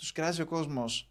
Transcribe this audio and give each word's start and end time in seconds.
τους 0.00 0.12
κράζει 0.12 0.42
ο 0.42 0.46
κόσμος 0.46 1.10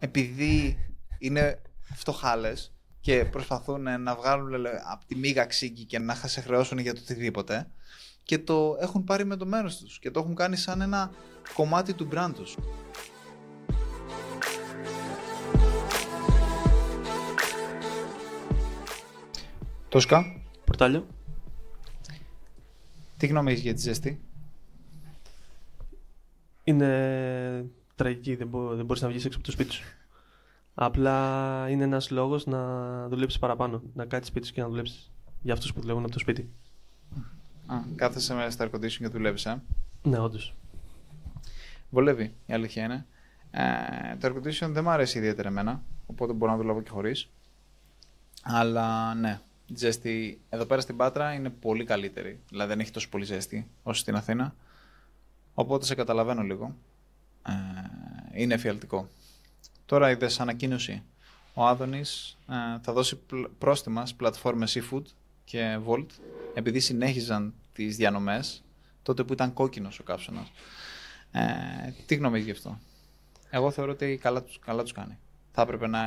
επειδή 0.00 0.78
είναι 1.18 1.62
φτωχάλες 1.94 2.74
και 3.00 3.24
προσπαθούν 3.24 4.02
να 4.02 4.14
βγάλουν 4.14 4.66
από 4.66 5.04
τη 5.06 5.14
μίγα 5.14 5.44
ξύγκη 5.44 5.84
και 5.84 5.98
να 5.98 6.14
σε 6.14 6.40
χρεώσουν 6.40 6.78
για 6.78 6.94
το 6.94 7.00
οτιδήποτε 7.02 7.70
και 8.22 8.38
το 8.38 8.76
έχουν 8.80 9.04
πάρει 9.04 9.24
με 9.24 9.36
το 9.36 9.46
μέρος 9.46 9.76
τους 9.76 9.98
και 9.98 10.10
το 10.10 10.20
έχουν 10.20 10.34
κάνει 10.34 10.56
σαν 10.56 10.80
ένα 10.80 11.10
κομμάτι 11.54 11.94
του 11.94 12.08
brand 12.12 12.30
τους. 12.34 12.56
Τόσκα. 19.88 20.42
Πορτάλιο. 20.64 21.06
Τι 23.16 23.26
γνώμη 23.26 23.50
έχεις 23.50 23.62
για 23.62 23.74
τη 23.74 23.80
ζέστη; 23.80 24.20
Είναι 26.64 27.70
τραγική, 28.02 28.34
δεν, 28.34 28.48
μπο, 28.48 28.74
δεν 28.74 28.84
μπορείς 28.84 29.02
να 29.02 29.08
βγεις 29.08 29.24
έξω 29.24 29.38
από 29.38 29.46
το 29.46 29.52
σπίτι 29.52 29.72
σου. 29.72 29.84
Απλά 30.74 31.66
είναι 31.68 31.84
ένας 31.84 32.10
λόγος 32.10 32.46
να 32.46 33.08
δουλέψεις 33.08 33.38
παραπάνω, 33.38 33.82
να 33.94 34.04
κάτσεις 34.04 34.28
σπίτι 34.28 34.46
σου 34.46 34.52
και 34.52 34.60
να 34.60 34.68
δουλέψεις. 34.68 35.10
Για 35.42 35.52
αυτούς 35.52 35.72
που 35.72 35.80
δουλεύουν 35.80 36.02
από 36.02 36.12
το 36.12 36.18
σπίτι. 36.18 36.50
Α, 37.66 37.76
κάθεσαι 37.94 38.34
μέσα 38.34 38.50
στα 38.50 38.68
air 38.68 38.74
condition 38.74 38.90
και 38.90 39.08
δουλεύεις, 39.08 39.46
ε; 39.46 39.62
Ναι, 40.02 40.18
όντως. 40.18 40.54
Βολεύει, 41.90 42.34
η 42.46 42.52
αλήθεια 42.52 42.84
είναι. 42.84 43.06
Ε, 43.50 44.16
το 44.16 44.28
air 44.28 44.36
condition 44.36 44.68
δεν 44.70 44.84
μου 44.84 44.90
αρέσει 44.90 45.18
ιδιαίτερα 45.18 45.48
εμένα, 45.48 45.82
οπότε 46.06 46.32
μπορώ 46.32 46.50
να 46.50 46.56
δουλεύω 46.58 46.82
και 46.82 46.90
χωρίς. 46.90 47.28
Αλλά 48.42 49.14
ναι, 49.14 49.40
η 49.66 49.76
ζέστη 49.76 50.40
εδώ 50.48 50.64
πέρα 50.64 50.80
στην 50.80 50.96
Πάτρα 50.96 51.32
είναι 51.32 51.50
πολύ 51.50 51.84
καλύτερη. 51.84 52.40
Δηλαδή 52.48 52.68
δεν 52.68 52.80
έχει 52.80 52.90
τόσο 52.90 53.08
πολύ 53.08 53.24
ζέστη 53.24 53.68
όσο 53.82 54.00
στην 54.00 54.14
Αθήνα. 54.14 54.54
Οπότε 55.54 55.84
σε 55.84 55.94
καταλαβαίνω 55.94 56.42
λίγο. 56.42 56.74
Ε, 57.46 57.52
είναι 58.32 58.54
εφιαλτικό. 58.54 59.08
Τώρα 59.86 60.10
είδε 60.10 60.30
ανακοίνωση. 60.38 61.02
Ο 61.54 61.66
Άδωνης 61.66 62.36
ε, 62.48 62.54
θα 62.82 62.92
δώσει 62.92 63.20
πρόστιμα 63.58 64.00
στις 64.00 64.14
πλατφόρμες 64.14 64.78
eFood 64.80 65.02
και 65.44 65.78
Volt 65.86 66.06
επειδή 66.54 66.80
συνέχιζαν 66.80 67.54
τις 67.72 67.96
διανομές 67.96 68.62
τότε 69.02 69.24
που 69.24 69.32
ήταν 69.32 69.52
κόκκινος 69.52 69.98
ο 69.98 70.02
κάψονας. 70.02 70.52
Ε, 71.32 71.42
τι 72.06 72.14
γνώμη 72.14 72.40
γι' 72.40 72.50
αυτό; 72.50 72.78
Εγώ 73.50 73.70
θεωρώ 73.70 73.92
ότι 73.92 74.18
καλά 74.22 74.42
τους, 74.42 74.58
καλά 74.58 74.82
τους 74.82 74.92
κάνει. 74.92 75.18
Θα 75.52 75.62
έπρεπε 75.62 75.86
να... 75.86 76.00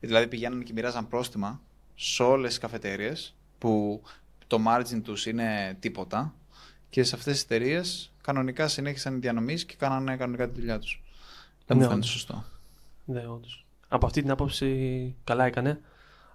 Δηλαδή 0.00 0.26
πηγαίνουν 0.26 0.64
και 0.64 0.72
μοιράζαν 0.72 1.08
πρόστιμα 1.08 1.60
σε 1.94 2.22
όλες 2.22 2.48
τις 2.48 2.58
καφετέριες 2.58 3.34
που 3.58 4.02
το 4.46 4.58
margin 4.66 5.00
τους 5.02 5.26
είναι 5.26 5.76
τίποτα 5.80 6.34
και 6.90 7.02
σε 7.02 7.14
αυτές 7.14 7.32
τις 7.32 7.42
εταιρείες 7.42 8.12
κανονικά 8.22 8.68
συνέχισαν 8.68 9.16
οι 9.16 9.18
διανομής 9.18 9.64
και 9.64 9.74
κάνανε 9.78 10.16
κανονικά 10.16 10.48
τη 10.48 10.60
δουλειά 10.60 10.78
τους. 10.78 11.02
Δεν 11.70 11.78
μου 11.78 11.84
ναι, 11.84 11.90
φαίνεται 11.90 12.06
σωστό. 12.06 12.44
Ναι, 13.04 13.26
όντως. 13.26 13.66
Από 13.88 14.06
αυτή 14.06 14.20
την 14.20 14.30
άποψη 14.30 15.16
καλά 15.24 15.44
έκανε. 15.44 15.80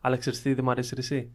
Αλλά 0.01 0.17
ξέρεις 0.17 0.41
τι 0.41 0.53
δεν 0.53 0.63
μου 0.63 0.71
αρέσει 0.71 0.95
εσύ. 0.97 1.31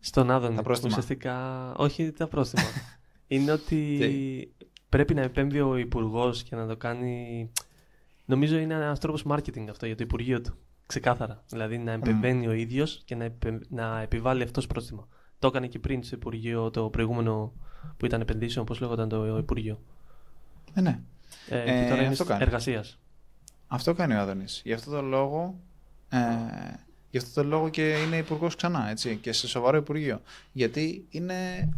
Στον 0.00 0.30
Άδωνη. 0.30 0.56
Τα 0.56 0.62
πρόστιμα. 0.62 0.90
Ουσιαστικά, 0.90 1.72
όχι 1.76 2.12
τα 2.12 2.28
πρόστιμα. 2.28 2.62
είναι 3.26 3.52
ότι 3.52 4.54
πρέπει 4.88 5.14
να 5.14 5.20
επέμβει 5.20 5.60
ο 5.60 5.76
Υπουργός 5.76 6.42
και 6.42 6.56
να 6.56 6.66
το 6.66 6.76
κάνει. 6.76 7.50
Νομίζω 8.24 8.56
είναι 8.56 8.74
ένας 8.74 9.00
τρόπος 9.00 9.24
marketing 9.28 9.66
αυτό 9.70 9.86
για 9.86 9.96
το 9.96 10.02
Υπουργείο 10.02 10.40
του. 10.40 10.54
Ξεκάθαρα. 10.86 11.44
Δηλαδή 11.48 11.78
να 11.78 11.92
επεμβαίνει 11.92 12.46
mm. 12.46 12.50
ο 12.50 12.52
ίδιος 12.52 13.02
και 13.04 13.14
να, 13.14 13.24
επε... 13.24 13.58
να 13.68 14.00
επιβάλλει 14.00 14.42
αυτός 14.42 14.66
πρόστιμα. 14.66 15.08
Το 15.38 15.46
έκανε 15.46 15.66
και 15.66 15.78
πριν 15.78 16.02
στο 16.02 16.16
Υπουργείο 16.16 16.70
το 16.70 16.90
προηγούμενο 16.90 17.52
που 17.96 18.06
ήταν 18.06 18.20
επενδύσεων, 18.20 18.64
όπως 18.64 18.80
λέγονταν 18.80 19.08
το 19.08 19.38
Υπουργείο. 19.38 19.80
Ε, 20.74 20.80
ναι. 20.80 21.00
Ε, 21.48 21.58
ε, 21.58 21.82
και 21.82 21.88
τώρα 21.88 22.02
είναι 22.02 22.16
εργασίας. 22.42 22.98
Αυτό 23.74 23.94
κάνει 23.94 24.14
ο 24.14 24.20
Άδωνης. 24.20 24.60
Γι' 24.64 24.72
αυτό 24.72 24.90
το 24.90 25.02
λόγο. 25.02 25.60
Ε, 26.08 26.18
γι' 27.10 27.18
αυτό 27.18 27.42
το 27.42 27.48
λόγο 27.48 27.68
και 27.68 27.92
είναι 27.92 28.16
υπουργός 28.16 28.56
ξανά, 28.56 28.90
έτσι, 28.90 29.16
και 29.16 29.32
σε 29.32 29.48
σοβαρό 29.48 29.76
υπουργείο. 29.76 30.22
Γιατί 30.52 31.06
είναι 31.10 31.68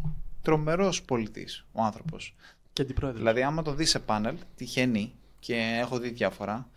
τρομερός 0.43 1.03
πολιτής 1.03 1.67
ο 1.73 1.83
άνθρωπος. 1.83 2.35
Και 2.73 2.83
αντιπρόεδρος. 2.83 3.23
Δηλαδή, 3.23 3.43
άμα 3.43 3.63
το 3.63 3.75
δεις 3.75 3.91
σε 3.91 3.99
πάνελ, 3.99 4.37
τυχαίνει 4.57 5.13
και 5.39 5.79
έχω 5.81 5.99
δει 5.99 6.09
διάφορα 6.09 6.69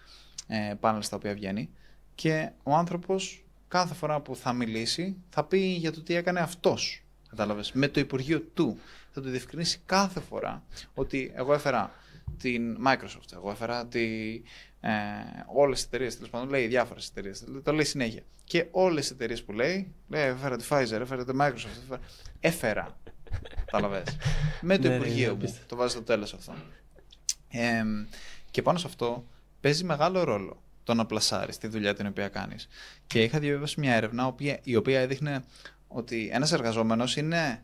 ε, 0.47 0.73
πάνελ 0.79 1.01
στα 1.01 1.15
οποία 1.15 1.33
βγαίνει, 1.33 1.69
και 2.15 2.49
ο 2.63 2.75
άνθρωπος 2.75 3.43
κάθε 3.67 3.93
φορά 3.93 4.19
που 4.19 4.35
θα 4.35 4.53
μιλήσει 4.53 5.15
θα 5.29 5.43
πει 5.43 5.59
για 5.59 5.91
το 5.91 6.01
τι 6.01 6.15
έκανε 6.15 6.39
αυτός. 6.39 7.03
Κατάλαβες. 7.29 7.71
Με 7.71 7.87
το 7.87 7.99
Υπουργείο 7.99 8.39
του. 8.39 8.79
Θα 9.11 9.21
το 9.21 9.29
διευκρινίσει 9.29 9.81
κάθε 9.85 10.19
φορά 10.19 10.63
ότι 10.93 11.31
εγώ 11.35 11.53
έφερα 11.53 11.91
την 12.37 12.77
Microsoft, 12.87 13.33
εγώ 13.33 13.51
έφερα 13.51 13.87
τη, 13.87 14.33
ε, 14.81 14.89
όλες 15.53 15.77
τις 15.77 15.85
εταιρείες, 15.85 16.15
τέλος 16.15 16.29
πάντων, 16.29 16.49
λέει 16.49 16.67
διάφορες 16.67 17.07
εταιρείες. 17.07 17.43
Το 17.63 17.73
λέει 17.73 17.85
συνέχεια. 17.85 18.21
Και 18.43 18.67
όλες 18.71 19.01
τις 19.01 19.11
εταιρείες 19.11 19.43
που 19.43 19.51
λέει, 19.51 19.93
λέει, 20.07 20.23
έφερα 20.23 20.57
τη 20.57 20.65
Pfizer, 20.69 20.99
έφερα 20.99 21.25
τη 21.25 21.31
Microsoft. 21.39 21.77
Έφερα. 21.87 22.01
Έφερα. 22.39 22.97
Κατάλαβε. 23.65 24.03
Με 24.61 24.77
το 24.77 24.87
ναι, 24.87 24.89
ναι, 24.89 24.95
Υπουργείο 24.95 25.35
ναι, 25.35 25.43
μου. 25.43 25.57
Το 25.67 25.75
βάζει 25.75 25.91
στο 25.91 26.01
τέλος 26.01 26.33
αυτό. 26.33 26.53
Ε, 27.49 27.83
και 28.51 28.61
πάνω 28.61 28.77
σε 28.77 28.87
αυτό 28.87 29.25
παίζει 29.61 29.83
μεγάλο 29.83 30.23
ρόλο 30.23 30.61
το 30.83 30.93
να 30.93 31.05
πλασάρεις 31.05 31.57
τη 31.57 31.67
δουλειά 31.67 31.93
την 31.93 32.07
οποία 32.07 32.27
κάνεις. 32.27 32.67
Και 33.07 33.23
είχα 33.23 33.39
διαβάσει 33.39 33.79
μια 33.79 33.93
έρευνα 33.93 34.35
η 34.63 34.75
οποία 34.75 34.99
έδειχνε 34.99 35.43
ότι 35.87 36.29
ένας 36.31 36.51
εργαζόμενος 36.51 37.15
είναι 37.15 37.63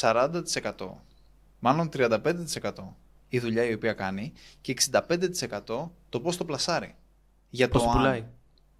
40%, 0.00 0.40
μάλλον 1.58 1.88
35% 1.92 2.18
η 3.30 3.38
δουλειά 3.38 3.64
η 3.64 3.72
οποία 3.72 3.92
κάνει 3.92 4.32
και 4.60 4.74
65% 4.90 5.88
το 6.08 6.20
πώς 6.22 6.36
το 6.36 6.44
πλασάρει. 6.44 6.94
Για 7.50 7.68
πώς 7.68 7.82
το 7.82 7.88
πουλάει. 7.88 8.24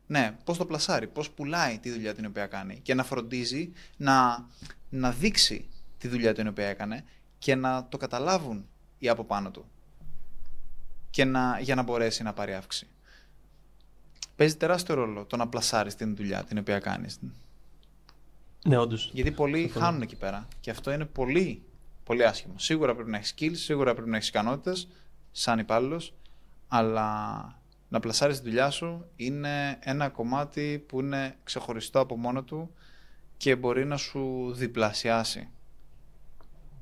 Ναι, 0.07 0.37
πώς 0.45 0.59
το 0.59 0.67
πλασάρει, 0.67 1.07
πώς 1.07 1.31
πουλάει 1.31 1.79
τη 1.79 1.91
δουλειά 1.91 2.15
την 2.15 2.25
οποία 2.27 2.47
κάνει 2.47 2.81
και 2.83 2.95
να 2.95 3.05
φροντίζει 3.05 3.73
να, 3.97 4.47
να 4.89 5.11
δείξει 5.11 5.69
τη 5.99 6.09
δουλειά 6.09 6.35
την 6.35 6.47
οποία 6.47 6.67
έκανε 6.67 7.05
και 7.39 7.55
να 7.55 7.87
το 7.89 7.97
καταλάβουν 7.97 8.67
οι 8.99 9.09
από 9.09 9.25
πάνω 9.25 9.51
του 9.51 9.65
και 11.11 11.25
να, 11.25 11.59
για 11.61 11.75
να 11.75 11.83
μπορέσει 11.83 12.23
να 12.23 12.33
πάρει 12.33 12.55
αύξηση. 12.55 12.87
Παίζει 14.37 14.57
τεράστιο 14.57 14.95
ρόλο 14.95 15.25
το 15.25 15.37
να 15.37 15.49
πλασάρεις 15.49 15.95
την 15.95 16.17
δουλειά 16.17 16.45
την 16.45 16.59
οποία 16.59 16.79
κάνεις. 16.79 17.19
Ναι, 18.65 18.77
όντως. 18.77 19.11
Γιατί 19.13 19.31
πολλοί 19.31 19.69
χάνουν 19.69 20.03
εκεί 20.03 20.17
πέρα 20.17 20.49
και 20.61 20.71
αυτό 20.71 20.93
είναι 20.93 21.05
πολύ 21.05 21.63
πολύ 22.11 22.25
άσχημο. 22.25 22.55
Σίγουρα 22.59 22.95
πρέπει 22.95 23.11
να 23.11 23.17
έχεις 23.17 23.35
skills, 23.37 23.57
σίγουρα 23.57 23.95
πρέπει 23.95 24.11
να 24.11 24.17
έχεις 24.17 24.29
ικανότητες 24.29 24.89
σαν 25.31 25.59
υπάλληλος, 25.59 26.15
αλλά 26.69 26.99
να 27.89 28.01
πλασάρεις 28.01 28.41
τη 28.41 28.45
δουλειά 28.49 28.71
σου 28.71 29.11
είναι 29.17 29.79
ένα 29.81 30.09
κομμάτι 30.09 30.85
που 30.89 31.01
είναι 31.01 31.37
ξεχωριστό 31.45 32.01
από 32.01 32.17
μόνο 32.17 32.43
του 32.43 32.75
και 33.37 33.57
μπορεί 33.57 33.85
να 33.85 33.97
σου 33.97 34.53
διπλασιάσει 34.55 35.49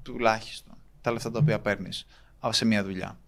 τουλάχιστον 0.02 0.76
τα 1.00 1.12
λεφτά 1.12 1.30
τα 1.30 1.38
οποία 1.38 1.60
παίρνεις 1.60 2.06
σε 2.48 2.64
μια 2.64 2.84
δουλειά. 2.84 3.18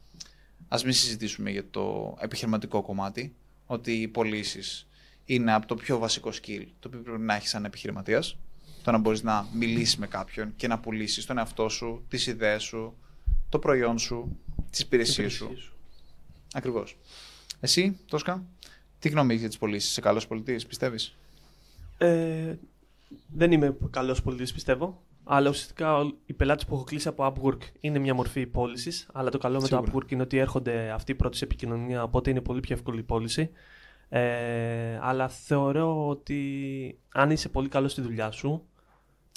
Α 0.69 0.79
μην 0.85 0.93
συζητήσουμε 0.93 1.51
για 1.51 1.71
το 1.71 2.17
επιχειρηματικό 2.21 2.83
κομμάτι, 2.83 3.35
ότι 3.67 3.93
οι 3.93 4.09
πωλήσεις 4.09 4.89
είναι 5.25 5.53
από 5.53 5.67
το 5.67 5.75
πιο 5.75 5.99
βασικό 5.99 6.31
skill 6.31 6.67
το 6.79 6.89
οποίο 6.89 7.03
πρέπει 7.03 7.23
να 7.23 7.35
έχεις 7.35 7.51
σαν 7.51 7.65
επιχειρηματίας 7.65 8.39
το 8.83 8.91
να 8.91 8.99
μπορείς 8.99 9.23
να 9.23 9.47
μιλήσεις 9.55 9.97
με 9.97 10.07
κάποιον 10.07 10.53
και 10.57 10.69
να 10.69 10.79
πουλήσεις 10.79 11.27
τον 11.27 11.39
εαυτό 11.39 11.69
σου, 11.69 12.05
τις 12.09 12.27
ιδέες 12.27 12.63
σου, 12.63 12.97
το 13.49 13.59
προϊόν 13.59 13.99
σου, 13.99 14.39
τις 14.71 14.81
υπηρεσίες 14.81 15.33
σου. 15.33 15.53
σου. 15.57 15.73
Ακριβώς. 16.53 16.97
Εσύ, 17.61 17.99
Τόσκα, 18.07 18.45
τι 18.99 19.09
γνώμη 19.09 19.29
έχεις 19.29 19.41
για 19.41 19.49
τις 19.49 19.59
πωλήσεις, 19.59 19.91
είσαι 19.91 20.01
καλός 20.01 20.27
πολιτής, 20.27 20.67
πιστεύεις; 20.67 21.17
Ε, 21.99 22.55
δεν 23.27 23.53
είμαι 23.53 23.77
καλός 23.91 24.23
πολιτής, 24.23 24.53
πιστεύω. 24.53 25.03
Αλλά 25.25 25.49
ουσιαστικά 25.49 26.13
οι 26.27 26.33
πελάτες 26.33 26.65
που 26.65 26.75
έχω 26.75 26.85
κλείσει 26.85 27.09
από 27.09 27.35
Upwork 27.35 27.59
είναι 27.81 27.99
μια 27.99 28.15
μορφή 28.15 28.47
πώλησης. 28.47 29.09
Αλλά 29.13 29.31
το 29.31 29.39
καλό 29.39 29.61
με 29.61 29.69
το 29.69 29.85
Upwork 29.87 30.13
είναι 30.13 30.23
ότι 30.23 30.39
έρχονται 30.39 30.91
αυτοί 30.91 31.15
πρώτοι 31.15 31.37
σε 31.37 31.45
επικοινωνία, 31.45 32.03
οπότε 32.03 32.31
είναι 32.31 32.41
πολύ 32.41 32.61
πιο 32.61 32.75
εύκολη 32.75 32.99
η 32.99 33.03
πώληση. 33.03 33.51
Ε, 34.09 34.99
αλλά 35.03 35.29
θεωρώ 35.29 36.09
ότι 36.09 36.99
αν 37.09 37.31
είσαι 37.31 37.49
πολύ 37.49 37.69
καλός 37.69 37.93
στη 37.93 38.01
δουλειά 38.01 38.31
σου, 38.31 38.67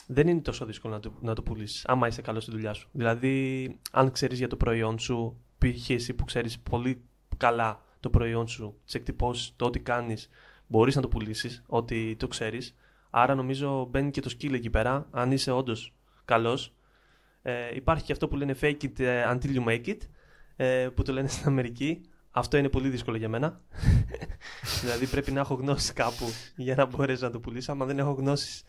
δεν 0.08 0.28
είναι 0.28 0.42
τόσο 0.42 0.66
δύσκολο 0.66 0.94
να 0.94 1.00
το, 1.00 1.14
να 1.22 1.34
το 1.34 1.44
πουλήσεις, 1.44 1.86
άμα 1.86 2.08
είσαι 2.08 2.22
καλός 2.22 2.44
στη 2.44 2.52
δουλειά 2.52 2.74
σου. 2.74 2.90
Δηλαδή, 2.92 3.68
αν 3.92 4.12
ξέρεις 4.12 4.38
για 4.38 4.48
το 4.48 4.56
προϊόν 4.56 5.00
σου, 5.00 5.38
π.χ. 5.58 5.90
εσύ 5.90 6.14
που 6.14 6.26
ξέρεις 6.26 6.60
πολύ 6.60 7.02
καλά 7.38 7.82
το 8.00 8.10
προϊόν 8.10 8.48
σου, 8.48 8.80
τις 8.86 8.94
εκτυπώσεις, 8.94 9.54
το 9.56 9.66
ό,τι 9.66 9.80
κάνεις, 9.80 10.30
μπορείς 10.68 10.96
να 10.96 11.02
το 11.02 11.08
πουλήσεις, 11.08 11.64
ότι 11.68 12.16
το 12.20 12.28
ξέρεις. 12.28 12.76
Άρα, 13.10 13.36
νομίζω 13.36 13.86
μπαίνει 13.86 14.12
και 14.12 14.22
το 14.22 14.36
skill 14.38 14.54
εκεί 14.54 14.70
πέρα, 14.70 15.08
αν 15.12 15.32
είσαι 15.32 15.52
όντως 15.52 15.94
καλός. 16.26 16.74
Ε, 17.42 17.76
υπάρχει 17.76 18.04
και 18.04 18.12
αυτό 18.12 18.28
που 18.28 18.36
λένε 18.36 18.56
fake 18.62 18.84
it 18.84 19.00
ε, 19.00 19.24
until 19.28 19.56
you 19.56 19.66
make 19.68 19.88
it, 19.88 19.98
ε, 20.56 20.88
που 20.96 21.04
το 21.04 21.14
λένε 21.14 21.28
στην 21.28 21.48
Αμερική. 21.48 22.02
Αυτό 22.32 22.58
είναι 22.58 22.70
πολύ 22.70 22.90
δύσκολο 22.90 23.18
για 23.18 23.30
μένα. 23.30 23.62
δηλαδή 24.82 25.08
πρέπει 25.08 25.32
να 25.32 25.40
έχω 25.40 25.54
γνώσει 25.54 25.94
κάπου 25.94 26.26
για 26.56 26.76
να 26.76 26.86
μπορέσω 26.86 27.26
να 27.26 27.32
το 27.32 27.40
πουλήσω. 27.40 27.72
Αν 27.72 27.78
δεν 27.78 28.00
έχω 28.00 28.12
γνώσεις 28.12 28.64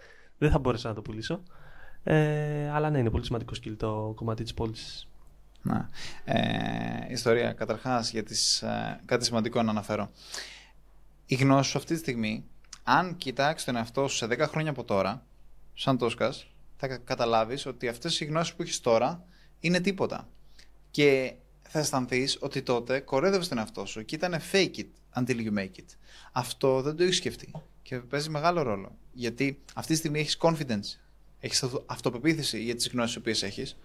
δεν 0.45 0.53
θα 0.53 0.59
μπορέσα 0.59 0.89
να 0.89 0.95
το 0.95 1.03
πουλήσω. 1.03 1.43
Ε, 2.05 2.71
αλλά 2.71 2.91
ναι, 2.91 2.99
είναι 2.99 3.11
πολύ 3.11 3.25
σημαντικό 3.25 3.53
skill 3.63 3.75
το 3.77 4.13
κομμάτι 4.15 4.43
της 4.43 4.55
πώλησης. 4.55 5.09
Ναι. 5.63 5.89
Ε, 6.25 7.13
ιστορία. 7.13 7.53
Καταρχάς, 7.53 8.11
για 8.11 8.23
τις, 8.23 8.63
ε, 8.63 9.01
κάτι 9.05 9.25
σημαντικό 9.25 9.63
να 9.63 9.71
αναφέρω. 9.71 10.11
Η 11.27 11.35
γνώση 11.35 11.71
σου 11.71 11.79
αυτή 11.79 11.95
τη 11.95 11.99
στιγμή, 11.99 12.45
αν 12.83 13.17
κοιτάξεις 13.17 13.67
τον 13.67 13.77
εαυτό 13.77 14.09
σου 14.09 14.17
σε 14.17 14.27
10 14.27 14.47
χρόνια 14.49 14.71
από 14.71 14.85
τώρα, 14.85 15.23
σαν 15.75 15.99
Τόσκας, 15.99 16.47
θα 16.77 16.97
καταλάβεις 16.97 17.67
ότι 17.67 17.89
αυτές 17.89 18.21
οι 18.21 18.25
γνώσεις 18.25 18.55
που 18.55 18.63
έχεις 18.63 18.81
τώρα 18.81 19.25
είναι 19.61 19.81
τίποτα. 19.81 20.29
Και 20.91 21.35
θα 21.63 21.79
αισθανθείς 21.79 22.39
ότι 22.41 22.63
τότε 22.63 23.01
κορέδευε 23.01 23.47
τον 23.47 23.59
εαυτό 23.59 23.87
σου 23.87 24.05
και 24.05 24.15
ήταν 24.15 24.35
fake 24.53 24.77
it 24.77 25.21
until 25.21 25.37
you 25.37 25.59
make 25.59 25.79
it. 25.79 25.97
Αυτό 26.33 26.83
δεν 26.83 26.97
το 26.97 27.03
έχεις 27.03 27.17
σκεφτεί 27.17 27.53
και 27.85 27.99
παίζει 27.99 28.31
μεγάλο 28.31 28.63
ρόλο. 28.63 28.97
Γιατί 29.13 29.63
αυτή 29.75 29.93
τη 29.93 29.99
στιγμή 29.99 30.21
έχεις 30.21 30.37
confidence, 30.41 30.99
έχεις 31.41 31.65
αυτοπεποίθηση 31.87 32.63
για 32.63 32.75
τις 32.75 32.89
γνώσεις 32.89 33.21
που 33.21 33.29
έχεις, 33.29 33.77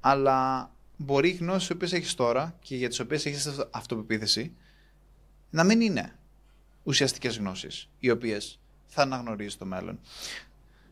αλλά 0.00 0.70
μπορεί 0.96 1.28
οι 1.28 1.32
γνώσεις 1.32 1.68
που 1.68 1.84
έχεις 1.84 2.14
τώρα 2.14 2.56
και 2.60 2.76
για 2.76 2.88
τις 2.88 3.00
οποίες 3.00 3.26
έχεις 3.26 3.66
αυτοπεποίθηση 3.70 4.52
να 5.50 5.64
μην 5.64 5.80
είναι 5.80 6.18
ουσιαστικές 6.82 7.38
γνώσεις, 7.38 7.88
οι 7.98 8.10
οποίες 8.10 8.60
θα 8.86 9.02
αναγνωρίζεις 9.02 9.56
το 9.56 9.64
μέλλον. 9.64 9.98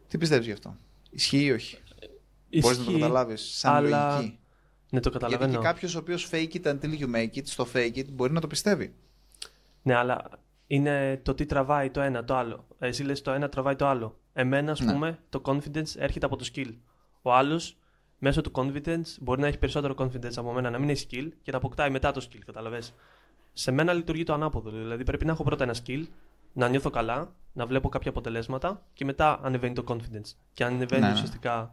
Τι 0.08 0.18
πιστεύεις 0.18 0.46
γι' 0.46 0.52
αυτό, 0.52 0.76
Ισχύει 1.10 1.44
ή 1.44 1.50
όχι; 1.50 1.78
Μπορείς 2.60 2.78
να 2.78 2.84
το 2.84 2.92
καταλάβεις 2.92 3.42
σαν 3.58 3.74
αλλά... 3.74 4.16
λογική. 4.16 4.38
Ναι, 4.90 5.00
το 5.00 5.10
καταλαβαίνω. 5.10 5.50
Γιατί 5.50 5.66
κάποιος 5.66 5.94
ο 5.94 5.98
οποίος 5.98 6.28
fake 6.32 6.52
it 6.52 6.62
until 6.62 6.98
you 6.98 7.14
make 7.14 7.34
it, 7.34 7.44
στο 7.44 7.68
fake 7.74 7.96
it, 7.96 8.06
μπορεί 8.12 8.32
να 8.32 8.40
το 8.40 8.46
πιστεύει. 8.46 8.94
Ναι, 9.82 9.94
αλλά 9.94 10.30
είναι 10.66 11.20
το 11.22 11.34
τι 11.34 11.46
τραβάει 11.46 11.90
το 11.90 12.00
ένα 12.00 12.24
το 12.24 12.36
άλλο. 12.36 12.66
Εσύ 12.78 13.02
λες 13.02 13.22
το 13.22 13.30
ένα 13.30 13.48
τραβάει 13.48 13.76
το 13.76 13.86
άλλο. 13.86 14.18
Εμένα, 14.32 14.72
ας 14.72 14.80
ναι. 14.80 14.92
πούμε, 14.92 15.18
το 15.28 15.42
confidence 15.44 15.96
έρχεται 15.96 16.26
από 16.26 16.36
το 16.36 16.44
skill. 16.54 16.74
Ο 17.22 17.32
άλλος, 17.32 17.76
μέσω 18.18 18.40
του 18.40 18.50
confidence, 18.54 19.16
μπορεί 19.20 19.40
να 19.40 19.46
έχει 19.46 19.58
περισσότερο 19.58 19.94
confidence 19.98 20.36
από 20.36 20.52
μένα, 20.52 20.70
να 20.70 20.78
μην 20.78 20.88
έχει 20.88 21.06
skill 21.10 21.28
και 21.42 21.50
να 21.50 21.56
αποκτάει 21.56 21.90
μετά 21.90 22.10
το 22.10 22.26
skill, 22.30 22.40
καταλαβες. 22.46 22.94
Σε 23.52 23.70
μένα 23.70 23.92
λειτουργεί 23.92 24.22
το 24.22 24.32
ανάποδο. 24.32 24.70
Δηλαδή 24.70 25.04
πρέπει 25.04 25.24
να 25.24 25.32
έχω 25.32 25.42
πρώτα 25.42 25.64
ένα 25.64 25.74
skill, 25.86 26.04
να 26.52 26.68
νιώθω 26.68 26.90
καλά, 26.90 27.34
να 27.52 27.66
βλέπω 27.66 27.88
κάποια 27.88 28.10
αποτελέσματα 28.10 28.82
και 28.92 29.04
μετά 29.04 29.40
ανεβαίνει 29.42 29.74
το 29.74 29.84
confidence. 29.88 30.34
Και 30.52 30.64
ανεβαίνει 30.64 31.00
ναι, 31.00 31.06
ναι. 31.06 31.12
ουσιαστικά 31.12 31.72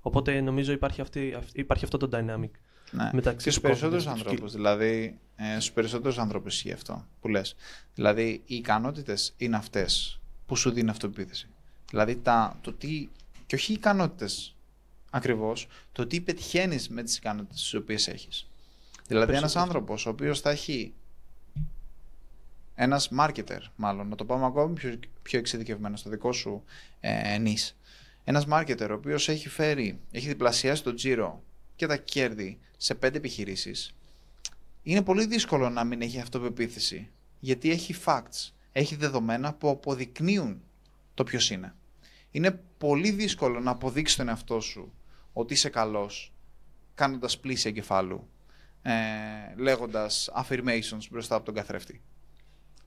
Οπότε 0.00 0.40
νομίζω 0.40 0.72
υπάρχει, 0.72 1.00
αυτή, 1.00 1.36
υπάρχει 1.52 1.84
αυτό 1.84 1.96
το 1.96 2.08
dynamic. 2.12 2.50
Ναι. 2.90 3.10
Μεταξύ 3.12 3.44
και 3.44 3.50
στους 3.50 3.62
περισσότερους 3.62 4.06
ανθρώπους. 4.06 4.52
Δηλαδή, 4.52 5.18
ε, 5.36 5.52
στους 5.52 5.72
περισσότερους 5.72 6.18
ανθρώπους 6.18 6.54
ισχύει 6.54 6.72
αυτό 6.72 7.06
που 7.20 7.28
λες. 7.28 7.54
Δηλαδή, 7.94 8.42
οι 8.44 8.54
ικανότητες 8.54 9.34
είναι 9.36 9.56
αυτές 9.56 10.20
που 10.46 10.56
σου 10.56 10.70
δίνουν 10.70 10.90
αυτοπεποίθηση. 10.90 11.48
Δηλαδή, 11.90 12.16
τα, 12.16 12.58
το 12.60 12.72
τι. 12.72 13.08
και 13.46 13.54
όχι 13.54 13.72
οι 13.72 13.74
ικανότητες 13.74 14.56
ακριβώς, 15.10 15.66
το 15.92 16.06
τι 16.06 16.20
πετυχαίνεις 16.20 16.88
με 16.88 17.02
τις 17.02 17.16
ικανότητες 17.16 17.60
τις 17.60 17.74
οποίες 17.74 18.08
έχεις. 18.08 18.48
Δηλαδή, 19.06 19.34
ένας 19.34 19.56
άνθρωπος 19.56 20.06
ο 20.06 20.10
οποίος 20.10 20.40
θα 20.40 20.50
έχει. 20.50 20.92
Ένας 22.80 23.10
marketer, 23.18 23.60
μάλλον, 23.76 24.08
να 24.08 24.16
το 24.16 24.24
πάμε 24.24 24.46
ακόμη 24.46 24.74
πιο, 24.74 24.98
πιο 25.22 25.38
εξειδικευμένο 25.38 25.96
στο 25.96 26.10
δικό 26.10 26.32
σου 26.32 26.62
ε, 27.00 27.38
νης 27.38 27.78
ένας 28.28 28.46
marketer 28.50 28.86
ο 28.90 28.92
οποίος 28.92 29.28
έχει 29.28 29.48
φέρει, 29.48 30.00
έχει 30.10 30.28
διπλασιάσει 30.28 30.82
το 30.82 30.94
τζίρο 30.94 31.42
και 31.78 31.86
τα 31.86 31.96
κέρδη 31.96 32.58
σε 32.76 32.94
πέντε 32.94 33.16
επιχειρήσεις, 33.16 33.94
είναι 34.82 35.02
πολύ 35.02 35.26
δύσκολο 35.26 35.70
να 35.70 35.84
μην 35.84 36.02
έχει 36.02 36.20
αυτοπεποίθηση. 36.20 37.08
Γιατί 37.40 37.70
έχει 37.70 37.94
facts, 38.04 38.50
έχει 38.72 38.96
δεδομένα 38.96 39.54
που 39.54 39.68
αποδεικνύουν 39.68 40.62
το 41.14 41.24
ποιος 41.24 41.50
είναι. 41.50 41.74
Είναι 42.30 42.60
πολύ 42.78 43.10
δύσκολο 43.10 43.60
να 43.60 43.70
αποδείξει 43.70 44.16
τον 44.16 44.28
εαυτό 44.28 44.60
σου 44.60 44.92
ότι 45.32 45.52
είσαι 45.54 45.68
καλός 45.68 46.32
κάνοντας 46.94 47.38
πλήση 47.38 47.68
εγκεφάλου, 47.68 48.28
ε, 48.82 48.92
λέγοντας 49.56 50.30
affirmations 50.34 51.08
μπροστά 51.10 51.34
από 51.34 51.44
τον 51.44 51.54
καθρέφτη. 51.54 52.00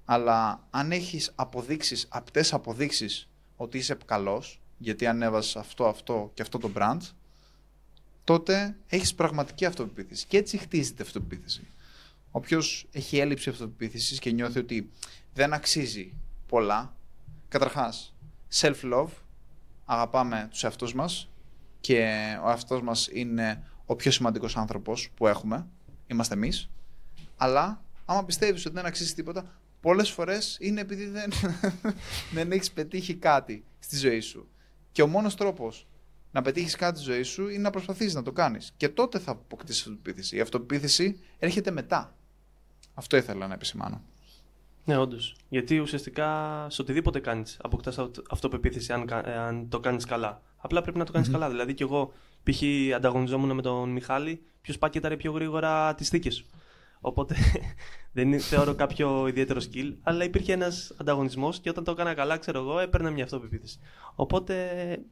Αλλά 0.06 0.68
αν 0.70 0.92
έχεις 0.92 1.32
αποδείξεις, 1.36 2.08
απτές 2.10 2.54
αποδείξεις 2.54 3.30
ότι 3.56 3.78
είσαι 3.78 3.98
καλός, 4.06 4.62
γιατί 4.78 5.08
ανέβασες 5.08 5.56
αυτό, 5.56 5.88
αυτό 5.88 6.32
και 6.34 6.42
αυτό 6.42 6.58
το 6.58 6.72
brand, 6.76 7.00
τότε 8.24 8.76
έχεις 8.88 9.16
πραγματική 9.16 9.66
αυτοπεποίθηση. 9.66 10.26
Και 10.28 10.38
έτσι 10.38 10.58
χτίζεται 10.58 11.04
αυτοπεποίθηση. 11.04 11.68
Όποιος 12.32 12.88
έχει 12.92 13.18
έλλειψη 13.18 13.50
αυτοπεποίθησης 13.50 14.20
και 14.20 14.32
νιώθει 14.32 14.60
ότι 14.60 14.90
δεν 15.34 15.54
αξίζει 15.54 16.14
πολλά, 16.48 16.96
καταρχάς, 17.48 18.14
self-love, 18.54 19.10
αγαπάμε 19.86 20.48
τους 20.50 20.64
εαυτούς 20.64 20.94
μας 20.94 21.30
και 21.80 21.98
ο 22.44 22.50
εαυτός 22.50 22.82
μας 22.82 23.10
είναι 23.12 23.64
ο 23.86 23.96
πιο 23.96 24.12
σημαντικός 24.12 24.58
άνθρωπος 24.58 25.10
που 25.16 25.28
έχουμε. 25.28 25.68
Είμαστε 26.08 26.34
εμείς. 26.34 26.70
Αλλά 27.38 27.84
άμα 28.06 28.26
πιστεύεις 28.26 28.66
ότι 28.66 28.76
δεν 28.76 28.86
αξίζει 28.86 29.14
τίποτα, 29.14 29.60
πολλές 29.82 30.10
φορές 30.10 30.58
είναι 30.60 30.82
επειδή 30.82 31.06
δεν, 31.06 31.32
δεν 32.34 32.52
έχεις 32.52 32.72
πετύχει 32.72 33.16
κάτι 33.16 33.64
στη 33.80 33.98
ζωή 33.98 34.20
σου. 34.20 34.50
Και 34.92 35.02
ο 35.02 35.08
μόνος 35.08 35.36
τρόπος 35.36 35.88
να 36.32 36.42
πετύχεις 36.42 36.76
κάτι 36.76 37.00
στη 37.00 37.12
ζωή 37.12 37.24
σου 37.24 37.48
είναι 37.48 37.62
να 37.62 37.70
προσπαθήσεις 37.70 38.14
να 38.14 38.24
το 38.24 38.32
κάνεις. 38.32 38.74
Και 38.78 38.90
τότε 38.90 39.20
θα 39.20 39.32
αποκτήσεις 39.32 39.82
αυτοπεποίθηση. 39.82 40.36
Η 40.36 40.40
αυτοπεποίθηση 40.40 41.20
έρχεται 41.40 41.72
μετά. 41.72 42.16
Αυτό 42.94 43.18
ήθελα 43.18 43.48
να 43.48 43.54
επισημάνω. 43.54 44.02
Ναι, 44.86 44.98
όντως. 44.98 45.36
Γιατί 45.50 45.80
ουσιαστικά 45.80 46.68
σε 46.70 46.82
οτιδήποτε 46.82 47.20
κάνεις, 47.20 47.58
αποκτάς 47.62 47.98
αυτοπεποίθηση 48.30 48.94
αν, 48.94 49.14
αν 49.26 49.70
το 49.70 49.80
κάνεις 49.80 50.06
καλά. 50.06 50.42
Απλά 50.58 50.82
πρέπει 50.82 50.98
να 50.98 51.06
το 51.06 51.12
κανει 51.12 51.28
καλά. 51.28 51.50
Δηλαδή, 51.50 51.74
κι 51.74 51.84
εγώ 51.84 52.14
π.χ. 52.44 52.62
ανταγωνιζόμουν 52.96 53.56
με 53.56 53.62
τον 53.62 53.90
Μιχάλη, 53.90 54.42
ποιος 54.62 54.78
πάκεταρε 54.78 55.18
πιο 55.18 55.32
γρήγορα 55.32 55.96
τις 55.96 56.10
θήκες 56.10 56.36
σου. 56.36 56.46
Οπότε 57.02 57.36
δεν 58.18 58.40
θεωρώ 58.40 58.76
κάποιο 58.76 59.28
ιδιαίτερο 59.28 59.60
skill, 59.60 59.94
αλλά 60.02 60.24
υπήρχε 60.24 60.54
ένας 60.54 60.96
ανταγωνισμός 60.98 61.60
και 61.60 61.70
όταν 61.70 61.84
το 61.84 61.92
έκανα 61.92 62.14
καλά, 62.14 62.38
ξέρω 62.38 62.60
εγώ, 62.60 62.80
έπαιρνα 62.80 63.10
μια 63.12 63.24
αυτοπεποίθηση. 63.24 63.80
Οπότε 64.16 64.66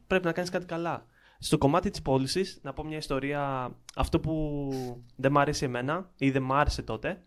πρέπει 0.06 0.24
να 0.24 0.32
κάνεις 0.32 0.50
κάτι 0.50 0.66
καλά. 0.66 1.06
Στο 1.38 1.58
κομμάτι 1.58 1.90
της 1.90 2.02
πώλησης, 2.02 2.58
να 2.62 2.72
πω 2.72 2.84
μια 2.84 2.96
ιστορία. 2.96 3.70
Αυτό 3.94 4.20
που 4.20 4.70
δεν 5.16 5.32
μ' 5.32 5.38
άρεσε 5.38 5.64
εμένα 5.64 6.10
ή 6.16 6.30
δεν 6.30 6.42
μ' 6.42 6.52
άρεσε 6.52 6.82
τότε, 6.82 7.22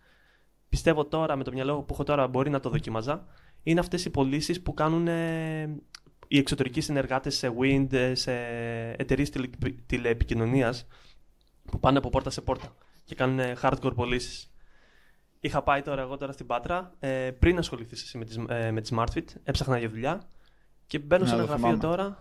πιστεύω 0.69 1.06
τώρα 1.06 1.36
με 1.36 1.44
το 1.44 1.51
μυαλό 1.51 1.81
που 1.81 1.94
έχω 1.94 2.04
τώρα 2.04 2.27
μπορεί 2.27 2.50
να 2.50 2.59
το 2.59 2.69
δοκίμαζα, 2.69 3.25
είναι 3.63 3.80
αυτές 3.80 4.06
οι 4.06 4.09
πωλήσεις 4.09 4.62
που 4.62 4.74
κάνουν 4.74 5.07
ε, 5.07 5.77
οι 6.27 6.38
εξωτερικοί 6.38 6.81
συνεργάτες 6.81 7.36
σε 7.36 7.54
Wind, 7.59 8.12
σε 8.13 8.33
εταιρείες 8.98 9.31
τηλεεπικοινωνία 9.86 10.74
που 11.66 11.80
πάνε 11.80 11.98
από 11.98 12.09
πόρτα 12.09 12.30
σε 12.30 12.42
πόρτα 12.42 12.75
και 13.04 13.16
κάνουν 13.16 13.39
hardcore 13.62 13.95
πωλήσεις. 13.95 14.53
Είχα 15.45 15.62
πάει 15.63 15.81
τώρα 15.81 16.01
εγώ 16.01 16.18
τώρα 16.18 16.31
στην 16.31 16.45
Πάτρα, 16.45 16.92
ε, 17.00 17.31
πριν 17.40 17.57
ασχοληθείς 17.57 18.02
εσύ 18.02 18.18
με 18.18 18.26
τη, 18.26 18.35
ε, 18.47 18.71
με 18.71 18.81
τη 18.81 18.90
SmartFit, 18.95 19.23
έψαχνα 19.44 19.78
για 19.78 19.90
δουλειά 19.90 20.21
και 20.88 21.00
μπαίνω 21.00 21.26
σε 21.26 21.33
ένα 21.33 21.44
γραφείο 21.44 21.78
τώρα 21.78 22.18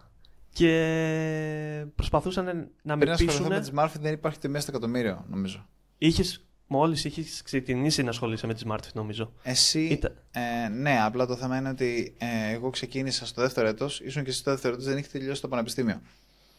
και 0.52 1.86
προσπαθούσαν 1.94 2.70
να 2.82 2.96
με 2.96 3.04
πείσουν. 3.04 3.26
Πριν 3.26 3.46
με 3.46 3.60
τη 3.60 3.70
SmartFit 3.74 4.00
δεν 4.00 4.12
υπάρχει 4.12 4.38
τιμή 4.38 4.60
στο 4.60 4.70
εκατομμύριο, 4.70 5.24
νομίζω. 5.28 5.66
Είχες, 5.98 6.44
μόλις 6.66 7.04
είχες 7.04 7.42
ξεκινήσει 7.42 8.02
να 8.02 8.10
ασχολείσαι 8.10 8.46
με 8.46 8.54
τη 8.54 8.62
SmartFit, 8.68 8.92
νομίζω. 8.94 9.32
Εσύ. 9.42 10.00
Ε, 10.30 10.68
ναι, 10.68 11.02
απλά 11.02 11.26
το 11.26 11.36
θέμα 11.36 11.56
είναι 11.56 11.68
ότι 11.68 12.16
ε, 12.18 12.52
εγώ 12.52 12.70
ξεκίνησα 12.70 13.26
στο 13.26 13.40
δεύτερο 13.40 13.68
έτος, 13.68 14.00
ήσουν 14.00 14.22
και 14.22 14.30
εσύ 14.30 14.38
στο 14.38 14.50
δεύτερο 14.50 14.74
έτος, 14.74 14.86
δεν 14.86 14.98
είχες 14.98 15.10
τελειώσει 15.10 15.40
το 15.40 15.48
πανεπιστήμιο. 15.48 16.00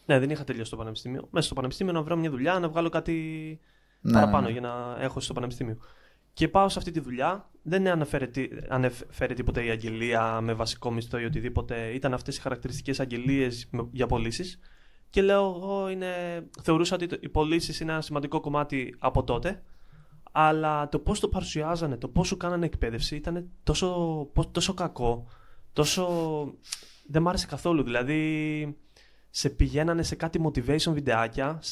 Ναι, 0.06 0.18
δεν 0.18 0.30
είχα 0.30 0.44
τελειώσει 0.44 0.70
το 0.70 0.76
πανεπιστήμιο. 0.76 1.28
Μέσα 1.30 1.46
στο 1.46 1.54
πανεπιστήμιο 1.54 1.92
να 1.92 2.02
βρω 2.02 2.16
μια 2.16 2.30
δουλειά, 2.30 2.58
να 2.58 2.68
βγάλω 2.68 2.88
κάτι 2.88 3.12
ναι, 4.00 4.12
παραπάνω 4.12 4.40
ναι, 4.40 4.46
ναι. 4.46 4.58
για 4.58 4.60
να 4.60 4.96
έχω 5.02 5.20
στο 5.20 5.32
πανεπιστήμιο. 5.32 5.78
Και 6.34 6.48
πάω 6.48 6.68
σε 6.68 6.78
αυτή 6.78 6.90
τη 6.90 7.00
δουλειά. 7.00 7.50
Δεν 7.62 7.88
ανέφερε 8.68 9.34
τίποτε 9.34 9.64
η 9.64 9.70
αγγελία 9.70 10.40
με 10.40 10.52
βασικό 10.52 10.90
μισθό 10.90 11.18
ή 11.18 11.24
οτιδήποτε. 11.24 11.90
Ήταν 11.94 12.14
αυτές 12.14 12.36
οι 12.36 12.40
χαρακτηριστικές 12.40 13.00
αγγελίες 13.00 13.70
για 13.90 14.06
πωλήσεις. 14.06 14.58
Και 15.10 15.22
λέω, 15.22 15.54
εγώ 15.56 15.88
είναι... 15.88 16.06
θεωρούσα 16.62 16.94
ότι 16.94 17.08
οι 17.20 17.28
πωλήσεις 17.28 17.80
είναι 17.80 17.92
ένα 17.92 18.00
σημαντικό 18.00 18.40
κομμάτι 18.40 18.94
από 18.98 19.24
τότε. 19.24 19.62
Αλλά 20.32 20.88
το 20.88 20.98
πώς 20.98 21.20
το 21.20 21.28
παρουσιάζανε, 21.28 21.96
το 21.96 22.08
πώς 22.08 22.26
σου 22.26 22.36
κάνανε 22.36 22.66
εκπαίδευση 22.66 23.16
ήταν 23.16 23.48
τόσο, 23.62 24.28
τόσο 24.50 24.74
κακό. 24.74 25.26
Τόσο. 25.72 26.06
Δεν 27.06 27.22
μ' 27.22 27.28
άρεσε 27.28 27.46
καθόλου. 27.46 27.82
Δηλαδή, 27.82 28.76
σε 29.30 29.50
πηγαίνανε 29.50 30.02
σε 30.02 30.14
κάτι 30.14 30.40
motivation 30.44 30.92
βιντεάκια. 30.92 31.62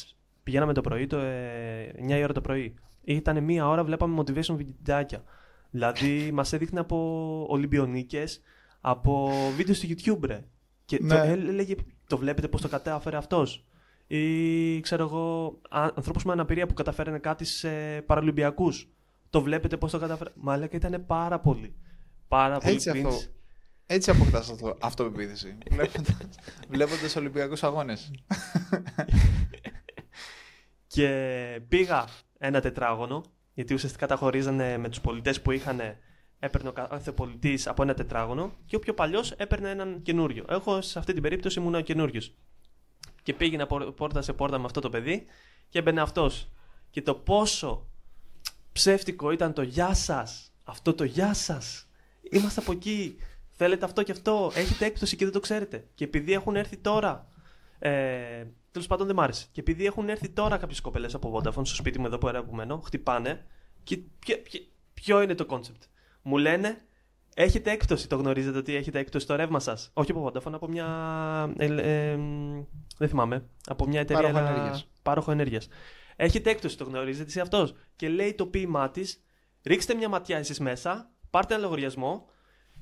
Πηγαίναμε 0.43 0.73
το 0.73 0.81
πρωί, 0.81 1.07
το, 1.07 1.17
ε, 1.17 1.93
9 2.07 2.17
η 2.17 2.23
ώρα 2.23 2.33
το 2.33 2.41
πρωί 2.41 2.75
ήταν 3.03 3.43
μία 3.43 3.67
ώρα, 3.67 3.83
βλέπαμε 3.83 4.21
motivation 4.21 4.55
βιντεάκια. 4.55 5.23
Δηλαδή, 5.71 6.29
μας 6.33 6.53
έδειχνε 6.53 6.79
από 6.79 7.45
Ολυμπιονίκες, 7.49 8.41
από 8.81 9.31
βίντεο 9.55 9.73
στο 9.73 9.87
YouTube, 9.89 10.25
ρε. 10.25 10.43
Και 10.85 10.99
ναι. 11.01 11.15
το 11.15 11.21
έλεγε, 11.21 11.75
το 12.07 12.17
βλέπετε 12.17 12.47
πώς 12.47 12.61
το 12.61 12.67
κατάφερε 12.67 13.17
αυτός. 13.17 13.65
Ή 14.07 14.79
ξέρω 14.79 15.03
εγώ, 15.03 15.59
ανθρώπου 15.69 16.19
με 16.25 16.31
αναπηρία 16.31 16.67
που 16.67 16.73
καταφέρανε 16.73 17.19
κάτι 17.19 17.45
σε 17.45 18.01
Παραλυμπιακούς. 18.01 18.89
Το 19.29 19.41
βλέπετε 19.41 19.77
πώς 19.77 19.91
το 19.91 19.99
κατάφερε. 19.99 20.29
Μα 20.35 20.53
έλεγε 20.53 20.75
ήταν 20.75 21.05
πάρα 21.05 21.39
πολύ. 21.39 21.75
Πάρα 22.27 22.57
πολύ 22.57 22.73
Έτσι 22.73 22.89
αυτό. 22.89 23.09
Έτσι 23.85 24.09
αποκτάς 24.09 24.49
αυτό, 24.49 24.77
αυτοπεποίθηση. 24.81 25.57
Βλέποντας 26.69 27.15
Ολυμπιακούς 27.15 27.63
αγώνες. 27.63 28.11
Και 30.93 31.61
πήγα 31.67 32.07
ένα 32.45 32.61
τετράγωνο, 32.61 33.23
γιατί 33.53 33.73
ουσιαστικά 33.73 34.07
τα 34.07 34.15
χωρίζανε 34.15 34.77
με 34.77 34.89
τους 34.89 35.01
πολιτές 35.01 35.41
που 35.41 35.51
είχαν. 35.51 35.79
Έπαιρνε 36.39 36.69
ο 36.69 36.71
κάθε 36.71 37.11
πολιτής 37.11 37.67
από 37.67 37.83
ένα 37.83 37.93
τετράγωνο 37.93 38.53
και 38.65 38.75
ο 38.75 38.79
πιο 38.79 38.93
παλιός 38.93 39.31
έπαιρνε 39.31 39.69
έναν 39.69 40.01
καινούριο. 40.01 40.45
Εγώ 40.49 40.81
σε 40.81 40.99
αυτή 40.99 41.13
την 41.13 41.21
περίπτωση 41.21 41.59
ήμουν 41.59 41.75
ο 41.75 41.81
καινούριος. 41.81 42.33
Και 43.23 43.33
πήγαινα 43.33 43.67
πόρτα 43.95 44.21
σε 44.21 44.33
πόρτα 44.33 44.57
με 44.57 44.65
αυτό 44.65 44.79
το 44.79 44.89
παιδί 44.89 45.25
και 45.69 45.79
έμπαινε 45.79 46.01
αυτός. 46.01 46.49
Και 46.89 47.01
το 47.01 47.15
πόσο 47.15 47.87
ψεύτικο 48.71 49.31
ήταν 49.31 49.53
το 49.53 49.61
γεια 49.61 49.93
σας, 49.93 50.51
αυτό 50.63 50.93
το 50.93 51.03
γεια 51.03 51.33
σας. 51.33 51.87
Είμαστε 52.31 52.61
από 52.61 52.71
εκεί. 52.71 53.17
Θέλετε 53.49 53.85
αυτό 53.85 54.03
και 54.03 54.11
αυτό. 54.11 54.51
Έχετε 54.55 54.85
έκπτωση 54.85 55.15
και 55.15 55.23
δεν 55.23 55.33
το 55.33 55.39
ξέρετε. 55.39 55.87
Και 55.95 56.03
επειδή 56.03 56.33
έχουν 56.33 56.55
έρθει 56.55 56.77
τώρα. 56.77 57.27
Ε, 57.79 58.45
Τέλος 58.73 58.87
πάντων 58.87 59.07
δεν 59.07 59.15
μ' 59.15 59.19
άρεσε. 59.19 59.47
Και 59.51 59.59
επειδή 59.59 59.85
έχουν 59.85 60.09
έρθει 60.09 60.29
τώρα 60.29 60.57
κάποιες 60.57 60.81
κοπελές 60.81 61.13
από 61.13 61.35
Vodafone 61.35 61.65
στο 61.65 61.75
σπίτι 61.75 61.99
μου 61.99 62.05
εδώ 62.05 62.17
που 62.17 62.55
μένω, 62.55 62.81
χτυπάνε. 62.85 63.45
Και 63.83 63.99
ποιο 64.93 65.21
είναι 65.21 65.35
το 65.35 65.45
concept. 65.45 65.83
Μου 66.21 66.37
λένε 66.37 66.85
Έχετε 67.35 67.71
έκπτωση. 67.71 68.07
Το 68.07 68.15
γνωρίζετε 68.15 68.57
ότι 68.57 68.75
έχετε 68.75 68.99
έκπτωση 68.99 69.25
στο 69.25 69.35
ρεύμα 69.35 69.59
σας. 69.59 69.89
Όχι 69.93 70.11
από 70.11 70.27
Vodafone, 70.27 70.53
από 70.53 70.67
μια. 70.67 70.87
Ε, 71.57 71.65
ε, 71.65 72.17
δεν 72.97 73.07
θυμάμαι. 73.09 73.45
Από 73.65 73.87
μια 73.87 73.99
εταιρεία. 73.99 74.81
Πάροχο 75.03 75.31
ενέργειας. 75.31 75.67
Έχετε 76.15 76.49
έκπτωση, 76.49 76.77
το 76.77 76.83
γνωρίζετε 76.83 77.27
εσύ 77.27 77.39
αυτός. 77.39 77.73
Και 77.95 78.09
λέει 78.09 78.33
το 78.33 78.45
ποίημά 78.45 78.89
της, 78.89 79.23
ρίξτε 79.63 79.93
μια 79.93 80.09
ματιά 80.09 80.37
εσείς 80.37 80.59
μέσα, 80.59 81.11
πάρτε 81.29 81.53
ένα 81.53 81.63
λογαριασμό 81.63 82.29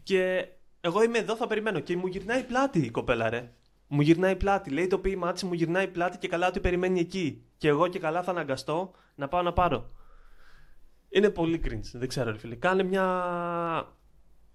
και 0.04 0.48
εγώ 0.82 1.04
είμαι 1.04 1.18
εδώ, 1.18 1.36
θα 1.36 1.48
περιμένω. 1.48 1.80
Και 1.80 1.98
μου 1.98 2.08
γυρνάει 2.08 2.44
πλάτη 2.44 2.80
η 2.80 2.90
κοπέλα, 2.90 3.30
ρε. 3.30 3.54
Μου 3.94 4.02
γυρνάει 4.02 4.36
πλάτη. 4.36 4.70
Λέει 4.70 4.88
το 4.88 4.98
ποίημά 4.98 5.32
της, 5.32 5.44
μου 5.44 5.54
γυρνάει 5.54 5.88
πλάτη 5.88 6.18
και 6.18 6.28
καλά 6.28 6.48
ότι 6.48 6.60
περιμένει 6.60 7.00
εκεί. 7.00 7.44
Και 7.58 7.68
εγώ 7.68 7.88
και 7.88 8.00
καλά 8.00 8.24
θα 8.24 8.32
αναγκαστώ 8.32 8.92
να 9.16 9.28
πάω 9.28 9.42
να 9.42 9.54
πάρω. 9.54 9.92
Είναι 11.10 11.30
πολύ 11.30 11.62
cringe. 11.66 11.90
Δεν 11.94 12.08
ξέρω, 12.08 12.32
ρε 12.32 12.38
φίλε. 12.38 12.56
Κάνε 12.56 12.84
μια 12.84 13.06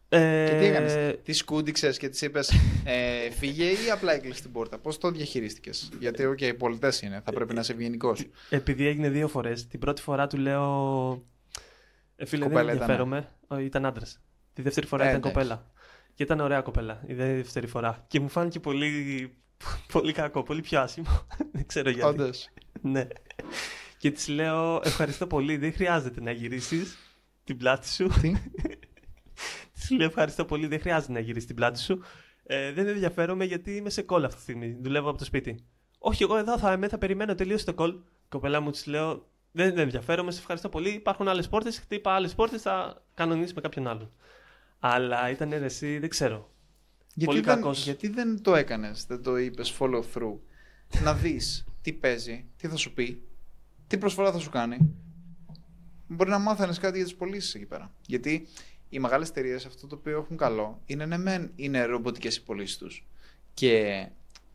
ε... 0.09 0.47
Και 0.49 0.57
τι 0.59 0.65
έκανες, 0.65 1.19
τι 1.23 1.33
σκούντιξες 1.33 1.99
και 1.99 2.09
τη 2.09 2.27
είπες 2.27 2.53
ε, 2.85 3.31
φύγε 3.31 3.65
ή 3.65 3.91
απλά 3.93 4.13
έκλεισε 4.13 4.43
την 4.43 4.53
πόρτα; 4.53 4.79
Πώς 4.79 4.99
το 4.99 5.11
διαχειρίστηκες, 5.11 5.91
Γιατί 6.01 6.25
okay, 6.29 6.43
οι 6.43 6.55
πολιτές 6.55 7.03
είναι, 7.03 7.21
θα 7.25 7.33
πρέπει 7.33 7.55
να 7.55 7.61
είσαι 7.61 7.73
ευγενικός. 7.73 8.27
Επειδή 8.51 8.87
έγινε 8.87 9.09
δύο 9.09 9.29
φορές. 9.29 9.67
Την 9.67 9.81
πρώτη 9.81 10.03
φορά 10.03 10.27
του 10.27 10.37
λέω. 10.37 11.23
Ε, 12.17 12.27
φίλε, 12.27 12.45
κοπέλα 12.45 12.65
δεν 12.65 12.73
ενδιαφέρομαι. 12.73 13.29
Ήταν, 13.45 13.65
ήταν 13.65 13.87
άντρας. 13.87 14.21
Τη 14.53 14.63
δεύτερη 14.63 14.87
φορά 14.87 15.05
ε, 15.05 15.09
ήταν 15.09 15.21
ναι. 15.21 15.29
κοπέλα. 15.29 15.71
Και 16.17 16.23
ήταν 16.23 16.41
ωραία 16.41 16.61
κοπέλα 16.61 17.03
η 17.07 17.15
δεύτερη 17.15 17.67
φορά. 17.67 18.05
Και 18.09 18.21
μου 18.21 18.29
φάνηκε 18.29 18.61
πολύ, 18.61 19.33
πολύ 19.93 20.13
κακό, 20.13 20.43
πολύ 20.43 20.61
πιο 20.61 20.81
άσχημο. 20.81 21.27
δεν 21.53 21.67
ξέρω 21.67 21.91
γιατί. 21.91 22.07
Όντως. 22.07 22.49
ναι. 22.83 23.07
Και 23.99 24.11
της 24.11 24.29
λέω: 24.29 24.81
Ευχαριστώ 24.85 25.27
πολύ. 25.27 25.57
Δεν 25.57 25.73
χρειάζεται 25.73 26.21
να 26.21 26.31
γυρίσεις 26.31 26.97
την 27.45 27.57
πλάτη 27.57 27.89
σου. 27.89 28.09
Τι; 28.21 28.33
Σου 29.87 29.97
λέω 29.97 30.07
ευχαριστώ 30.07 30.45
πολύ, 30.45 30.67
δεν 30.67 30.81
χρειάζεται 30.81 31.13
να 31.13 31.19
γυρίσεις 31.19 31.47
την 31.47 31.57
πλάτη 31.57 31.81
σου. 31.81 32.03
Ε, 32.43 32.73
δεν 32.73 32.87
ενδιαφέρομαι 32.87 33.45
γιατί 33.45 33.77
είμαι 33.77 33.91
σε 33.91 34.03
κόλλ 34.03 34.25
αυτή 34.25 34.37
τη 34.37 34.43
στιγμή. 34.43 34.79
Δουλεύω 34.81 35.09
από 35.09 35.19
το 35.19 35.25
σπίτι. 35.25 35.65
Όχι, 35.99 36.23
εγώ 36.23 36.37
εδώ 36.37 36.59
θα 36.59 36.73
είμαι, 36.73 36.89
θα 36.89 36.99
περιμένω 36.99 37.35
τελείω 37.35 37.65
το 37.65 37.75
κόλλ. 37.75 37.95
Κοπελά 38.29 38.61
μου 38.61 38.71
της 38.71 38.87
λέω: 38.87 39.27
Δεν 39.53 39.79
ενδιαφέρομαι, 39.79 40.31
σε 40.31 40.39
ευχαριστώ 40.39 40.69
πολύ. 40.69 40.89
Υπάρχουν 40.89 41.29
άλλες 41.29 41.49
πόρτες. 41.49 41.79
Χτύπα 41.79 42.13
άλλες 42.13 42.35
πόρτες, 42.35 42.63
θα 42.63 43.03
κανονίσει 43.15 43.55
με 43.55 43.61
κάποιον 43.61 43.87
άλλον. 43.87 44.13
Αλλά 44.79 45.31
ήταν 45.31 45.53
εσύ, 45.53 45.99
δεν 45.99 46.09
ξέρω. 46.09 46.51
Γιατί, 47.15 47.41
πολύ 47.41 47.61
δεν, 47.61 47.73
γιατί 47.73 48.09
δεν 48.09 48.43
το 48.43 48.55
έκανες, 48.55 49.07
δεν 49.07 49.23
το 49.23 49.37
είπες 49.37 49.77
follow 49.79 50.03
through; 50.15 50.39
να 51.03 51.15
δεις 51.15 51.65
τι 51.83 51.93
παίζει, 51.93 52.45
τι 52.57 52.69
θα 52.69 52.77
σου 52.77 52.95
πει, 52.95 53.23
τι 53.87 53.99
προσφορά 53.99 54.33
θα 54.33 54.39
σου 54.39 54.51
κάνει. 54.51 54.95
Μπορεί 56.07 56.31
να 56.31 56.39
μάθανε 56.39 56.75
κάτι 56.81 56.97
για 56.97 57.05
τις 57.07 57.15
πωλήσεις 57.15 57.55
εκεί 57.55 57.67
πέρα. 57.67 57.93
Γιατί 58.07 58.47
οι 58.89 58.99
μεγάλες 58.99 59.29
εταιρείες 59.29 59.67
αυτό 59.67 59.87
το 59.87 59.95
οποίο 59.95 60.19
έχουν 60.19 60.37
καλό 60.37 60.83
είναι 60.87 61.07
ναι, 61.07 61.17
μεν 61.17 61.53
είναι 61.57 61.85
ρομποτικές 61.85 62.37
οι 62.37 62.43
πωλήσεις 62.43 62.77
τους 62.79 63.07
και 63.55 64.07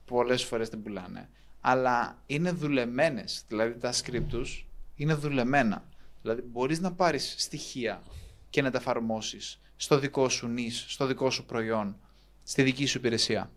πολλές 0.05 0.43
φορές 0.43 0.69
δεν 0.69 0.81
πουλάνε. 0.81 1.29
Αλλά 1.61 2.21
είναι 2.25 2.51
δουλεμένες. 2.51 3.43
Δηλαδή 3.47 3.79
τα 3.79 3.93
script 3.93 4.25
τους 4.27 4.67
είναι 4.95 5.13
δουλεμένα. 5.13 5.85
Δηλαδή 6.21 6.41
μπορείς 6.41 6.79
να 6.79 6.91
πάρεις 6.91 7.35
στοιχεία 7.37 8.01
και 8.49 8.61
να 8.61 8.71
τα 8.71 8.77
εφαρμόσεις 8.77 9.61
στο 9.81 9.99
δικό 9.99 10.29
σου 10.29 10.47
νης, 10.47 10.85
στο 10.87 11.05
δικό 11.05 11.29
σου 11.29 11.45
προϊόν, 11.45 11.97
στη 12.43 12.63
δική 12.63 12.85
σου 12.85 12.97
υπηρεσία. 12.97 13.51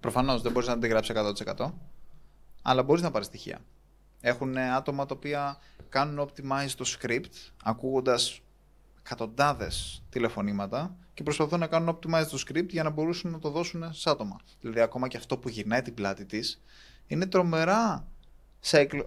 Προφανώς 0.00 0.42
δεν 0.42 0.52
μπορείς 0.52 0.68
να 0.68 0.78
την 0.78 0.90
γράψει 0.90 1.12
100%, 1.56 1.72
αλλά 2.62 2.82
μπορείς 2.82 3.02
να 3.02 3.10
πάρεις 3.10 3.26
στοιχεία. 3.26 3.60
Έχουν 4.20 4.58
άτομα 4.58 5.06
τα 5.06 5.14
οποία 5.14 5.58
κάνουν 5.88 6.28
optimize 6.28 6.70
το 6.76 6.84
script 6.98 7.52
ακούγοντας 7.62 8.40
εκατοντάδες 8.98 10.02
τηλεφωνήματα 10.10 10.96
και 11.14 11.22
προσπαθούν 11.22 11.58
να 11.58 11.66
κάνουν 11.66 11.98
optimize 11.98 12.26
το 12.30 12.44
script 12.46 12.68
για 12.68 12.82
να 12.82 12.90
μπορούσαν 12.90 13.30
να 13.30 13.38
το 13.38 13.50
δώσουν 13.50 13.92
σε 13.92 14.10
άτομα. 14.10 14.40
Δηλαδή, 14.60 14.80
ακόμα 14.80 15.08
και 15.08 15.16
αυτό 15.16 15.38
που 15.38 15.48
γυρνάει 15.48 15.82
την 15.82 15.94
πλάτη 15.94 16.24
της 16.24 16.62
είναι 17.06 17.26
τρομερά 17.26 18.08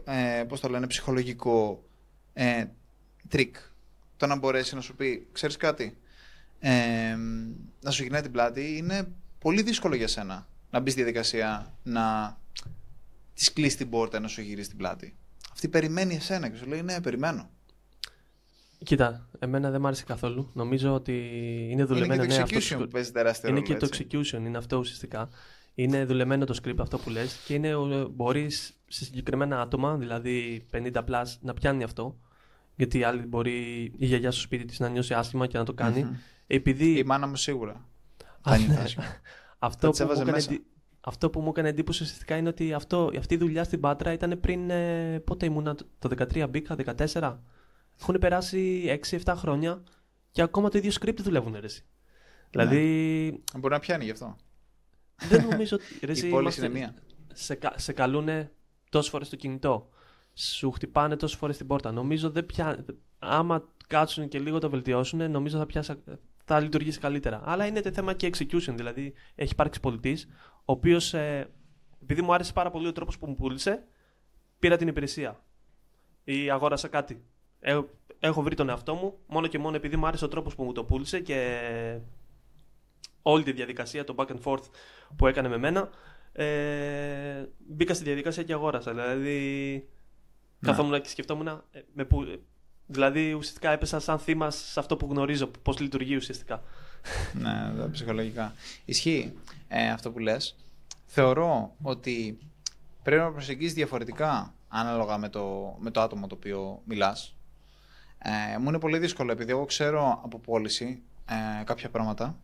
ε, 0.03 0.43
πώς 0.47 0.59
το 0.59 0.69
λένε, 0.69 0.87
ψυχολογικό 0.87 1.83
ε, 2.33 2.65
τρικ. 3.27 3.55
Το 4.17 4.27
να 4.27 4.35
μπορέσει 4.35 4.75
να 4.75 4.81
σου 4.81 4.95
πει, 4.95 5.27
ξέρεις 5.31 5.57
κάτι, 5.57 5.95
ε, 6.63 7.15
να 7.81 7.91
σου 7.91 8.03
γυρνάει 8.03 8.21
την 8.21 8.31
πλάτη 8.31 8.77
είναι 8.77 9.07
πολύ 9.39 9.61
δύσκολο 9.61 9.95
για 9.95 10.07
σένα 10.07 10.47
να 10.69 10.79
μπεις 10.79 10.93
στη 10.93 11.01
διαδικασία 11.01 11.73
να 11.83 12.37
της 13.33 13.53
κλείσει 13.53 13.77
την 13.77 13.89
πόρτα 13.89 14.19
να 14.19 14.27
σου 14.27 14.41
γυρίσει 14.41 14.69
την 14.69 14.77
πλάτη. 14.77 15.15
Αυτή 15.51 15.67
περιμένει 15.67 16.15
εσένα 16.15 16.49
και 16.49 16.57
σου 16.57 16.65
λέει: 16.65 16.81
Ναι, 16.81 17.01
περιμένω. 17.01 17.49
Κοίτα, 18.83 19.29
εμένα 19.39 19.71
δεν 19.71 19.81
μ' 19.81 19.85
άρεσε 19.85 20.03
καθόλου. 20.03 20.49
Νομίζω 20.53 20.93
ότι 20.93 21.13
είναι 21.69 21.83
δουλεμένο. 21.83 22.23
Είναι 22.23 22.43
και 22.43 22.43
το 22.43 22.59
execution 22.59 22.77
που 22.77 22.87
παίζει 22.87 23.11
τεράστιο 23.11 23.49
Είναι 23.49 23.61
και 23.61 23.75
το 23.75 23.89
execution, 23.91 24.39
είναι 24.45 24.57
αυτό 24.57 24.77
ουσιαστικά. 24.77 25.29
Είναι 25.75 26.05
δουλεμένο 26.05 26.45
το 26.45 26.59
script 26.63 26.79
αυτό 26.79 26.97
που 26.97 27.09
λες 27.09 27.39
και 27.45 27.53
είναι, 27.53 27.75
μπορείς 28.11 28.73
σε 28.87 29.05
συγκεκριμένα 29.05 29.61
άτομα, 29.61 29.97
δηλαδή 29.97 30.65
50 30.71 30.91
plus, 30.93 31.23
να 31.41 31.53
πιάνει 31.53 31.83
αυτό. 31.83 32.17
Γιατί 32.75 32.97
η 32.97 33.03
άλλη 33.03 33.25
μπορεί 33.25 33.81
η 33.97 34.05
γιαγιά 34.05 34.31
στο 34.31 34.41
σπίτι 34.41 34.65
της 34.65 34.79
να 34.79 34.89
νιώσει 34.89 35.13
άσχημα 35.13 35.47
και 35.47 35.57
να 35.57 35.63
το 35.63 35.73
κάνει. 35.73 36.05
Mm-hmm. 36.09 36.15
Επειδή... 36.53 36.97
Η 36.97 37.03
μάνα 37.03 37.27
μου 37.27 37.35
σίγουρα. 37.35 37.85
αυτό, 39.59 39.89
που 39.89 40.03
μου 40.05 40.21
έκανε, 40.21 40.63
αυτό 41.01 41.29
που 41.29 41.41
μου 41.41 41.49
έκανε 41.49 41.69
εντύπωση 41.69 42.03
ουσιαστικά 42.03 42.37
είναι 42.37 42.49
ότι 42.49 42.73
αυτό, 42.73 43.11
αυτή 43.17 43.33
η 43.33 43.37
δουλειά 43.37 43.63
στην 43.63 43.79
Πάτρα 43.79 44.11
ήταν 44.11 44.39
πριν. 44.39 44.69
Ε, 44.69 45.19
πότε 45.19 45.45
ήμουνα, 45.45 45.75
το 45.75 46.09
13 46.33 46.47
μπήκα, 46.49 46.75
14. 47.11 47.37
Έχουν 48.01 48.17
περάσει 48.19 48.99
6-7 49.09 49.33
χρόνια 49.37 49.83
και 50.31 50.41
ακόμα 50.41 50.69
το 50.69 50.77
ίδιο 50.77 50.91
script 50.99 51.17
δουλεύουν 51.17 51.55
αίρεση. 51.55 51.85
Δηλαδή. 52.49 52.79
Ναι. 53.53 53.59
Μπορεί 53.59 53.73
να 53.73 53.79
πιάνει 53.79 54.03
γι' 54.03 54.11
αυτό. 54.11 54.35
Δεν 55.29 55.47
νομίζω 55.49 55.75
ότι. 55.75 56.05
Ρε, 56.05 56.27
Η 56.27 56.29
πόλη 56.29 56.51
είναι 56.57 56.69
μία. 56.69 56.95
Σε, 57.33 57.59
σε 57.75 57.93
καλούν 57.93 58.29
τόσες 58.89 59.11
φορές 59.11 59.29
το 59.29 59.35
κινητό. 59.35 59.89
Σου 60.33 60.71
χτυπάνε 60.71 61.15
τόσες 61.15 61.37
φορές 61.37 61.57
την 61.57 61.67
πόρτα. 61.67 61.91
Νομίζω 61.91 62.29
δεν 62.29 62.45
πια... 62.45 62.85
Άμα 63.19 63.63
κάτσουν 63.87 64.27
και 64.27 64.39
λίγο 64.39 64.59
το 64.59 64.69
βελτιώσουν, 64.69 65.31
νομίζω 65.31 65.57
θα, 65.57 65.65
πιάσα... 65.65 65.97
θα 66.43 66.59
λειτουργήσει 66.59 66.99
καλύτερα. 66.99 67.41
Αλλά 67.45 67.65
είναι 67.65 67.81
θέμα 67.81 68.13
και 68.13 68.29
execution. 68.33 68.73
Δηλαδή, 68.75 69.13
έχει 69.35 69.51
υπάρξει 69.51 69.79
πολιτής, 69.79 70.27
ο 70.55 70.71
οποίος, 70.71 71.13
ε, 71.13 71.49
επειδή 72.01 72.21
μου 72.21 72.33
άρεσε 72.33 72.53
πάρα 72.53 72.71
πολύ 72.71 72.87
ο 72.87 72.91
τρόπος 72.91 73.17
που 73.17 73.27
μου 73.27 73.35
πούλησε, 73.35 73.83
πήρα 74.59 74.77
την 74.77 74.87
υπηρεσία 74.87 75.43
ή 76.23 76.49
αγόρασα 76.49 76.87
κάτι 76.87 77.25
έχω 78.19 78.41
βρει 78.41 78.55
τον 78.55 78.69
εαυτό 78.69 78.95
μου 78.95 79.17
μόνο 79.27 79.47
και 79.47 79.59
μόνο 79.59 79.75
επειδή 79.75 79.95
μου 79.95 80.07
άρεσε 80.07 80.25
ο 80.25 80.27
τρόπος 80.27 80.55
που 80.55 80.63
μου 80.63 80.71
το 80.71 80.83
πούλησε 80.83 81.19
και 81.19 81.99
όλη 83.21 83.43
τη 83.43 83.51
διαδικασία, 83.51 84.03
το 84.03 84.15
back 84.17 84.27
and 84.27 84.41
forth 84.43 84.63
που 85.15 85.27
έκανε 85.27 85.47
με 85.47 85.57
μένα. 85.57 85.89
Ε, 86.31 87.45
μπήκα 87.57 87.93
στη 87.93 88.03
διαδικασία 88.03 88.43
και 88.43 88.53
αγόρασα. 88.53 88.91
Δηλαδή, 88.91 89.73
ναι. 90.59 90.71
καθόμουν 90.71 91.01
και 91.01 91.09
σκεφτόμουν. 91.09 91.47
Ε, 91.47 91.61
με 91.93 92.05
που, 92.05 92.25
δηλαδή, 92.91 93.33
ουσιαστικά 93.33 93.71
έπεσα 93.71 93.99
σαν 93.99 94.19
θύμα 94.19 94.51
σε 94.51 94.79
αυτό 94.79 94.97
που 94.97 95.07
γνωρίζω, 95.09 95.51
πώς 95.61 95.79
λειτουργεί 95.79 96.15
ουσιαστικά. 96.15 96.63
ναι, 97.33 97.87
ψυχολογικά. 97.91 98.53
Ισχύει 98.85 99.33
ε, 99.67 99.89
αυτό 99.89 100.11
που 100.11 100.19
λες. 100.19 100.55
Θεωρώ 101.05 101.75
ότι 101.81 102.37
πρέπει 103.03 103.21
να 103.21 103.31
προσεγγίσεις 103.31 103.73
διαφορετικά 103.73 104.53
ανάλογα 104.67 105.17
με 105.17 105.29
το, 105.29 105.75
με 105.79 105.91
το 105.91 106.01
άτομο 106.01 106.27
το 106.27 106.35
οποίο 106.35 106.81
μιλάς 106.85 107.35
ε, 108.23 108.57
μου 108.57 108.67
είναι 108.67 108.79
πολύ 108.79 108.97
δύσκολο 108.97 109.31
επειδή 109.31 109.51
εγώ 109.51 109.65
ξέρω 109.65 110.21
από 110.23 110.39
πώληση 110.39 111.01
ε, 111.29 111.63
κάποια 111.63 111.89
πράγματα. 111.89 112.37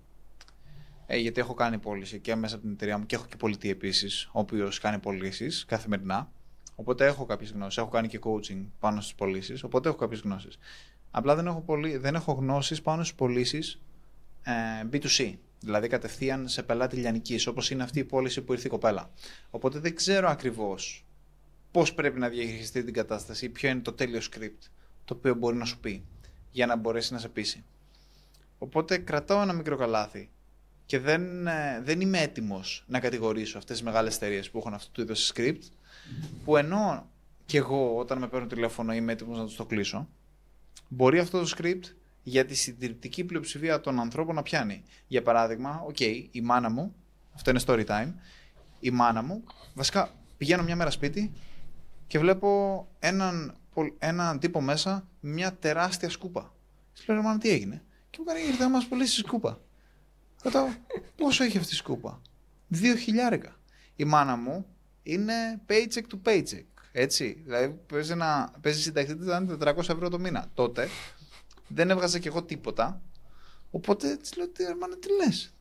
Ε, 1.07 1.17
γιατί 1.17 1.39
έχω 1.39 1.53
κάνει 1.53 1.77
πώληση 1.77 2.19
και 2.19 2.35
μέσα 2.35 2.55
από 2.55 2.63
την 2.63 2.73
εταιρεία 2.73 2.97
μου 2.97 3.05
και 3.05 3.15
έχω 3.15 3.25
και 3.25 3.35
πολιτή 3.35 3.69
επίσης, 3.69 4.29
ο 4.31 4.39
οποίος 4.39 4.79
κάνει 4.79 4.99
πωλήσεις 4.99 5.65
καθημερινά. 5.65 6.31
Οπότε 6.79 7.05
έχω 7.05 7.25
κάποιες 7.25 7.51
γνώσεις. 7.51 7.77
Έχω 7.77 7.89
κάνει 7.89 8.07
και 8.07 8.19
coaching 8.23 8.65
πάνω 8.79 9.01
στις 9.01 9.15
πωλήσεις, 9.15 9.63
οπότε 9.63 9.89
έχω 9.89 9.97
κάποιες 9.97 10.19
γνώσεις. 10.19 10.57
Απλά 11.11 11.35
δεν 11.35 11.47
έχω, 11.47 11.61
πολύ, 11.61 11.97
δεν 11.97 12.15
έχω 12.15 12.31
γνώσεις 12.31 12.81
πάνω 12.81 13.03
στις 13.03 13.15
πωλήσεις 13.15 13.81
ε, 14.43 14.51
B2C. 14.91 15.33
Δηλαδή 15.59 15.87
κατευθείαν 15.87 16.47
σε 16.47 16.63
πελάτη 16.63 16.95
λιανικής, 16.95 17.47
όπως 17.47 17.69
είναι 17.69 17.83
αυτή 17.83 17.99
η 17.99 18.03
πώληση 18.03 18.41
που 18.41 18.53
ήρθε 18.53 18.67
η 18.67 18.69
κοπέλα. 18.69 19.09
Οπότε 19.49 19.79
δεν 19.79 19.95
ξέρω 19.95 20.29
ακριβώς 20.29 21.05
πώς 21.71 21.93
πρέπει 21.93 22.19
να 22.19 22.29
διαχειριστεί 22.29 22.83
την 22.83 22.93
κατάσταση, 22.93 23.49
ποιο 23.49 23.69
είναι 23.69 23.79
το 23.79 23.93
τέλειο 23.93 24.19
script 24.31 24.69
το 25.05 25.13
οποίο 25.13 25.35
μπορεί 25.35 25.55
να 25.55 25.65
σου 25.65 25.79
πει 25.79 26.03
για 26.51 26.65
να 26.65 26.75
μπορέσει 26.75 27.13
να 27.13 27.19
σε 27.19 27.29
πείσει. 27.29 27.63
Οπότε 28.57 28.97
κρατάω 28.97 29.41
ένα 29.41 29.53
μικρό 29.53 29.77
καλάθι 29.77 30.29
και 30.87 30.99
δεν, 30.99 31.47
ε, 31.47 31.81
δεν 31.83 32.01
είμαι 32.01 32.19
έτοιμος 32.19 32.83
να 32.87 32.99
κατηγορήσω 32.99 33.57
αυτές 33.57 33.75
τις 33.75 33.85
μεγάλες 33.85 34.15
εταιρείες 34.15 34.49
που 34.49 34.57
έχουν 34.57 34.73
αυτού 34.73 34.91
του 34.91 35.01
είδους 35.01 35.31
script 35.33 35.63
που 36.45 36.57
ενώ 36.57 37.09
και 37.45 37.57
εγώ 37.57 37.97
όταν 37.97 38.17
με 38.17 38.27
παίρνουν 38.27 38.47
τηλέφωνο 38.47 38.93
είμαι 38.93 39.11
έτοιμος 39.11 39.37
να 39.37 39.45
τους 39.45 39.55
το 39.55 39.65
κλείσω 39.65 40.07
μπορεί 40.87 41.19
αυτό 41.19 41.41
το 41.41 41.53
script 41.57 41.83
για 42.23 42.45
τη 42.45 42.55
συντηρητική 42.55 43.23
πλειοψηφία 43.23 43.79
των 43.79 43.99
ανθρώπων 43.99 44.35
να 44.35 44.43
πιάνει. 44.43 44.83
Για 45.07 45.21
παράδειγμα, 45.21 45.83
οκ, 45.87 45.99
η 45.99 46.41
μάνα 46.43 46.69
μου, 46.69 46.95
αυτό 47.35 47.49
είναι 47.49 47.59
story 47.65 47.85
time, 47.85 48.13
η 48.79 48.91
μάνα 48.91 49.21
μου, 49.21 49.43
βασικά 49.73 50.09
πηγαίνω 50.37 50.63
μια 50.63 50.75
μέρα 50.75 50.89
σπίτι 50.89 51.33
και 52.07 52.19
βλέπω 52.19 52.87
έναν, 52.99 53.57
έναν 53.99 54.39
τύπο 54.39 54.61
μέσα 54.61 55.07
μια 55.19 55.53
τεράστια 55.53 56.09
σκούπα. 56.09 56.55
Τη 56.93 57.11
λέω, 57.11 57.21
Μάνα, 57.21 57.37
τι 57.37 57.49
έγινε; 57.49 57.83
Και 58.09 58.17
μου 58.19 58.25
κάνει, 58.25 58.39
ήρθε 58.47 58.63
να 58.63 58.69
μας 58.69 58.85
πουλήσει 58.87 59.19
σκούπα. 59.19 59.61
Ρωτάω, 60.43 60.67
πόσο 61.15 61.43
έχει 61.43 61.57
αυτή 61.57 61.73
η 61.73 61.77
σκούπα; 61.77 62.21
Δύο 62.67 62.95
χιλιάρικα. 62.95 63.55
Η 63.95 64.03
μάνα 64.03 64.35
μου 64.35 64.65
είναι 65.03 65.61
paycheck 65.67 66.03
to 66.13 66.29
paycheck. 66.29 66.65
Έτσι. 66.91 67.41
Δηλαδή 67.45 67.79
παίζει, 67.87 68.11
ένα, 68.11 68.53
παίζει 68.61 68.81
συνταξιτή 68.81 69.25
400 69.59 69.77
ευρώ 69.77 70.09
το 70.09 70.19
μήνα. 70.19 70.51
Τότε 70.53 70.87
δεν 71.67 71.89
έβγαζα 71.89 72.19
κι 72.19 72.27
εγώ 72.27 72.43
τίποτα. 72.43 73.01
Οπότε 73.71 74.15
της 74.15 74.35
λέω, 74.35 74.47
τι, 74.47 74.63
μάνα, 74.63 74.97
τι 74.97 75.07
λες, 75.13 75.53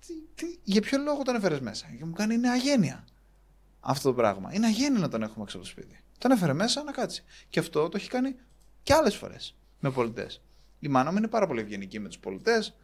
για 0.63 0.81
ποιο 0.81 0.99
λόγο 0.99 1.23
τον 1.23 1.35
έφερες 1.35 1.61
μέσα; 1.61 1.87
Και 1.99 2.05
μου 2.05 2.13
κάνει, 2.13 2.35
είναι 2.35 2.51
αγένεια 2.51 3.05
αυτό 3.81 4.09
το 4.09 4.15
πράγμα. 4.15 4.55
Είναι 4.55 4.67
αγένεια 4.67 5.01
να 5.01 5.09
τον 5.09 5.23
έχουμε 5.23 5.45
έξω 5.45 5.57
από 5.57 5.67
το 5.67 5.73
σπίτι. 5.73 6.01
Τον 6.19 6.31
έφερε 6.31 6.53
μέσα 6.53 6.83
να 6.83 6.93
κάτσει. 6.93 7.25
Και 7.49 7.59
αυτό 7.59 7.89
το 7.89 7.97
έχει 7.97 8.09
κάνει 8.09 8.37
και 8.83 8.95
άλλες 8.95 9.17
φορές 9.17 9.57
με 9.81 9.91
πολιτές. 9.91 10.43
Η 10.79 10.89
μάνα 10.89 11.11
μου 11.11 11.17
είναι 11.17 11.29
πάρα 11.29 11.47
πολύ 11.47 11.61
ευγενική 11.61 11.99
με 11.99 12.09
τους 12.09 12.19
πολιτές. 12.19 12.77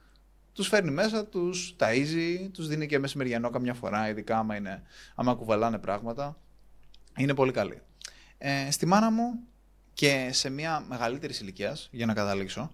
Τους 0.53 0.69
φέρνει 0.69 0.91
μέσα, 0.91 1.27
τους 1.27 1.77
ταΐζει, 1.79 2.49
τους 2.53 2.69
δίνει 2.69 2.87
και 2.87 2.99
μεσημεριανό 2.99 3.51
καμιά 3.51 3.75
φορά, 3.75 4.09
ειδικά 4.09 4.39
άμα, 4.39 4.57
είναι, 4.57 4.83
άμα 5.15 5.35
κουβαλάνε 5.35 5.79
πράγματα. 5.79 6.37
Είναι 7.17 7.35
πολύ 7.35 7.53
καλή. 7.53 7.83
Ε, 8.39 8.71
στη 8.71 8.87
μάνα 8.87 9.11
μου 9.11 9.41
και 9.95 10.31
σε 10.33 10.51
μια 10.51 10.85
μεγαλύτερης 10.89 11.41
ηλικίας, 11.41 11.89
για 11.93 12.07
να 12.07 12.15
καταλήξω, 12.15 12.71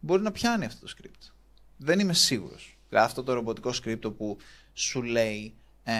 μπορεί 0.00 0.22
να 0.22 0.32
πιάνει 0.32 0.64
αυτό 0.64 0.86
το 0.86 0.92
script. 0.96 1.32
Δεν 1.76 1.98
είμαι 1.98 2.12
σίγουρος. 2.12 2.78
Δηλαδή 2.88 3.06
αυτό 3.06 3.22
το 3.22 3.32
ρομποτικό 3.32 3.70
script 3.82 4.16
που 4.16 4.36
σου 4.72 5.02
λέει 5.02 5.54
ε, 5.84 5.92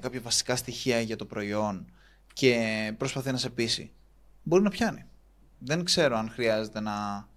κάποια 0.00 0.20
βασικά 0.20 0.56
στοιχεία 0.56 1.00
για 1.00 1.16
το 1.16 1.24
προϊόν 1.24 1.92
και 2.32 2.94
προσπαθεί 2.98 3.32
να 3.32 3.38
σε 3.38 3.50
πείσει, 3.50 3.92
μπορεί 4.42 4.62
να 4.62 4.70
πιάνει. 4.70 5.04
Δεν 5.58 5.84
ξέρω 5.84 6.16
αν 6.16 6.30
χρειάζεται 6.30 6.80
να, 6.80 7.28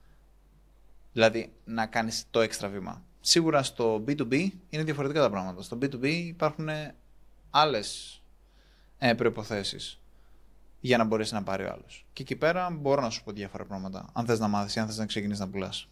δηλαδή, 1.14 1.54
να 1.66 1.86
κάνεις 1.86 2.26
το 2.30 2.42
έξτρα 2.42 2.68
βήμα. 2.68 3.04
Σίγουρα 3.28 3.64
στο 3.64 4.04
B2B 4.08 4.50
είναι 4.70 4.84
διαφορετικά 4.84 5.22
τα 5.22 5.30
πράγματα. 5.30 5.62
Στο 5.62 5.78
B2B 5.82 6.06
υπάρχουν 6.06 6.68
άλλες 7.50 8.22
ε, 8.98 9.14
προϋποθέσεις 9.14 10.02
για 10.80 10.98
να 10.98 11.04
μπορέσει 11.04 11.34
να 11.34 11.44
πάρει 11.44 11.64
ο 11.64 11.72
άλλος. 11.72 12.06
Και 12.14 12.22
εκεί 12.22 12.36
πέρα 12.36 12.70
μπορώ 12.70 13.02
να 13.02 13.10
σου 13.10 13.24
πω 13.24 13.32
διάφορα 13.32 13.66
πράγματα, 13.66 14.10
αν 14.14 14.26
θες 14.26 14.40
να 14.40 14.48
μάθεις 14.48 14.76
ή 14.76 14.80
αν 14.80 14.88
θες 14.88 14.98
να 14.98 15.06
ξεκινήσεις 15.06 15.40
να 15.40 15.50
πουλάς. 15.50 15.88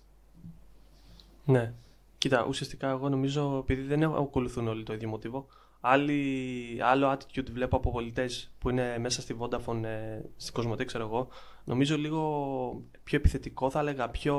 Ναι. 1.46 1.74
Κοίτα, 2.18 2.46
ουσιαστικά 2.46 2.90
εγώ 2.90 3.10
νομίζω, 3.10 3.58
επειδή 3.58 3.82
δεν 3.82 4.04
ακολουθούν 4.04 4.68
όλοι 4.68 4.84
το 4.84 4.94
ίδιο 4.94 5.10
μοτίβο, 5.10 5.48
Άλλη, 5.86 6.78
άλλο 6.82 7.12
attitude 7.12 7.52
βλέπω 7.52 7.76
από 7.76 7.92
πολιτές 7.92 8.52
που 8.60 8.70
είναι 8.70 8.98
μέσα 8.98 9.22
στη 9.22 9.36
Vodafone, 9.40 9.84
ε, 9.84 10.22
στη 10.38 10.52
Κοσμοτέ, 10.52 10.86
ξέρω 10.86 11.04
εγώ. 11.06 11.28
Νομίζω 11.64 11.98
λίγο 11.98 12.82
πιο 13.04 13.18
επιθετικό, 13.18 13.70
θα 13.70 13.80
έλεγα, 13.80 14.10
πιο. 14.10 14.36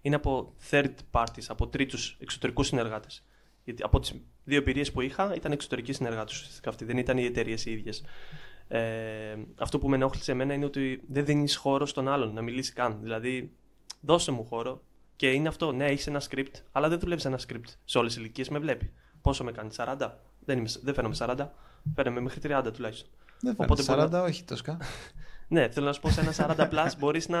Είναι 0.00 0.14
από 0.14 0.54
third 0.70 0.94
parties, 1.10 1.44
από 1.48 1.68
τρίτους 1.68 2.16
εξωτερικούς 2.20 2.66
συνεργάτες. 2.66 3.24
Γιατί 3.64 3.82
από 3.82 4.00
τις 4.00 4.14
δύο 4.44 4.58
εμπειρίες 4.58 4.92
που 4.92 5.00
είχα 5.00 5.34
ήταν 5.34 5.52
εξωτερικοί 5.52 5.92
συνεργάτες 5.92 6.34
ουσιαστικά 6.34 6.68
αυτοί, 6.68 6.84
δεν 6.84 6.98
ήταν 6.98 7.18
οι 7.18 7.24
εταιρείες 7.24 7.66
οι 7.66 7.70
ίδιες. 7.72 8.04
Ε, 8.68 9.36
αυτό 9.58 9.78
που 9.78 9.88
με 9.88 9.96
ενόχλησε 9.96 10.32
εμένα 10.32 10.54
είναι 10.54 10.64
ότι 10.64 11.02
δεν 11.08 11.24
δίνεις 11.24 11.56
χώρο 11.56 11.86
στον 11.86 12.08
άλλον 12.08 12.32
να 12.32 12.42
μιλήσει 12.42 12.72
καν. 12.72 12.98
Δηλαδή, 13.02 13.52
δώσε 14.00 14.30
μου 14.30 14.44
χώρο 14.44 14.82
και 15.16 15.30
είναι 15.30 15.48
αυτό. 15.48 15.72
Ναι, 15.72 15.84
έχεις 15.84 16.06
ένα 16.06 16.22
script, 16.30 16.54
αλλά 16.72 16.88
δεν 16.88 16.98
δουλεύεις 16.98 17.24
ένα 17.24 17.38
script 17.48 17.68
σε 17.84 17.98
όλες 17.98 18.12
τις 18.12 18.22
ηλικίες. 18.22 18.48
Με 18.48 18.58
βλέπει. 18.58 18.92
Πόσο 19.22 19.44
με 19.44 19.52
κάνει, 19.52 19.70
40. 19.76 20.10
Δεν, 20.44 20.58
είμαι, 20.58 20.68
δεν 20.82 20.94
φαίνομαι 20.94 21.14
40. 21.18 21.48
Φαίνομαι 21.94 22.20
μέχρι 22.20 22.40
30 22.44 22.70
τουλάχιστον. 22.72 23.10
Δεν 23.40 23.54
Οπότε 23.56 23.82
40, 23.86 24.10
να... 24.10 24.22
όχι 24.22 24.44
τόσο. 24.44 24.62
ναι, 25.48 25.68
θέλω 25.68 25.86
να 25.86 25.92
σου 25.92 26.00
πω 26.00 26.10
σε 26.10 26.20
ένα 26.20 26.56
40 26.58 26.70
plus 26.70 26.92
μπορείς 26.98 27.28
να. 27.28 27.40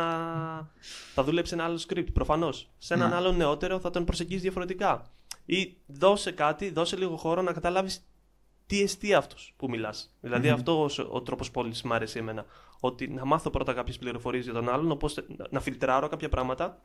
θα 1.14 1.22
δούλεψει 1.24 1.54
ένα 1.54 1.64
άλλο 1.64 1.84
script. 1.88 2.12
Προφανώς. 2.12 2.70
Σε 2.78 2.94
έναν 2.94 3.08
ναι. 3.08 3.14
άλλο 3.14 3.32
νεότερο 3.32 3.80
θα 3.80 3.90
τον 3.90 4.04
προσεγγίσεις 4.04 4.42
διαφορετικά. 4.42 5.02
Ή 5.44 5.76
δώσε 5.86 6.32
κάτι, 6.32 6.70
δώσε 6.70 6.96
λίγο 6.96 7.16
χώρο 7.16 7.42
να 7.42 7.52
καταλάβεις 7.52 8.08
τι 8.66 8.82
εστί 8.82 9.14
αυτός 9.14 9.54
που 9.56 9.68
μιλάς. 9.68 10.16
Δηλαδή, 10.20 10.48
mm-hmm. 10.48 10.52
αυτό 10.52 10.88
ο 11.10 11.22
τρόπος 11.22 11.50
πώλησης 11.50 11.82
μου 11.82 11.94
αρέσει 11.94 12.18
εμένα. 12.18 12.44
Ότι 12.80 13.08
να 13.08 13.24
μάθω 13.24 13.50
πρώτα 13.50 13.72
κάποιες 13.72 13.98
πληροφορίες 13.98 14.44
για 14.44 14.52
τον 14.52 14.68
άλλον, 14.68 14.98
ώστε 15.00 15.24
να 15.50 15.60
φιλτράρω 15.60 16.08
κάποια 16.08 16.28
πράγματα 16.28 16.82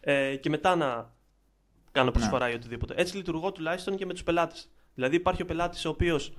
ε, 0.00 0.36
και 0.36 0.48
μετά 0.48 0.76
να 0.76 1.14
κάνω 1.92 2.10
προσφορά 2.10 2.46
ναι. 2.46 2.52
ή 2.52 2.54
οτιδήποτε. 2.54 2.94
Έτσι 2.96 3.16
λειτουργώ 3.16 3.52
τουλάχιστον 3.52 3.96
και 3.96 4.06
με 4.06 4.12
τους 4.12 4.22
πελάτες. 4.22 4.70
Δηλαδή 4.94 5.16
υπάρχει 5.16 5.42
ο 5.42 5.44
πελάτης 5.44 5.84
ο 5.84 5.88
οποίος. 5.88 6.32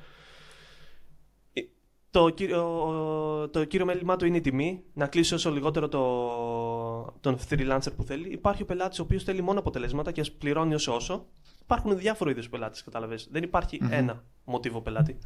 Ε, 2.17 2.21
το, 2.21 2.29
κύριο, 2.29 3.49
το 3.51 3.65
κύριο 3.65 3.85
μέλημά 3.85 4.15
του 4.15 4.25
είναι 4.25 4.37
η 4.37 4.41
τιμή, 4.41 4.83
να 4.93 5.07
κλείσει 5.07 5.33
όσο 5.33 5.51
λιγότερο 5.51 5.87
το, 5.87 7.13
τον 7.19 7.37
freelancer 7.49 7.91
που 7.95 8.03
θέλει. 8.03 8.29
Υπάρχει 8.29 8.61
ο 8.61 8.65
πελάτης 8.65 8.99
ο 8.99 9.03
οποίος 9.03 9.23
θέλει 9.23 9.41
μόνο 9.41 9.59
αποτελέσματα 9.59 10.11
και 10.11 10.31
πληρώνει 10.37 10.73
όσο 10.73 10.95
όσο. 10.95 11.25
Υπάρχουν 11.61 11.97
διάφοροι 11.97 12.31
είδου 12.31 12.49
πελάτε, 12.49 12.79
καταλαβαίνετε. 12.85 13.27
Δεν 13.31 13.43
υπαρχει 13.43 13.81
ένα 13.89 14.23
μοτίβο 14.45 14.81
πελάτη. 14.81 15.17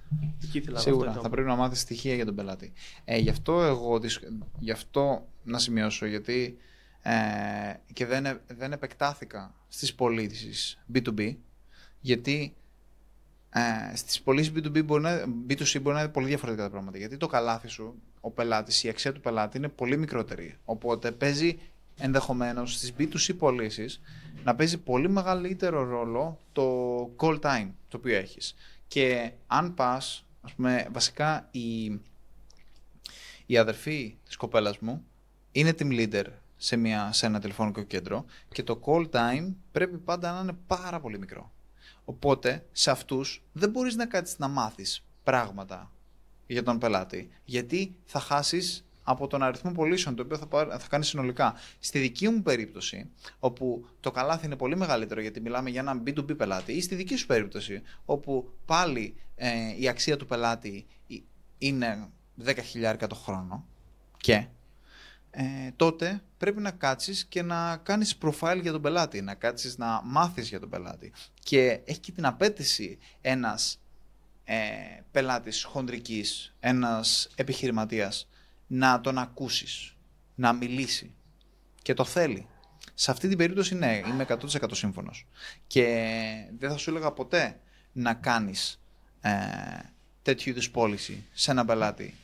Σίγουρα, 0.73 1.09
αυτό 1.09 1.21
θα 1.21 1.29
πρέπει 1.29 1.47
να 1.47 1.55
μάθεις 1.55 1.79
στοιχεία 1.79 2.15
για 2.15 2.25
τον 2.25 2.35
πελάτη. 2.35 2.73
Ε, 3.05 3.17
γι' 3.17 3.29
αυτό 3.29 3.61
εγώ 3.61 3.99
γι 4.59 4.71
αυτό 4.71 5.27
να 5.43 5.59
σημειώσω, 5.59 6.05
γιατί 6.05 6.57
ε, 7.01 7.13
και 7.93 8.05
δεν, 8.05 8.39
δεν 8.47 8.71
επεκτάθηκα 8.71 9.53
στις 9.67 9.95
πωλήσεις 9.95 10.83
B2B, 10.93 11.35
γιατί 11.99 12.55
ε, 13.53 13.95
στις 13.95 14.21
πωλήσεις 14.21 14.51
B2B 14.55 14.85
μπορεί 14.85 15.01
να, 15.01 15.23
B2C 15.49 15.81
μπορεί 15.81 15.95
να 15.95 16.01
είναι 16.01 16.11
πολύ 16.11 16.27
διαφορετικά 16.27 16.63
τα 16.63 16.69
πράγματα. 16.69 16.97
Γιατί 16.97 17.17
το 17.17 17.27
καλάθι 17.27 17.67
σου, 17.67 18.01
ο 18.21 18.31
πελάτης, 18.31 18.83
η 18.83 18.89
αξία 18.89 19.11
του 19.11 19.19
πελάτη 19.19 19.57
είναι 19.57 19.67
πολύ 19.67 19.97
μικρότερη. 19.97 20.57
Οπότε 20.65 21.11
παίζει 21.11 21.59
ενδεχομένως 21.99 22.73
στις 22.73 22.93
B2C 22.97 23.35
πωλήσεις 23.37 24.01
να 24.43 24.55
παίζει 24.55 24.77
πολύ 24.77 25.09
μεγαλύτερο 25.09 25.83
ρόλο 25.83 26.39
το 26.51 27.03
call 27.17 27.39
time 27.39 27.69
το 27.87 27.97
οποίο 27.97 28.15
έχεις. 28.15 28.55
Και 28.87 29.31
αν 29.47 29.73
πας, 29.73 30.25
ας 30.41 30.53
πούμε, 30.53 30.87
βασικά 30.91 31.47
η, 31.51 31.99
η 33.45 33.57
αδερφή 33.57 34.17
της 34.25 34.35
κοπέλας 34.35 34.79
μου 34.79 35.03
είναι 35.51 35.73
team 35.79 35.91
leader 35.99 36.25
σε, 36.57 36.75
μια, 36.75 37.11
σε 37.11 37.25
ένα 37.25 37.39
τηλεφωνικό 37.39 37.81
κέντρο 37.81 38.25
και 38.51 38.63
το 38.63 38.81
call 38.85 39.09
time 39.09 39.53
πρέπει 39.71 39.97
πάντα 39.97 40.33
να 40.33 40.39
είναι 40.39 40.57
πάρα 40.67 40.99
πολύ 40.99 41.19
μικρό. 41.19 41.51
Οπότε 42.11 42.65
σε 42.71 42.91
αυτούς 42.91 43.43
δεν 43.51 43.69
μπορείς 43.69 43.95
να 43.95 44.05
κάτσεις 44.05 44.37
να 44.37 44.47
μάθεις 44.47 45.05
πράγματα 45.23 45.91
για 46.47 46.63
τον 46.63 46.79
πελάτη, 46.79 47.29
γιατί 47.43 47.95
θα 48.03 48.19
χάσεις 48.19 48.85
από 49.03 49.27
τον 49.27 49.43
αριθμό 49.43 49.71
πωλήσεων 49.71 50.15
το 50.15 50.23
οποίο 50.23 50.37
θα, 50.37 50.47
θα 50.79 50.87
κάνεις 50.89 51.07
συνολικά. 51.07 51.53
Στη 51.79 51.99
δική 51.99 52.29
μου 52.29 52.41
περίπτωση, 52.41 53.09
όπου 53.39 53.85
το 53.99 54.11
καλάθι 54.11 54.45
είναι 54.45 54.55
πολύ 54.55 54.77
μεγαλύτερο 54.77 55.21
γιατί 55.21 55.41
μιλάμε 55.41 55.69
για 55.69 55.79
έναν 55.79 56.03
B2B 56.05 56.37
πελάτη, 56.37 56.73
ή 56.73 56.81
στη 56.81 56.95
δική 56.95 57.15
σου 57.15 57.25
περίπτωση, 57.25 57.81
όπου 58.05 58.53
πάλι 58.65 59.15
ε, 59.35 59.49
η 59.79 59.87
αξία 59.87 60.17
του 60.17 60.25
πελάτη 60.25 60.85
είναι 61.57 62.09
10.000 62.45 62.95
το 63.09 63.15
χρόνο 63.15 63.65
και 64.17 64.47
ε, 65.31 65.43
τότε 65.75 66.21
πρέπει 66.37 66.61
να 66.61 66.71
κάτσεις 66.71 67.25
και 67.25 67.41
να 67.41 67.77
κάνεις 67.77 68.17
profile 68.21 68.59
για 68.61 68.71
τον 68.71 68.81
πελάτη, 68.81 69.21
να 69.21 69.33
κάτσεις 69.33 69.77
να 69.77 70.01
μάθεις 70.03 70.49
για 70.49 70.59
τον 70.59 70.69
πελάτη. 70.69 71.11
Και 71.43 71.81
έχει 71.85 71.99
και 71.99 72.11
την 72.11 72.25
απέτηση 72.25 72.97
ένας 73.21 73.79
ε, 74.43 74.57
πελάτης 75.11 75.63
χοντρικής, 75.63 76.55
ένας 76.59 77.29
επιχειρηματίας, 77.35 78.27
να 78.67 79.01
τον 79.01 79.17
ακούσεις, 79.17 79.95
να 80.35 80.53
μιλήσει. 80.53 81.13
Και 81.81 81.93
το 81.93 82.03
θέλει. 82.05 82.47
Σε 82.93 83.11
αυτή 83.11 83.27
την 83.27 83.37
περίπτωση 83.37 83.75
ναι, 83.75 84.01
είμαι 84.07 84.25
100% 84.29 84.69
σύμφωνος. 84.71 85.27
Και 85.67 85.85
δεν 86.57 86.69
θα 86.69 86.77
σου 86.77 86.89
έλεγα 86.89 87.11
ποτέ 87.11 87.59
να 87.91 88.13
κάνεις 88.13 88.81
ε, 89.21 89.31
τέτοιου 90.21 90.49
είδους 90.49 90.71
πώληση 90.71 91.25
σε 91.33 91.51
ένα 91.51 91.65
πελάτη 91.65 92.15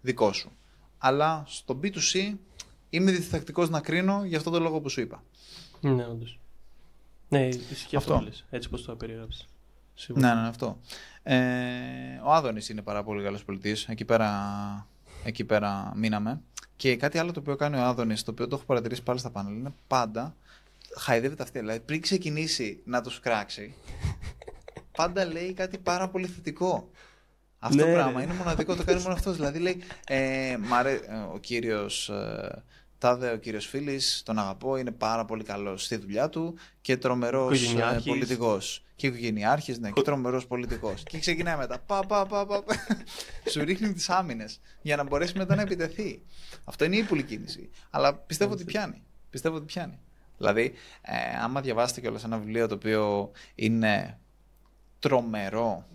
δικό 0.00 0.32
σου 0.32 0.57
αλλά 0.98 1.44
στο 1.46 1.80
B2C 1.82 2.34
είμαι 2.90 3.10
διδακτικός 3.10 3.70
να 3.70 3.80
κρίνω 3.80 4.24
για 4.24 4.38
αυτό 4.38 4.50
το 4.50 4.60
λόγο 4.60 4.80
που 4.80 4.88
σου 4.88 5.00
είπα. 5.00 5.22
Ναι, 5.80 6.06
όντως. 6.06 6.38
Ναι, 7.28 7.46
ισχύει 7.46 7.96
αυτό. 7.96 8.14
αυτό 8.14 8.30
έτσι 8.50 8.68
πώ 8.68 8.80
το 8.80 8.96
περιγράψει. 8.96 9.46
Σίγουρα. 9.94 10.34
Ναι, 10.34 10.40
ναι, 10.40 10.48
αυτό. 10.48 10.78
Ε, 11.22 11.36
ο 12.24 12.32
Άδωνης 12.32 12.68
είναι 12.68 12.82
πάρα 12.82 13.02
πολύ 13.02 13.22
καλός 13.22 13.44
πολιτής. 13.44 13.88
Εκεί 13.88 14.04
πέρα, 14.04 14.30
εκεί 15.24 15.44
πέρα 15.44 15.92
μείναμε. 15.96 16.40
Και 16.76 16.96
κάτι 16.96 17.18
άλλο 17.18 17.32
το 17.32 17.40
οποίο 17.40 17.56
κάνει 17.56 17.76
ο 17.76 17.82
Άδωνης, 17.82 18.22
το 18.22 18.30
οποίο 18.30 18.48
το 18.48 18.56
έχω 18.56 18.64
παρατηρήσει 18.64 19.02
πάλι 19.02 19.18
στα 19.18 19.30
πάνελ, 19.30 19.52
είναι 19.52 19.72
πάντα 19.86 20.34
χαϊδεύεται 20.96 21.42
αυτή. 21.42 21.58
Δηλαδή 21.58 21.80
πριν 21.80 22.00
ξεκινήσει 22.00 22.80
να 22.84 23.02
τους 23.02 23.20
κράξει, 23.20 23.74
πάντα 24.96 25.24
λέει 25.24 25.52
κάτι 25.52 25.78
πάρα 25.78 26.08
πολύ 26.08 26.26
θετικό. 26.26 26.90
Αυτό 27.58 27.76
Ναι, 27.76 27.82
το 27.82 27.92
πράγμα 27.92 28.18
ρε. 28.18 28.24
είναι 28.24 28.34
μοναδικό, 28.34 28.74
το 28.76 28.84
κάνει 28.84 29.00
μόνο 29.02 29.14
αυτός. 29.14 29.36
Δηλαδή 29.36 29.58
λέει, 29.58 29.82
ε, 30.06 30.56
μ' 30.60 30.74
αρέ- 30.74 31.02
ε, 31.08 31.14
ο 31.34 31.38
κύριος 31.38 32.08
ε, 32.08 32.62
Τάδε, 32.98 33.30
ο 33.32 33.36
κύριος 33.36 33.66
Φίλης, 33.66 34.22
τον 34.24 34.38
αγαπώ, 34.38 34.76
είναι 34.76 34.90
πάρα 34.90 35.24
πολύ 35.24 35.44
καλός 35.44 35.84
στη 35.84 35.96
δουλειά 35.96 36.28
του 36.28 36.58
και 36.80 36.96
τρομερός 36.96 37.60
Οικογενειάρχης. 37.62 38.04
πολιτικός. 38.04 38.82
Και 38.96 39.06
οικογενειάρχης, 39.06 39.78
ναι, 39.78 39.90
και 39.90 40.02
τρομερός 40.02 40.46
πολιτικός. 40.46 41.02
και 41.02 41.18
ξεκινάει 41.18 41.56
μετά. 41.56 41.78
Πα, 41.86 42.00
πα, 42.06 42.26
πα, 42.26 42.46
πα, 42.46 42.62
πα. 42.62 42.74
Σου 43.50 43.64
ρίχνει 43.64 43.92
τις 43.92 44.10
άμυνες 44.10 44.60
για 44.82 44.96
να 44.96 45.02
μπορέσει 45.04 45.38
μετά 45.38 45.54
να 45.54 45.62
επιτεθεί. 45.62 46.22
Αυτό 46.64 46.84
είναι 46.84 46.96
η 46.96 46.98
ύπουλη 46.98 47.22
κίνηση. 47.22 47.70
Αλλά 47.90 48.14
πιστεύω 48.14 48.52
ότι 48.52 48.64
πιάνει. 48.64 49.02
Πιστεύω 49.30 49.56
ότι 49.56 49.64
πιάνει. 49.64 49.98
Δηλαδή, 50.38 50.72
ε, 51.02 51.12
άμα 51.42 51.60
διαβάσετε 51.60 52.00
κιόλας 52.00 52.24
ένα 52.24 52.38
βιβλίο 52.38 52.68
το 52.68 52.74
οποίο 52.74 53.30
είναι 53.54 54.18
τρομερό 54.98 55.86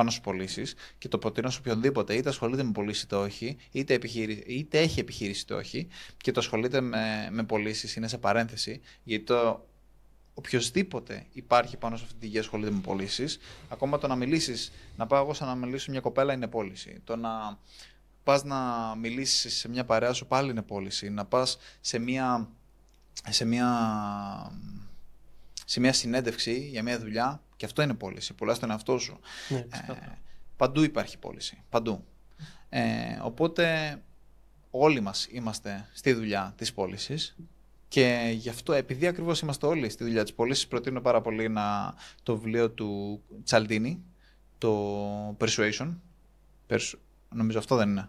πάνω 0.00 0.12
στι 0.12 0.20
πωλήσεις 0.20 0.74
και 0.98 1.08
το 1.08 1.18
προτείνω 1.18 1.50
σε 1.50 1.58
οποιονδήποτε, 1.58 2.14
είτε 2.14 2.28
ασχολείται 2.28 2.62
με 2.62 2.72
πωλήσεις 2.72 3.02
είτε 3.02 3.16
όχι, 3.16 3.56
είτε, 3.70 3.94
επιχειρη... 3.94 4.44
είτε 4.46 4.78
έχει 4.78 5.00
επιχείρηση 5.00 5.42
είτε 5.42 5.54
όχι, 5.54 5.88
και 6.16 6.32
το 6.32 6.40
ασχολείται 6.40 6.80
με, 6.80 7.28
με 7.30 7.42
πωλήσεις, 7.42 7.96
είναι 7.96 8.08
σε 8.08 8.18
παρένθεση, 8.18 8.80
γιατί 9.02 9.24
το 9.24 9.66
οποιοδήποτε 10.34 11.26
υπάρχει 11.32 11.76
πάνω 11.76 11.96
σε 11.96 12.04
αυτή 12.04 12.16
τη 12.18 12.26
γη 12.26 12.38
ασχολείται 12.38 12.70
με 12.70 12.80
πωλήσεις, 12.80 13.38
ακόμα 13.68 13.98
το 13.98 14.06
να 14.06 14.16
μιλήσεις, 14.16 14.72
να 14.96 15.06
πάω 15.06 15.22
εγώ 15.22 15.34
σαν 15.34 15.48
να 15.48 15.54
μιλήσω 15.54 15.84
σε 15.84 15.90
μια 15.90 16.00
κοπέλα 16.00 16.32
είναι 16.32 16.46
πώληση. 16.46 17.00
Το 17.04 17.16
να 17.16 17.58
πας 18.22 18.44
να 18.44 18.94
μιλήσεις 18.96 19.56
σε 19.56 19.68
μια 19.68 19.84
παρέα 19.84 20.12
σου 20.12 20.26
πάλι 20.26 20.50
είναι 20.50 20.62
πώληση. 20.62 21.10
Να 21.10 21.24
πας 21.24 21.58
σε 21.80 21.98
μια, 21.98 22.48
σε 23.28 23.44
μια 23.44 23.68
σε 25.70 25.80
μια 25.80 25.92
συνέντευξη 25.92 26.68
για 26.68 26.82
μια 26.82 26.98
δουλειά 26.98 27.42
και 27.56 27.64
αυτό 27.64 27.82
είναι 27.82 27.94
πώληση. 27.94 28.34
Πουλάς 28.34 28.58
τον 28.58 28.70
εαυτό 28.70 28.98
σου. 28.98 29.18
Ναι, 29.48 29.66
ξεκάθαρα. 29.70 30.12
Ε, 30.12 30.18
παντού 30.56 30.82
υπάρχει 30.82 31.18
πώληση. 31.18 31.62
Παντού. 31.68 32.04
Ε, 32.68 32.82
οπότε 33.22 33.96
όλοι 34.70 35.00
μας 35.00 35.26
είμαστε 35.30 35.88
στη 35.92 36.12
δουλειά 36.12 36.54
της 36.56 36.72
πώλησης. 36.72 37.36
Και 37.88 38.30
γι' 38.34 38.48
αυτό, 38.48 38.72
επειδή 38.72 39.06
ακριβώς 39.06 39.40
είμαστε 39.40 39.66
όλοι 39.66 39.88
στη 39.88 40.04
δουλειά 40.04 40.22
της 40.22 40.34
πώλησης, 40.34 40.66
προτείνω 40.68 41.00
πάρα 41.00 41.20
πολύ 41.20 41.48
να, 41.48 41.94
το 42.22 42.36
βιβλίο 42.36 42.70
του 42.70 43.22
Τσαλτίνη, 43.44 44.02
το 44.58 45.36
Persuasion. 45.40 45.96
Persu- 46.68 46.98
νομίζω 47.34 47.58
αυτό 47.58 47.76
δεν 47.76 47.88
είναι. 47.88 48.08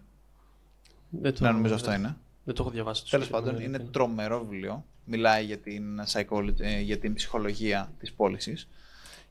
Δεν 1.09 1.33
το, 1.33 1.43
Ναι, 1.43 1.51
νομίζω 1.51 1.75
αυτό 1.75 1.93
είναι. 1.93 2.17
Δεν 2.43 2.55
το 2.55 2.61
έχω 2.63 2.71
διαβάσει. 2.71 3.03
το 3.03 3.09
Τέλος 3.09 3.25
συγκεκριμένο, 3.25 3.57
πάντων, 3.57 3.69
είναι 3.69 3.83
δεν 3.83 3.91
τρομερό 3.91 4.39
βιβλίο. 4.39 4.85
Μιλάει 5.05 5.45
για 5.45 5.57
την, 5.57 6.01
psychology, 6.07 6.59
ε, 6.59 6.79
για 6.79 6.97
την 6.97 7.13
ψυχολογία 7.13 7.93
της 7.99 8.13
πώλησης. 8.13 8.67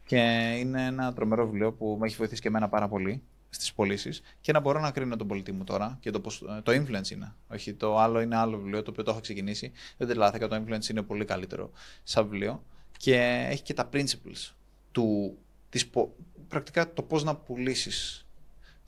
Και 0.07 0.19
είναι 0.59 0.87
ένα 0.87 1.13
τρομερό 1.13 1.47
βιβλίο 1.47 1.73
που 1.73 1.97
με 2.01 2.07
έχει 2.07 2.17
βοηθήσει 2.17 2.41
και 2.41 2.49
εμένα 2.49 2.69
πάρα 2.69 2.89
πολύ 2.89 3.23
στις 3.51 3.73
πωλήσεις 3.73 4.23
και 4.41 4.53
να 4.53 4.61
μπορώ 4.61 4.81
να 4.81 4.91
κρίνω 4.91 5.17
τον 5.17 5.27
πολιτή 5.27 5.53
μου 5.53 5.65
τώρα 5.65 5.99
και 6.01 6.11
το, 6.11 6.21
πώς, 6.21 6.43
ε, 6.59 6.61
το 6.63 6.73
influence 6.73 7.11
είναι. 7.11 7.35
Όχι, 7.49 7.75
το 7.75 7.99
άλλο 7.99 8.21
είναι 8.21 8.37
άλλο 8.37 8.57
βιβλίο 8.59 8.83
το 8.83 8.91
οποίο 8.91 9.05
το 9.05 9.11
έχω 9.11 9.21
ξεκινήσει. 9.21 9.73
Δεν 9.97 10.09
τρελάθηκα, 10.09 10.49
το 10.49 10.57
influence 10.67 10.89
είναι 10.89 11.03
πολύ 11.03 11.25
καλύτερο 11.25 11.71
σαν 12.03 12.29
βιβλίο 12.29 12.63
και 12.97 13.47
έχει 13.51 13.63
και 13.63 13.75
τα 13.75 13.89
principles 13.93 14.53
του, 14.93 15.39
της, 15.69 15.87
πο- 15.87 16.15
πρακτικά 16.49 16.93
το 16.93 17.03
πώς 17.03 17.25
να 17.25 17.37
πουλήσεις 17.37 18.27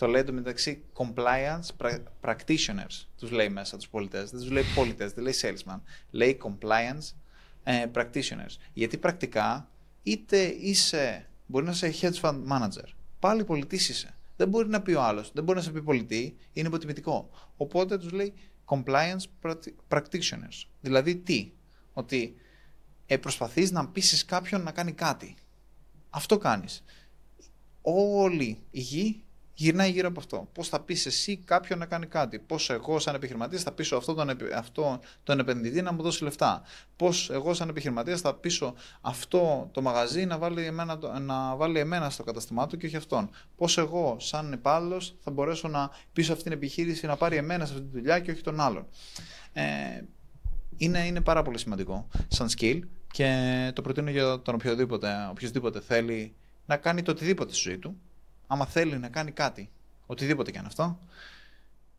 το 0.03 0.09
λέει 0.09 0.25
το 0.25 0.33
μεταξύ 0.33 0.83
compliance 0.95 1.67
pra- 1.79 2.03
practitioners, 2.21 3.07
τους 3.19 3.31
λέει 3.31 3.49
μέσα 3.49 3.77
τους 3.77 3.89
πολιτές. 3.89 4.31
Δεν 4.31 4.41
τους 4.41 4.51
λέει 4.51 4.63
πολιτές, 4.75 5.13
δεν 5.13 5.25
λέει 5.25 5.35
salesman. 5.43 5.81
Λέει 6.11 6.39
compliance 6.45 7.15
ε, 7.63 7.87
practitioners. 7.95 8.57
Γιατί 8.73 8.97
πρακτικά 8.99 9.69
είτε 10.03 10.43
είσαι, 10.43 11.29
μπορεί 11.47 11.65
να 11.65 11.71
είσαι 11.71 11.95
hedge 12.01 12.21
fund 12.21 12.47
manager, 12.49 12.89
πάλι 13.19 13.45
πολιτής 13.45 13.89
είσαι. 13.89 14.15
Δεν 14.37 14.49
μπορεί 14.49 14.69
να 14.69 14.83
πει 14.83 14.93
ο 14.93 15.03
άλλος, 15.03 15.31
δεν 15.35 15.45
μπορεί 15.45 15.59
να 15.59 15.65
σε 15.65 15.71
πει 15.71 15.83
πολιτή, 15.83 16.37
είναι 16.53 16.69
υποτιμητικό. 16.69 17.31
Οπότε 17.57 17.99
τους 17.99 18.13
λέει 18.13 18.33
compliance 18.65 19.25
practi- 19.43 19.75
practitioners. 19.89 20.65
Δηλαδή 20.81 21.17
τι, 21.17 21.53
ότι 21.93 22.35
ε, 23.07 23.17
προσπαθείς 23.17 23.71
να 23.71 23.89
πείσεις 23.89 24.25
κάποιον 24.25 24.63
να 24.63 24.71
κάνει 24.73 24.93
κάτι. 24.93 25.35
Αυτό 26.11 26.39
κάνεις 26.39 26.85
όλη 27.83 28.63
η 28.71 28.81
γη 28.81 29.25
γυρνάει 29.55 29.91
γύρω 29.91 30.09
από 30.09 30.21
αυτό. 30.21 30.49
Πώς 30.53 30.69
θα 30.69 30.81
πεις 30.81 31.07
εσύ 31.07 31.37
κάποιον 31.37 31.79
να 31.79 31.87
κάνει 31.87 32.07
κάτι. 32.07 32.39
Πώς 32.39 32.71
εγώ, 32.71 32.99
σαν 32.99 33.15
επιχειρηματίας, 33.15 33.63
θα 33.63 33.73
πείσω 33.73 33.97
αυτόν 33.97 34.17
τον, 34.17 34.29
επι- 34.29 34.53
αυτό, 34.53 35.01
τον 35.25 35.39
επενδυτή 35.39 35.83
να 35.83 35.93
μου 35.93 36.03
δώσει 36.03 36.25
λεφτά. 36.25 36.63
Πώς 36.97 37.31
εγώ, 37.31 37.55
σαν 37.55 37.69
επιχειρηματίας, 37.69 38.21
θα 38.21 38.35
πείσω 38.35 38.75
αυτό 39.01 39.69
το 39.73 39.83
μαγαζί 39.83 40.25
να 40.27 40.39
βάλει, 40.39 40.65
εμένα, 40.67 40.99
το- 40.99 41.19
να 41.19 41.57
βάλει 41.57 41.79
εμένα 41.79 42.11
στο 42.11 42.23
καταστημά 42.23 42.67
του 42.67 42.77
και 42.77 42.87
όχι 42.87 42.97
αυτόν. 42.97 43.31
Πώς 43.57 43.79
εγώ, 43.79 44.17
σαν 44.21 44.53
υπάλληλος, 44.53 45.15
θα 45.21 45.31
μπορέσω 45.31 45.69
να 45.69 45.91
πείσω 46.13 46.33
αυτή 46.33 46.45
την 46.45 46.53
επιχείρηση 46.53 47.07
να 47.07 47.17
πάρει 47.17 47.37
εμένα 47.37 47.67
σε 47.67 47.73
αυτή 47.73 47.85
τη 47.85 47.91
δουλειά 47.99 48.19
και 48.21 48.31
όχι 48.31 48.41
τον 48.43 48.61
άλλον. 48.61 48.87
Ε, 49.53 49.63
είναι, 50.77 51.07
είναι 51.07 51.21
πάρα 51.21 51.43
πολύ 51.43 51.59
σημαντικό 51.59 52.09
σαν 52.29 52.49
skill 52.59 52.81
και 53.13 53.71
το 53.75 53.83
προτείνω 53.83 54.11
για 54.11 54.41
τον 54.43 54.55
οποιοδήποτε, 54.55 55.27
οποιοδήποτε 55.31 55.81
θέλει 55.81 56.35
να 56.67 56.77
κάνει 56.77 57.03
το 57.03 57.11
οτιδήποτε 57.11 57.53
στη 57.55 57.69
ζωή 57.69 57.79
του. 57.79 57.97
Άμα 58.53 58.67
θέλει 58.67 58.99
να 58.99 59.09
κάνει 59.09 59.31
κάτι, 59.31 59.71
οτιδήποτε 60.07 60.51
και 60.51 60.59
αν 60.59 60.67
αυτό, 60.67 60.99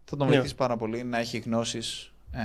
θα 0.06 0.16
τον 0.18 0.28
Ναι. 0.28 0.34
βοηθήσει 0.34 0.56
πάρα 0.56 0.78
πολύ 0.78 1.04
να 1.04 1.18
έχει 1.18 1.38
γνώσεις 1.38 2.14
ε, 2.32 2.40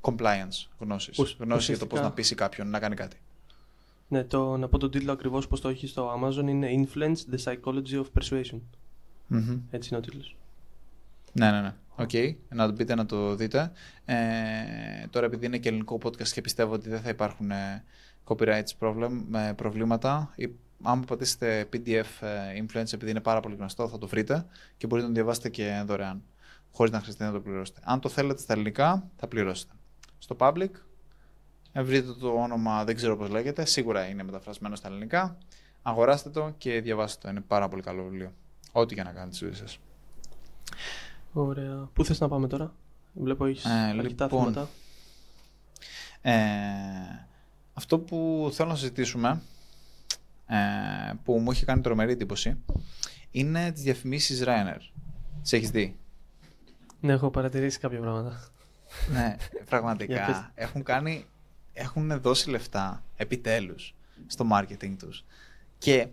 compliance, 0.00 0.66
γνώσεις. 0.78 1.18
Ουσ- 1.18 1.40
γνώσεις 1.40 1.68
για 1.68 1.78
το 1.78 1.86
πώς 1.86 1.98
ουσιαστικά- 1.98 2.02
να 2.02 2.10
πείσει 2.12 2.34
κάποιον 2.34 2.70
να 2.70 2.78
κάνει 2.78 2.94
κάτι. 2.94 3.16
Ναι, 4.08 4.24
το, 4.24 4.56
να 4.56 4.68
πω 4.68 4.78
τον 4.78 4.90
τίτλο 4.90 5.12
ακριβώς 5.12 5.48
πώς 5.48 5.60
το 5.60 5.68
έχει 5.68 5.86
στο 5.86 6.20
Amazon 6.20 6.48
είναι 6.48 6.68
Influence, 6.70 7.34
the 7.34 7.38
Psychology 7.44 8.02
of 8.02 8.04
Persuasion. 8.20 8.58
Μμμ. 9.26 9.58
Έτσι 9.70 9.88
είναι 9.88 9.98
ο 9.98 10.00
τίτλος. 10.00 10.36
Ναι, 11.32 11.50
ναι, 11.50 11.60
ναι. 11.60 11.74
Οκ, 11.96 12.10
να 12.48 12.66
το 12.66 12.72
πείτε 12.72 12.94
να 12.94 13.06
το 13.06 13.34
δείτε. 13.34 13.72
Ε, 14.04 14.16
τώρα 15.10 15.26
επειδή 15.26 15.46
είναι 15.46 15.58
και 15.58 15.68
ελληνικό 15.68 15.98
podcast 16.02 16.28
και 16.28 16.40
πιστεύω 16.40 16.72
ότι 16.72 16.88
δεν 16.88 17.00
θα 17.00 17.08
υπάρχουν 17.08 17.50
ε, 17.50 17.84
copyrights 18.24 18.70
problem, 18.80 19.10
με 19.28 19.52
προβλήματα, 19.56 20.32
ή, 20.78 20.82
άμα 20.82 21.04
πατήσετε 21.04 21.68
PDF 21.72 22.04
ε, 22.20 22.62
influence 22.62 22.92
επειδή 22.92 23.10
είναι 23.10 23.20
πάρα 23.20 23.40
πολύ 23.40 23.54
γνωστό 23.54 23.88
θα 23.88 23.98
το 23.98 24.06
βρείτε 24.06 24.46
και 24.76 24.86
μπορείτε 24.86 25.08
να 25.08 25.14
το 25.14 25.20
διαβάσετε 25.20 25.48
και 25.48 25.82
δωρεάν, 25.86 26.22
χωρίς 26.72 26.92
να 26.92 27.00
χρειαστεί 27.00 27.22
να 27.22 27.32
το 27.32 27.40
πληρώσετε. 27.40 27.80
Αν 27.84 28.00
το 28.00 28.08
θέλετε 28.08 28.40
στα 28.40 28.52
ελληνικά 28.52 29.10
θα 29.16 29.26
πληρώσετε. 29.26 29.72
Στο 30.18 30.36
Public 30.38 30.70
ε, 31.72 31.82
βρείτε 31.82 32.12
το 32.12 32.28
όνομα, 32.28 32.84
δεν 32.84 32.94
ξέρω 32.94 33.16
πώς 33.16 33.28
λέγεται, 33.28 33.64
σίγουρα 33.64 34.06
είναι 34.06 34.22
μεταφρασμένο 34.22 34.76
στα 34.76 34.88
ελληνικά. 34.88 35.38
Αγοράστε 35.82 36.30
το 36.30 36.54
και 36.58 36.80
διαβάστε 36.80 37.18
το, 37.22 37.28
είναι 37.28 37.40
πάρα 37.40 37.68
πολύ 37.68 37.82
καλό 37.82 38.02
βιβλίο. 38.02 38.32
Ό,τι 38.72 38.94
και 38.94 39.02
να 39.02 39.12
κάνετε 39.12 39.34
στη 39.34 39.44
ζωή 39.44 39.54
σας. 39.54 39.78
Ωραία. 41.32 41.88
Πού 41.92 42.04
θες 42.04 42.20
να 42.20 42.28
πάμε 42.28 42.46
τώρα; 42.46 42.74
Βλέπω 43.12 43.46
έχεις 43.46 43.64
Ε, 43.64 43.68
αρκετά 43.68 44.24
λοιπόν, 44.24 44.40
θέματα. 44.40 44.68
Ε, 46.20 46.32
αυτό 47.74 47.98
που 47.98 48.48
θέλω 48.52 48.68
να 48.68 48.76
συζητήσουμε, 48.76 49.28
ε, 49.28 49.38
που 51.24 51.38
μου 51.38 51.50
έχει 51.50 51.64
κάνει 51.64 51.80
τρομερή 51.80 52.12
εντύπωση, 52.12 52.56
είναι 53.30 53.72
τις 53.72 53.82
διαφημίσεις 53.82 54.42
Ryanair. 54.46 54.80
Τις 55.42 55.52
έχεις 55.52 55.70
δει; 55.70 55.96
Ναι, 57.00 57.12
έχω 57.12 57.30
παρατηρήσει 57.30 57.78
κάποια 57.78 58.00
πράγματα. 58.00 58.50
ναι, 59.12 59.36
Για 59.38 59.48
πες. 59.52 59.64
πραγματικά. 59.68 60.52
έχουν 60.54 60.82
κάνει, 60.82 61.24
έχουν 61.72 62.20
δώσει 62.20 62.50
λεφτά, 62.50 63.04
επιτέλους, 63.16 63.94
στο 64.26 64.46
marketing 64.52 64.94
τους. 64.98 65.24
Και 65.78 66.08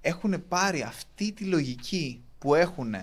έχουν 0.00 0.48
πάρει 0.48 0.82
αυτή 0.82 1.32
τη 1.32 1.44
λογική 1.44 2.22
που 2.38 2.54
έχουν 2.54 2.94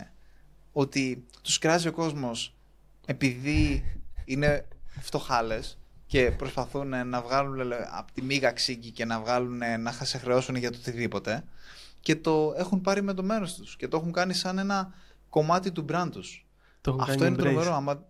ότι 0.72 1.26
τους 1.42 1.58
κράζει 1.58 1.88
ο 1.88 1.92
κόσμος 1.92 2.56
επειδή 3.06 3.84
είναι 4.26 4.68
φτωχάλες 5.00 5.78
και 6.14 6.32
προσπαθούν 6.32 7.08
να 7.08 7.22
βγάλουν 7.22 7.74
από 7.92 8.12
τη 8.14 8.22
μίγα 8.22 8.52
ξύγκη 8.52 8.92
και 8.92 9.06
να 9.06 9.20
βγάλουν 9.20 9.58
να 9.80 9.92
σε 9.92 10.18
χρεώσουν 10.18 10.56
για 10.56 10.72
το 10.72 10.78
οτιδήποτε 10.82 11.44
και 12.00 12.16
το 12.16 12.54
έχουν 12.58 12.82
πάρει 12.82 13.02
με 13.02 13.14
το 13.14 13.24
μέρος 13.24 13.54
τους 13.56 13.76
και 13.76 13.88
το 13.88 13.98
έχουν 13.98 14.12
κάνει 14.12 14.34
σαν 14.34 14.58
ένα 14.58 14.94
κομμάτι 15.30 15.72
του 15.72 15.86
brand 15.92 16.08
τους. 16.12 16.46
Το 16.82 16.92
έχω 16.92 17.02
Αυτό 17.02 17.16
κάνει 17.18 17.26
είναι 17.28 17.36
embrace. 17.36 17.44
τρομερό. 17.46 17.74
Άμα... 17.76 18.04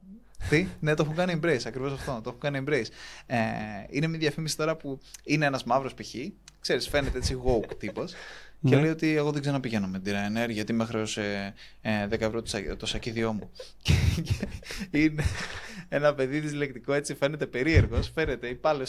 Τι, 0.50 0.68
ναι, 0.80 0.94
το 0.94 1.04
έχουν 1.04 1.16
κάνει 1.16 1.40
embrace, 1.44 1.62
ακριβώς 1.66 1.92
αυτό. 1.94 2.12
Το 2.24 2.30
έχουν 2.30 2.40
κάνει 2.40 2.64
embrace. 2.68 2.88
Ε, 3.26 3.38
είναι 3.90 4.08
μια 4.08 4.20
διαφήμιση 4.20 4.58
τώρα 4.58 4.76
που 4.76 5.00
είναι 5.24 5.46
ένας 5.46 5.64
μαύρος 5.64 5.94
π.χ. 5.94 6.14
ξέρεις, 6.60 6.88
φαίνεται 6.88 7.18
έτσι 7.18 7.42
woke 7.46 7.78
τύπος. 7.78 8.12
Και 8.68 8.76
Ναι. 8.76 8.82
λέει 8.82 8.90
ότι 8.90 9.16
εγώ 9.16 9.32
δεν 9.32 9.42
ξαναπηγαίνω 9.42 9.88
με 9.88 10.00
την 10.00 10.14
Ryanair 10.16 10.50
γιατί 10.50 10.74
με 10.74 10.86
χρέωσε 10.86 11.54
ε, 11.82 12.08
10 12.08 12.20
ευρώ 12.22 12.42
το, 12.42 12.48
σα- 12.50 12.78
το 12.78 12.86
σακίδιό 12.86 13.34
μου. 13.34 13.50
και, 13.82 13.94
και 14.92 14.98
είναι 15.00 15.24
ένα 15.90 16.14
παιδί 16.14 16.40
δυσλεκτικό 16.40 16.94
έτσι, 16.94 17.16
φαίνεται 17.16 17.46
περίεργος. 17.46 18.12
Φαίνεται 18.14 18.48
υπάλληλο 18.48 18.86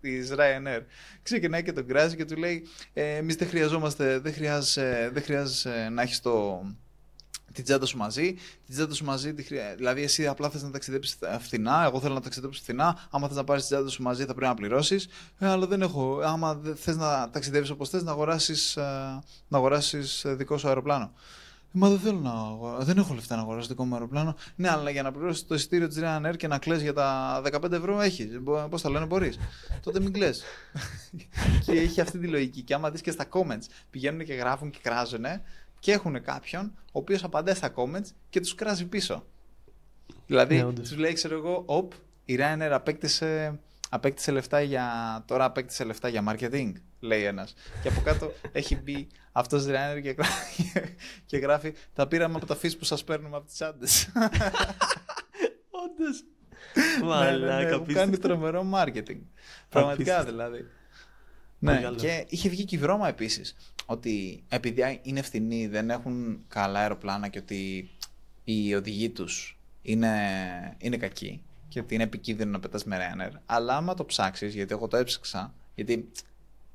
της 0.00 0.32
Ryanair. 0.36 0.80
Ξεκινάει 1.22 1.62
και 1.62 1.72
τον 1.72 1.86
κράζει 1.86 2.16
και 2.16 2.24
του 2.24 2.36
λέει: 2.36 2.66
ε, 2.92 3.16
Εμείς 3.16 3.34
δεν 3.34 3.48
χρειαζόμαστε, 3.48 4.18
δεν 4.18 4.32
χρειάζεσαι, 4.32 5.10
δεν 5.12 5.22
χρειάζεσαι 5.22 5.88
να 5.92 6.02
έχεις 6.02 6.20
το, 6.20 6.62
την 7.52 7.64
τσάντα 7.64 7.86
σου 7.86 7.96
μαζί. 7.96 8.32
Την 8.66 8.74
τσάντα 8.74 8.94
σου 8.94 9.04
μαζί, 9.04 9.34
τη 9.34 9.42
χρεια... 9.42 9.74
δηλαδή 9.76 10.02
εσύ 10.02 10.26
απλά 10.26 10.50
θες 10.50 10.62
να 10.62 10.70
ταξιδέψεις 10.70 11.18
φθηνά. 11.40 11.84
Εγώ 11.84 12.00
θέλω 12.00 12.14
να 12.14 12.20
ταξιδέψω 12.20 12.62
φθηνά. 12.62 13.06
Άμα 13.10 13.26
θες 13.26 13.36
να 13.36 13.44
πάρεις 13.44 13.66
την 13.66 13.76
τσάντα 13.76 13.90
σου 13.90 14.02
μαζί, 14.02 14.24
θα 14.24 14.34
πρέπει 14.34 14.46
να 14.46 14.54
πληρώσεις. 14.54 15.08
Ε, 15.38 15.46
αλλά 15.46 15.66
δεν 15.66 15.82
έχω. 15.82 16.20
Άμα 16.24 16.60
θες 16.74 16.96
να 16.96 17.30
ταξιδέψεις 17.30 17.70
όπως 17.70 17.88
θες, 17.88 18.02
να 18.02 18.10
αγοράσεις 18.10 18.76
να 19.48 19.58
αγοράσεις 19.58 20.24
ε, 20.24 20.34
δικό 20.34 20.58
σου 20.58 20.68
αεροπλάνο. 20.68 21.12
«Ε, 21.74 21.78
Μα 21.78 21.88
δεν 21.88 21.98
θέλω 21.98 22.18
να 22.18 22.30
αγορα- 22.30 22.84
Δεν 22.84 22.98
έχω 22.98 23.14
λεφτά 23.14 23.36
να 23.36 23.42
αγοράσω 23.42 23.68
δικό 23.68 23.84
μου 23.84 23.94
αεροπλάνο. 23.94 24.36
Ναι, 24.56 24.70
αλλά 24.70 24.90
για 24.90 25.02
να 25.02 25.12
πληρώσεις 25.12 25.46
το 25.46 25.54
εισιτήριο 25.54 25.88
της 25.88 25.98
Ryanair 26.00 26.34
και 26.36 26.46
να 26.48 26.58
κλαις 26.58 26.82
για 26.82 26.92
τα 26.92 27.40
15 27.44 27.72
ευρώ 27.72 28.00
έχεις. 28.00 28.40
Πώς 28.70 28.82
τα 28.82 28.90
λένε, 28.90 29.06
μπορείς. 29.06 29.38
Τότε 29.82 30.00
μην 30.00 30.12
κλαις. 30.12 30.42
και 31.64 31.72
έχει 31.72 32.00
αυτή 32.00 32.18
τη 32.18 32.26
λογική. 32.26 32.62
Και 32.62 32.74
άμα 32.74 32.90
δεις 32.90 33.00
και 33.00 33.10
στα 33.10 33.26
comments 33.30 33.64
πηγαίνουν 33.90 34.24
και 34.24 34.34
γράφουν 34.34 34.70
και 34.70 34.78
κράζουν 34.82 35.24
και 35.78 35.92
έχουν 35.92 36.22
κάποιον 36.22 36.72
ο 36.76 36.98
οποίος 36.98 37.24
απαντάει 37.24 37.54
στα 37.54 37.72
comments 37.76 38.08
και 38.30 38.40
τους 38.40 38.54
κράζει 38.54 38.86
πίσω. 38.86 39.24
Δηλαδή, 40.26 40.56
Ναι, 40.56 40.64
όντως. 40.64 40.88
τους 40.88 40.98
λέει, 40.98 41.12
ξέρω 41.12 41.34
εγώ, 41.36 41.62
οπ, 41.66 41.92
η 42.24 42.36
Ryanair 42.40 42.70
απέκτησε, 42.72 43.58
απέκτησε 43.92 44.30
λεφτά 44.32 44.60
για. 44.60 44.86
Τώρα 45.26 45.44
απέκτησε 45.44 45.84
λεφτά 45.84 46.08
για 46.08 46.24
marketing, 46.28 46.72
λέει 47.00 47.24
ένας. 47.24 47.54
Και 47.82 47.88
από 47.88 48.00
κάτω 48.00 48.32
έχει 48.52 48.76
μπει 48.76 49.06
αυτός 49.32 49.64
Ryanair 49.68 50.00
και 50.02 50.10
γράφει, 50.10 50.72
και 51.26 51.36
γράφει 51.36 51.72
Τα 51.94 52.06
πήραμε 52.08 52.36
από 52.36 52.46
τα 52.46 52.56
φύση 52.56 52.76
που 52.76 52.84
σας 52.84 53.04
παίρνουμε 53.04 53.36
από 53.36 53.46
τις 53.46 53.60
άντες. 53.60 54.12
Όντως. 55.70 56.24
Μαλάκα, 57.04 57.30
Μαλάκα, 57.30 57.78
Μου 57.78 57.84
κάνει 57.86 57.98
απίστευτο. 58.00 58.18
τρομερό 58.28 58.70
marketing. 58.74 59.18
Πραγματικά 59.68 60.14
Απίστευτο. 60.20 60.30
δηλαδή. 60.30 60.58
Πολύ 60.58 61.74
Ναι, 61.76 61.80
καλό. 61.80 61.96
και 61.96 62.24
είχε 62.28 62.48
βγει 62.48 62.64
και 62.64 62.76
η 62.76 62.78
βρώμα 62.78 63.08
επίσης. 63.08 63.56
Ότι 63.86 64.44
επειδή 64.48 65.00
είναι 65.02 65.22
φθηνοί, 65.22 65.66
δεν 65.66 65.90
έχουν 65.90 66.44
καλά 66.48 66.80
αεροπλάνα 66.80 67.28
και 67.28 67.38
ότι 67.38 67.90
οι 68.44 68.74
οδηγοί 68.74 69.10
τους 69.10 69.58
είναι, 69.82 70.16
είναι 70.78 70.96
κακοί 70.96 71.42
και 71.70 71.80
ότι 71.80 71.94
είναι 71.94 72.02
επικίνδυνο 72.02 72.50
να 72.50 72.60
πετάς 72.60 72.84
με 72.84 72.96
Ryanair. 72.98 73.32
Αλλά 73.46 73.76
άμα 73.76 73.94
το 73.94 74.04
ψάξεις, 74.04 74.54
γιατί 74.54 74.72
εγώ 74.72 74.88
το 74.88 74.96
έψαξα, 74.96 75.54
γιατί 75.74 76.10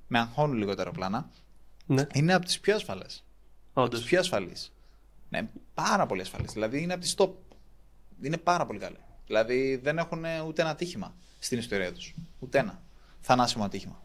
με 0.08 0.19
αγχώνουν 0.19 0.58
λίγο 0.58 0.73
τα 0.75 0.81
αεροπλάνα, 0.81 1.29
Ναι, 1.86 2.08
είναι 2.13 2.34
από 2.34 2.45
τις 2.45 2.60
πιο 2.60 2.75
ασφαλές. 2.75 3.23
Από 3.73 3.89
τις 3.89 3.97
όντως. 3.97 4.10
πιο 4.10 4.19
ασφαλείς. 4.19 4.73
Ναι, 5.29 5.47
πάρα 5.73 6.05
πολύ 6.05 6.21
ασφαλείς. 6.21 6.51
Δηλαδή 6.53 6.81
είναι 6.81 6.93
από 6.93 7.01
τις 7.01 7.15
top. 7.17 7.29
Είναι 8.21 8.38
πάρα 8.38 8.65
πολύ 8.65 8.79
καλή. 8.79 8.97
Δηλαδή 9.25 9.75
δεν 9.84 9.97
έχουν 9.97 10.23
ούτε 10.47 10.62
ένα 10.62 10.71
ατύχημα 10.71 11.15
στην 11.39 11.58
ιστορία 11.58 11.93
τους. 11.93 12.13
Ούτε 12.39 12.58
ένα. 12.60 12.81
Θανάσιμο 13.19 13.63
ατύχημα. 13.63 14.01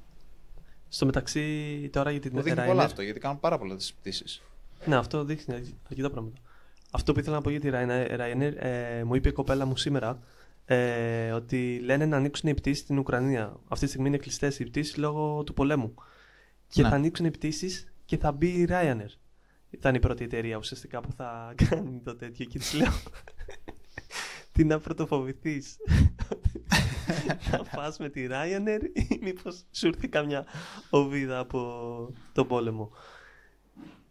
Στο 0.89 1.07
μεταξύ, 1.07 1.89
τώρα 1.93 2.11
για 2.11 2.21
την 2.21 2.31
Μου 2.35 2.43
δείχνει 2.43 2.63
Ryanair- 2.63 2.67
πολλά 2.67 2.83
αυτό 2.85 3.03
γιατί 3.03 3.21
κάνουν 3.21 3.41
πάρα 3.41 3.59
πολλές 3.59 3.93
πτήσει. 4.01 4.41
Ναι, 4.85 4.97
αυτό 4.97 5.25
δείχνει 5.25 5.55
αρκετά 5.91 6.11
πράγματα. 6.11 6.41
Αυτό 6.91 7.13
που 7.13 7.19
ήθελα 7.21 7.35
να 7.37 7.43
πω 7.43 7.51
για 7.51 7.61
τη 7.61 7.69
Ryanair, 7.73 8.21
Ryanair, 8.21 8.53
ε, 8.57 9.03
μου 9.05 9.15
είπε 9.15 9.29
η 9.29 9.33
κοπέλα 9.33 9.67
μου 9.67 9.77
σήμερα 9.77 10.19
ε, 10.75 11.33
ότι 11.33 11.79
λένε 11.83 12.07
να 12.07 12.17
ανοίξουν 12.17 12.49
οι 12.49 12.55
πτήσεις 12.55 12.83
στην 12.83 12.99
Ουκρανία. 12.99 13.57
Αυτή 13.69 13.85
τη 13.85 13.91
στιγμή 13.91 14.09
είναι 14.09 14.17
κλειστές 14.17 14.59
οι 14.59 14.65
πτήσεις 14.65 14.97
λόγω 14.97 15.43
του 15.45 15.55
πολέμου. 15.55 15.95
Και 16.69 16.83
Ναι. 16.83 16.89
θα 16.89 16.95
ανοίξουν 16.95 17.27
οι 17.27 17.31
πτήσεις 17.31 17.93
και 18.05 18.17
θα 18.17 18.33
μπει 18.33 18.47
η 18.49 18.67
Ryanair. 18.71 19.11
Θα 19.81 19.89
είναι 19.89 19.99
η 19.99 20.01
πρώτη 20.01 20.25
εταιρεία 20.25 20.57
ουσιαστικά 20.57 21.01
που 21.01 21.13
θα 21.17 21.55
κάνει 21.69 22.01
το 22.05 22.17
τέτοιο. 22.17 22.45
Και 22.45 22.59
της 22.59 22.73
λέω. 22.75 22.93
Τι 24.53 24.65
να 24.65 24.79
πρωτοφοβηθείς; 24.79 25.77
να 27.53 27.63
πας 27.77 27.99
με 27.99 28.09
τη 28.09 28.27
Ryanair 28.31 28.81
ή 28.93 29.19
μήπως 29.23 29.65
σου 29.73 29.87
έρθει 29.87 30.09
καμιά 30.09 30.45
οβίδα 30.91 31.39
από 31.39 31.61
τον 32.33 32.47
πόλεμο; 32.47 32.91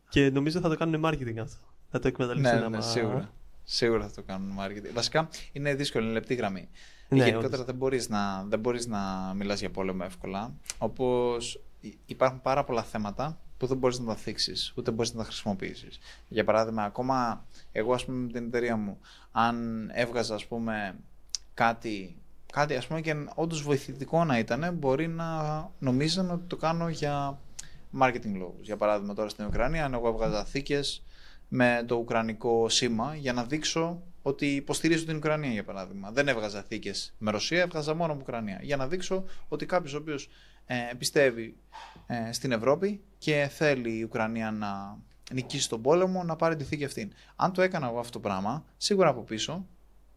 Και 0.09 0.29
νομίζω 0.29 0.59
θα 0.59 0.69
το 0.69 0.77
κάνουν 0.77 1.01
marketing 1.05 1.37
αυτό. 1.37 1.57
Θα 1.91 1.99
το 1.99 2.07
εκμεταλλευτούν 2.07 2.53
Ναι, 2.53 2.59
ναι, 2.59 2.65
άμα- 2.65 2.81
σίγουρα. 2.81 3.33
Σίγουρα 3.71 4.03
θα 4.08 4.12
το 4.15 4.21
κάνουν 4.21 4.58
marketing. 4.60 4.93
Βασικά 4.93 5.29
είναι 5.51 5.73
δύσκολο, 5.75 6.03
είναι 6.03 6.13
λεπτή 6.13 6.34
γραμμή. 6.36 6.69
Ναι, 7.10 7.17
Γενικότερα 7.17 7.47
όντως. 7.53 7.65
δεν 7.65 7.75
μπορείς 7.75 8.10
να, 8.10 8.43
δεν 8.47 8.60
μπορείς 8.60 8.88
να 8.88 9.34
μιλάς 9.36 9.60
για 9.60 9.69
πόλεμο 9.69 10.01
εύκολα. 10.05 10.53
Όπως 10.77 11.62
υ- 11.79 11.93
υπάρχουν 12.05 12.41
πάρα 12.41 12.63
πολλά 12.63 12.84
θέματα 12.84 13.39
που 13.58 13.65
δεν 13.67 13.77
μπορείς 13.77 13.99
να 13.99 14.05
τα 14.05 14.15
θίξεις, 14.15 14.73
ούτε 14.75 14.91
μπορείς 14.91 15.13
να 15.13 15.17
τα 15.19 15.23
χρησιμοποιήσεις. 15.25 15.99
Για 16.27 16.43
παράδειγμα, 16.43 16.84
ακόμα 16.84 17.45
εγώ 17.71 17.93
ας 17.93 18.05
πούμε 18.05 18.17
με 18.17 18.32
την 18.32 18.45
εταιρεία 18.45 18.75
μου, 18.75 18.97
αν 19.32 19.89
έβγαζα 19.93 20.36
ας 20.36 20.45
πούμε 20.45 20.95
κάτι, 21.53 22.15
κάτι 22.53 22.75
ας 22.75 22.88
πούμε 22.88 23.01
και 23.01 23.15
όντως 23.36 23.62
βοηθητικό 23.62 24.23
να 24.25 24.38
ήταν, 24.39 24.73
μπορεί 24.73 25.08
να 25.08 25.25
νομίζαν 25.79 26.32
ότι 26.32 26.43
το 26.47 26.55
κάνω 26.55 26.89
για 26.89 27.39
marketing 27.99 28.34
λόγους. 28.36 28.65
Για 28.65 28.77
παράδειγμα 28.77 29.13
τώρα 29.13 29.29
στην 29.29 29.45
Ουκρανία, 29.45 29.86
αν 29.86 29.93
εγώ 29.93 30.08
έβγαζα 30.08 30.45
θήκες 30.45 31.03
με 31.49 31.83
το 31.88 31.95
ουκρανικό 31.95 32.69
σήμα 32.69 33.15
για 33.15 33.33
να 33.33 33.43
δείξω 33.43 34.01
ότι 34.21 34.55
υποστηρίζω 34.55 35.05
την 35.05 35.15
Ουκρανία, 35.15 35.51
για 35.51 35.63
παράδειγμα. 35.63 36.12
Δεν 36.12 36.27
έβγαζα 36.27 36.62
θήκες 36.62 37.13
με 37.17 37.31
Ρωσία, 37.31 37.62
έβγαζα 37.62 37.93
μόνο 37.93 38.13
με 38.13 38.19
Ουκρανία. 38.21 38.59
Για 38.62 38.77
να 38.77 38.88
δείξω 38.88 39.23
ότι 39.47 39.65
κάποιος 39.65 39.93
ο 39.93 39.97
οποίος 39.97 40.29
ε, 40.65 40.75
πιστεύει 40.97 41.55
ε, 42.07 42.31
στην 42.31 42.51
Ευρώπη 42.51 43.01
και 43.17 43.49
θέλει 43.51 43.97
η 43.97 44.03
Ουκρανία 44.03 44.51
να 44.51 44.97
νικήσει 45.31 45.69
τον 45.69 45.81
πόλεμο, 45.81 46.23
να 46.23 46.35
πάρει 46.35 46.55
τη 46.55 46.63
θήκη 46.63 46.85
αυτή. 46.85 47.09
Αν 47.35 47.53
το 47.53 47.62
έκανα 47.62 47.88
εγώ 47.88 47.99
αυτό 47.99 48.12
το 48.12 48.19
πράγμα, 48.19 48.65
σίγουρα 48.77 49.09
από 49.09 49.21
πίσω 49.21 49.65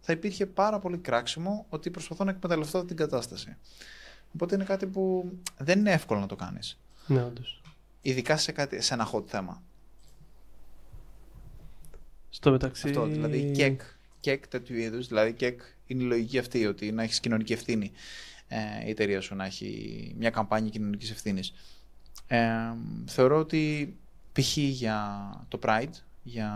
θα 0.00 0.12
υπήρχε 0.12 0.46
πάρα 0.46 0.78
πολύ 0.78 0.98
κράξιμο 0.98 1.66
ότι 1.68 1.90
προσπαθώ 1.90 2.24
να 2.24 2.30
εκμεταλλευτώ 2.30 2.76
αυτή 2.76 2.88
την 2.88 2.96
κατάσταση. 2.96 3.56
Οπότε 4.34 4.54
είναι 4.54 4.64
κάτι 4.64 4.86
που 4.86 5.32
δεν 5.58 5.78
είναι 5.78 5.92
εύκολο 5.92 6.20
να 6.20 6.26
το 6.26 6.36
κάνεις. 6.36 6.78
Ναι, 7.06 7.22
όντως. 7.22 7.62
Ειδικά 8.02 8.36
σε, 8.36 8.52
κάτι, 8.52 8.80
σε 8.80 8.94
ένα 8.94 9.10
hot 9.12 9.26
θέμα. 9.26 9.62
Στο 12.34 12.50
μεταξύ. 12.50 12.88
Αυτό, 12.88 13.06
δηλαδή 13.06 13.50
κεκ, 13.50 13.80
κεκ 14.20 14.48
τέτοιου 14.48 14.76
είδους. 14.76 15.08
Δηλαδή 15.08 15.32
κεκ 15.32 15.60
είναι 15.86 16.02
η 16.02 16.06
λογική 16.06 16.38
αυτή, 16.38 16.66
ότι 16.66 16.92
να 16.92 17.02
έχεις 17.02 17.20
κοινωνική 17.20 17.52
ευθύνη 17.52 17.92
ε, 18.48 18.86
η 18.86 18.90
εταιρεία 18.90 19.20
σου, 19.20 19.34
να 19.34 19.44
έχει 19.44 20.14
μια 20.18 20.30
καμπάνια 20.30 20.70
κοινωνικής 20.70 21.10
ευθύνης. 21.10 21.52
Ε, 22.26 22.38
θεωρώ 23.06 23.38
ότι 23.38 23.96
π.χ. 24.32 24.56
για 24.56 25.30
το 25.48 25.58
Pride, 25.62 25.94
για 26.22 26.50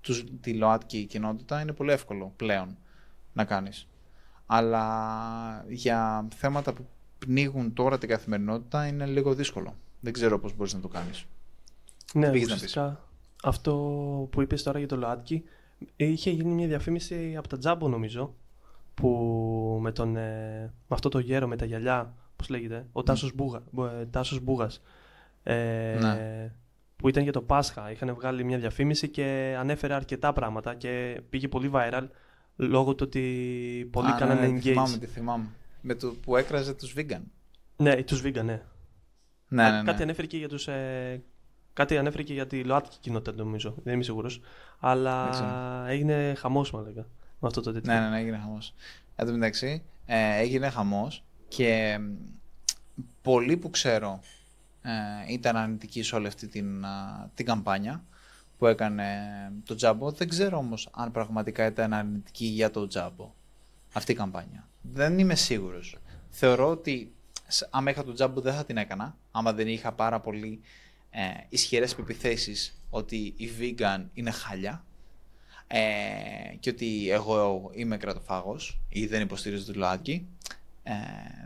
τους, 0.00 0.24
τη 0.40 0.54
ΛΟΑΤΚΙ 0.54 1.04
κοινότητα, 1.04 1.60
είναι 1.60 1.72
πολύ 1.72 1.92
εύκολο 1.92 2.32
πλέον 2.36 2.76
να 3.32 3.44
κάνεις. 3.44 3.86
Αλλά 4.46 5.64
για 5.68 6.28
θέματα 6.34 6.72
που 6.72 6.86
πνίγουν 7.18 7.72
τώρα 7.72 7.98
την 7.98 8.08
καθημερινότητα 8.08 8.86
είναι 8.86 9.06
λίγο 9.06 9.34
δύσκολο. 9.34 9.76
Δεν 10.00 10.12
ξέρω 10.12 10.38
πώς 10.38 10.56
μπορείς 10.56 10.74
να 10.74 10.80
το 10.80 10.88
κάνεις. 10.88 11.24
Ναι, 12.14 12.30
πήγες 12.30 12.48
να 12.48 12.54
ουσιαστικά 12.54 13.05
αυτό 13.42 13.72
που 14.30 14.42
είπες 14.42 14.62
τώρα 14.62 14.78
για 14.78 14.88
το 14.88 14.96
ΛΟΑΤΚΙ 14.96 15.44
είχε 15.96 16.30
γίνει 16.30 16.52
μια 16.52 16.66
διαφήμιση 16.66 17.34
από 17.38 17.48
τα 17.48 17.58
Τζάμπο 17.58 17.88
νομίζω 17.88 18.34
που 18.94 19.78
με, 19.82 19.92
τον, 19.92 20.16
ε, 20.16 20.60
με 20.60 20.72
αυτό 20.88 21.08
το 21.08 21.18
γέρο 21.18 21.46
με 21.46 21.56
τα 21.56 21.64
γυαλιά 21.64 22.14
πώς 22.36 22.48
λέγεται, 22.48 22.86
ο 22.92 23.02
Τάσος, 23.02 23.34
Μπούγα, 23.34 23.62
ε, 24.00 24.06
Τάσος 24.06 24.40
Μπούγας 24.40 24.82
ε, 25.42 25.98
Ναι. 26.00 26.52
που 26.96 27.08
ήταν 27.08 27.22
για 27.22 27.32
το 27.32 27.42
Πάσχα 27.42 27.90
είχαν 27.90 28.14
βγάλει 28.14 28.44
μια 28.44 28.58
διαφήμιση 28.58 29.08
και 29.08 29.56
ανέφερε 29.58 29.94
αρκετά 29.94 30.32
πράγματα 30.32 30.74
και 30.74 31.20
πήγε 31.30 31.48
πολύ 31.48 31.70
viral 31.74 32.06
λόγω 32.56 32.94
του 32.94 33.04
ότι 33.06 33.88
πολλοί 33.92 34.10
Α, 34.10 34.16
κάνανε 34.18 34.46
ναι, 34.46 34.56
engage 34.56 34.60
Τη 34.62 34.68
θυμάμαι, 34.70 34.96
τη 34.98 35.06
θυμάμαι. 35.06 35.46
Με 35.80 35.94
το 35.94 36.14
που 36.22 36.36
έκραζε 36.36 36.74
τους 36.74 36.94
vegan. 36.96 37.20
ναι, 37.76 38.02
τους 38.02 38.22
vegan, 38.24 38.42
ναι. 38.44 38.62
Ναι, 39.48 39.62
Κα- 39.62 39.70
ναι, 39.70 39.76
ναι. 39.76 39.82
Κάτι 39.90 40.02
ανέφερε 40.02 40.26
και 40.26 40.36
για 40.36 40.48
τους... 40.48 40.68
Ε, 40.68 41.22
κάτι 41.76 41.98
ανέφερε 41.98 42.22
και 42.22 42.32
για 42.32 42.46
τη 42.46 42.64
ΛΟΑΤΚΙ 42.64 42.96
κοινότητα, 43.00 43.32
νομίζω. 43.42 43.74
Δεν 43.84 43.94
είμαι 43.94 44.02
σίγουρος. 44.02 44.40
Αλλά 44.80 45.22
Δεν 45.22 45.32
ξέρω. 45.32 45.84
έγινε 45.86 46.34
χαμός, 46.38 46.70
μα 46.70 46.80
λέγα, 46.80 47.06
με 47.40 47.48
αυτό 47.48 47.60
το 47.60 47.72
τέτοιο. 47.72 47.92
Ναι, 47.92 48.00
ναι, 48.00 48.08
ναι, 48.08 48.18
έγινε 48.18 48.36
χαμός. 48.38 48.74
Εν 49.16 49.26
τω 49.26 49.32
μεταξύ, 49.32 49.82
ε, 50.06 50.38
έγινε 50.38 50.68
χαμός 50.70 51.24
και 51.48 51.98
μ, 52.00 52.12
πολλοί 53.22 53.56
που 53.56 53.70
ξέρω 53.70 54.20
ε, 54.82 55.32
ήταν 55.32 55.56
αρνητικοί 55.56 56.02
σε 56.02 56.14
όλη 56.14 56.26
αυτή 56.26 56.46
την, 56.48 56.84
α, 56.84 57.30
την 57.34 57.46
καμπάνια 57.46 58.04
που 58.58 58.66
έκανε 58.66 59.04
το 59.64 59.74
Τζάμπο. 59.74 60.10
Δεν 60.10 60.28
ξέρω 60.28 60.58
όμως 60.58 60.88
αν 60.92 61.12
πραγματικά 61.12 61.66
ήταν 61.66 61.92
αρνητικοί 61.92 62.44
για 62.46 62.70
το 62.70 62.86
Τζάμπο 62.86 63.32
αυτή 63.92 64.12
η 64.12 64.14
καμπάνια. 64.14 64.68
Δεν 64.82 65.18
είμαι 65.18 65.34
σίγουρος. 65.34 65.98
Θεωρώ 66.30 66.68
ότι 66.70 67.12
σ- 67.46 67.68
άμα 67.70 67.90
είχα 67.90 68.04
το 68.04 68.12
Τζάμπο 68.12 68.40
δεν 68.40 68.54
θα 68.54 68.64
την 68.64 68.76
έκανα, 68.76 69.16
άμα 69.30 69.52
δεν 69.52 69.68
είχα 69.68 69.92
πάρα 69.92 70.20
πολύ 70.20 70.60
ε, 71.18 71.46
ισχυρές 71.48 71.94
πεπιθέσεις 71.94 72.78
ότι 72.90 73.34
η 73.36 73.50
vegan 73.60 74.04
είναι 74.12 74.30
χάλια 74.30 74.84
ε, 75.66 75.78
και 76.60 76.70
ότι 76.70 77.10
εγώ 77.10 77.70
είμαι 77.74 77.96
κρατοφάγος 77.96 78.80
ή 78.88 79.06
δεν 79.06 79.20
υποστηρίζω 79.22 79.64
το 79.64 79.72
ΛΟΑΤΚΙ, 79.78 80.26
Ε, 80.88 80.92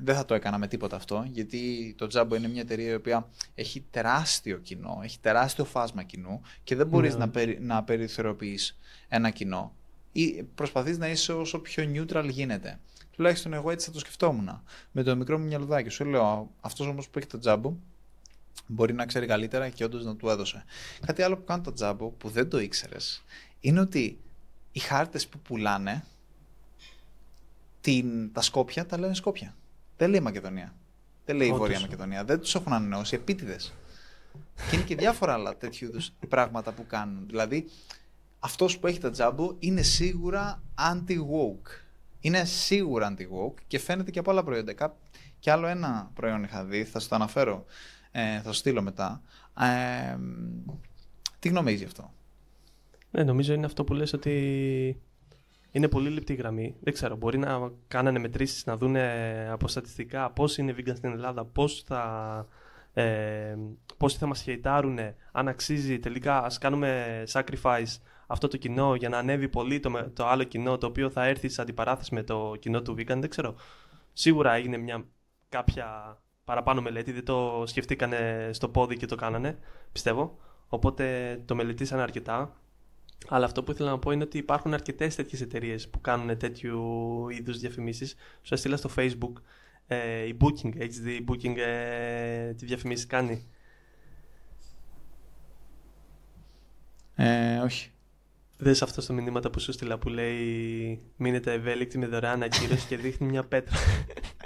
δεν 0.02 0.14
θα 0.14 0.24
το 0.24 0.34
έκανα 0.34 0.58
με 0.58 0.66
τίποτα 0.66 0.96
αυτό, 0.96 1.26
γιατί 1.32 1.94
το 1.98 2.06
Jumbo 2.14 2.36
είναι 2.36 2.48
μια 2.48 2.60
εταιρεία 2.60 2.90
η 2.90 2.94
οποία 2.94 3.28
έχει 3.54 3.84
τεράστιο 3.90 4.58
κοινό, 4.58 5.00
έχει 5.02 5.18
τεράστιο 5.20 5.64
φάσμα 5.64 6.02
κοινού 6.02 6.40
και 6.64 6.76
δεν 6.76 6.86
μπορείς 6.86 7.12
Ναι. 7.12 7.18
να, 7.18 7.28
περι, 7.30 7.58
να 7.60 7.82
περιθωριοποιείς 7.82 8.78
ένα 9.08 9.30
κοινό. 9.30 9.72
Ή 10.12 10.42
προσπαθείς 10.54 10.98
να 10.98 11.08
είσαι 11.08 11.32
όσο 11.32 11.58
πιο 11.58 11.92
neutral 11.94 12.28
γίνεται. 12.30 12.80
Τουλάχιστον 13.10 13.52
εγώ 13.52 13.70
έτσι 13.70 13.86
θα 13.86 13.92
το 13.92 13.98
σκεφτόμουν. 13.98 14.62
Με 14.92 15.02
το 15.02 15.16
μικρό 15.16 15.38
μου 15.38 15.44
μυαλουδάκι 15.46 15.88
σου 15.88 16.04
λέω, 16.04 16.50
αυτός 16.60 16.86
όμως 16.86 17.08
που 17.08 17.18
έχει 17.18 17.26
το 17.26 17.40
Jumbo 17.44 17.72
μπορεί 18.66 18.92
να 18.92 19.06
ξέρει 19.06 19.26
καλύτερα 19.26 19.68
και 19.68 19.84
όντως 19.84 20.04
να 20.04 20.16
του 20.16 20.28
έδωσε. 20.28 20.64
Κάτι 21.06 21.22
άλλο 21.22 21.36
που 21.36 21.44
κάνει 21.44 21.62
το 21.62 21.72
Jumbo 21.80 22.10
που 22.18 22.28
δεν 22.28 22.48
το 22.48 22.58
ήξερες 22.60 23.22
είναι 23.60 23.80
ότι 23.80 24.18
οι 24.72 24.78
χάρτες 24.78 25.26
που 25.26 25.38
πουλάνε 25.38 26.04
την, 27.80 28.32
τα 28.32 28.40
Σκόπια 28.42 28.86
τα 28.86 28.98
λένε 28.98 29.14
Σκόπια. 29.14 29.54
Δεν 29.96 30.10
λέει 30.10 30.20
Μακεδονία. 30.20 30.74
Δεν 31.24 31.36
λέει 31.36 31.46
Όντως. 31.48 31.58
Βόρεια 31.60 31.80
Μακεδονία. 31.80 32.24
Δεν 32.24 32.40
τους 32.40 32.54
έχουν 32.54 32.72
ανανεώσει 32.72 33.14
επίτηδες. 33.14 33.72
και 34.70 34.76
είναι 34.76 34.84
και 34.84 34.94
διάφορα 34.96 35.32
άλλα 35.32 35.56
τέτοιου 35.56 35.88
είδους 35.88 36.12
πράγματα 36.28 36.72
που 36.72 36.86
κάνουν. 36.86 37.26
Δηλαδή, 37.26 37.68
αυτός 38.38 38.78
που 38.78 38.86
έχει 38.86 38.98
τα 38.98 39.10
τζάμπο 39.10 39.54
είναι 39.58 39.82
σίγουρα 39.82 40.62
anti-woke. 40.92 41.70
Είναι 42.20 42.44
σίγουρα 42.44 43.14
anti-woke 43.14 43.54
και 43.66 43.78
φαίνεται 43.78 44.10
και 44.10 44.18
από 44.18 44.30
άλλα 44.30 44.42
προϊόντα. 44.44 44.72
Κά- 44.72 44.96
Και 45.38 45.50
άλλο 45.50 45.66
ένα 45.66 46.10
προϊόν 46.14 46.42
είχα 46.42 46.64
δει, 46.64 46.84
θα 46.84 47.00
σου 47.00 47.08
το 47.08 47.14
αναφέρω, 47.14 47.64
ε, 48.12 48.40
θα 48.40 48.52
σου 48.52 48.58
στείλω 48.58 48.82
μετά. 48.82 49.22
Ε, 49.60 50.16
τι 51.38 51.48
γνώμη 51.48 51.68
έχεις 51.68 51.80
γι' 51.80 51.86
αυτό; 51.86 52.12
Ναι, 53.10 53.22
νομίζω 53.22 53.52
είναι 53.52 53.66
αυτό 53.66 53.84
που 53.84 53.94
λες 53.94 54.12
ότι 54.12 55.00
είναι 55.70 55.88
πολύ 55.88 56.08
λεπτή 56.08 56.32
η 56.32 56.36
γραμμή. 56.36 56.74
Δεν 56.80 56.92
ξέρω, 56.92 57.16
μπορεί 57.16 57.38
να 57.38 57.70
κάνανε 57.88 58.18
μετρήσεις 58.18 58.66
να 58.66 58.76
δουν 58.76 58.96
από 59.50 59.68
στατιστικά 59.68 60.30
πώς 60.30 60.58
είναι 60.58 60.74
vegan 60.78 60.96
στην 60.96 61.10
Ελλάδα, 61.12 61.44
πώς 61.44 61.82
θα, 61.86 62.46
ε, 62.92 63.56
πώς 63.96 64.14
θα 64.14 64.26
μας 64.26 64.42
χαιτάρουν, 64.42 64.98
αν 65.32 65.48
αξίζει 65.48 65.98
τελικά, 65.98 66.42
ας 66.44 66.58
κάνουμε 66.58 67.22
sacrifice 67.32 67.96
αυτό 68.26 68.48
το 68.48 68.56
κοινό 68.56 68.94
για 68.94 69.08
να 69.08 69.18
ανέβει 69.18 69.48
πολύ 69.48 69.80
το, 69.80 69.90
με- 69.90 70.10
το 70.14 70.26
άλλο 70.26 70.42
κοινό 70.42 70.78
το 70.78 70.86
οποίο 70.86 71.10
θα 71.10 71.24
έρθει 71.24 71.48
σε 71.48 71.62
αντιπαράθεση 71.62 72.14
με 72.14 72.22
το 72.22 72.56
κοινό 72.58 72.82
του 72.82 72.92
vegan. 72.92 73.06
Δεν 73.18 73.28
ξέρω. 73.28 73.54
Σίγουρα 74.12 74.52
έγινε 74.52 74.76
μια 74.76 75.04
κάποια 75.48 76.18
παραπάνω 76.50 76.82
μελέτη, 76.82 77.12
δεν 77.12 77.24
το 77.24 77.62
σκεφτήκανε 77.66 78.50
στο 78.52 78.68
πόδι 78.68 78.96
και 78.96 79.06
το 79.06 79.14
κάνανε, 79.14 79.58
πιστεύω. 79.92 80.38
Οπότε 80.68 81.36
το 81.44 81.54
μελετήσανε 81.54 82.02
αρκετά. 82.02 82.56
Αλλά 83.28 83.44
αυτό 83.44 83.62
που 83.62 83.70
ήθελα 83.70 83.90
να 83.90 83.98
πω 83.98 84.10
είναι 84.10 84.22
ότι 84.22 84.38
υπάρχουν 84.38 84.74
αρκετές 84.74 85.14
τέτοιες 85.14 85.40
εταιρείες 85.40 85.88
που 85.88 86.00
κάνουν 86.00 86.38
τέτοιου 86.38 86.80
είδους 87.28 87.58
διαφημίσεις. 87.58 88.16
Σου 88.42 88.54
έστειλα 88.54 88.76
στο 88.76 88.90
Facebook. 88.96 89.32
Ε, 89.86 90.26
η 90.26 90.36
Booking, 90.40 90.76
έχεις 90.78 91.00
δει 91.00 91.12
η 91.12 91.24
Booking 91.28 91.56
ε, 91.56 92.52
τι 92.54 92.66
διαφημίσει 92.66 93.06
κάνει; 93.06 93.46
Ε, 97.14 97.58
όχι. 97.58 97.90
Δες 98.58 98.82
αυτό 98.82 99.00
στο 99.00 99.12
μηνύματα 99.12 99.50
που 99.50 99.60
σου 99.60 99.72
στείλα 99.72 99.98
που 99.98 100.08
λέει 100.08 101.02
Μείνετε 101.16 101.52
ευέλικτοι 101.52 101.98
με 101.98 102.06
δωρεάν 102.06 102.42
ακύρωση 102.42 102.86
και 102.86 102.96
δείχνει 102.96 103.26
μια 103.26 103.44
πέτρα. 103.44 103.76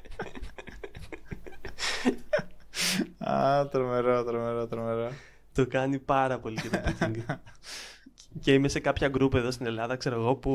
Α, 3.31 3.69
τρομερό, 3.69 4.25
τρομερό, 4.25 4.67
τρομερό. 4.67 5.11
το 5.53 5.67
κάνει 5.67 5.99
πάρα 5.99 6.39
πολύ 6.39 6.57
και 6.61 6.69
το 6.69 6.79
Booking. 6.85 7.17
και 8.43 8.53
είμαι 8.53 8.69
σε 8.69 8.81
κάποια 8.81 9.11
group 9.19 9.35
εδώ 9.35 9.51
στην 9.51 9.67
Ελλάδα, 9.67 9.97
ξέρω 9.97 10.21
εγώ, 10.21 10.35
που 10.37 10.51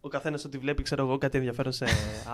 ο 0.00 0.08
καθένας 0.08 0.44
ότι 0.44 0.58
βλέπει, 0.58 0.82
ξέρω 0.82 1.04
εγώ, 1.06 1.18
κάτι 1.18 1.36
ενδιαφέρον 1.36 1.72
σε 1.72 1.86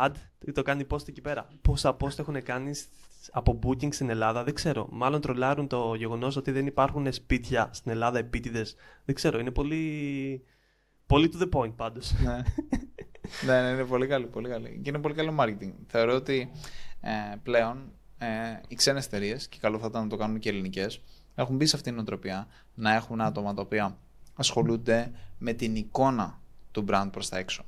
ad, 0.04 0.10
το 0.54 0.62
κάνει 0.62 0.86
post 0.90 1.08
εκεί 1.08 1.20
πέρα. 1.20 1.48
Πόσα 1.62 1.96
post 2.00 2.18
έχουν 2.18 2.42
κάνει 2.42 2.74
σ- 2.74 2.88
από 3.32 3.58
booking 3.62 3.94
στην 3.94 4.10
Ελλάδα, 4.10 4.44
δεν 4.44 4.54
ξέρω. 4.54 4.88
Μάλλον 4.90 5.20
τρολάρουν 5.20 5.66
το 5.68 5.94
γεγονός 5.94 6.36
ότι 6.36 6.50
δεν 6.50 6.66
υπάρχουν 6.66 7.12
σπίτια 7.12 7.68
στην 7.72 7.90
Ελλάδα 7.90 8.18
επίτηδες. 8.18 8.74
Δεν 9.04 9.14
ξέρω, 9.14 9.38
είναι 9.38 9.50
πολύ. 9.50 10.44
Πολύ 11.06 11.32
to 11.34 11.42
the 11.42 11.48
point 11.60 11.72
πάντως. 11.76 12.12
ναι. 12.24 12.42
ναι, 13.46 13.62
ναι, 13.62 13.68
είναι 13.68 13.84
πολύ 13.84 14.06
καλή, 14.06 14.26
πολύ 14.26 14.48
καλή. 14.48 14.80
Και 14.82 14.88
είναι 14.90 14.98
πολύ 14.98 15.14
καλό 15.14 15.34
marketing. 15.38 15.72
Θεωρώ 15.86 16.14
ότι 16.14 16.50
ε, 17.00 17.10
πλέον 17.42 17.92
ε, 18.22 18.60
οι 18.68 18.74
ξένες 18.74 19.06
εταιρείες, 19.06 19.48
και 19.48 19.58
καλό 19.60 19.78
θα 19.78 19.86
ήταν 19.86 20.02
να 20.02 20.08
το 20.08 20.16
κάνουν 20.16 20.38
και 20.38 20.48
οι 20.48 20.52
ελληνικές, 20.52 21.00
έχουν 21.34 21.56
μπει 21.56 21.66
σε 21.66 21.76
αυτήν 21.76 21.92
την 21.92 22.00
οτροπία 22.00 22.46
να 22.74 22.94
έχουν 22.94 23.20
άτομα 23.20 23.54
τα 23.54 23.62
οποία 23.62 23.98
ασχολούνται 24.34 25.10
με 25.38 25.52
την 25.52 25.76
εικόνα 25.76 26.40
του 26.70 26.84
brand 26.88 27.08
προς 27.12 27.28
τα 27.28 27.38
έξω. 27.38 27.64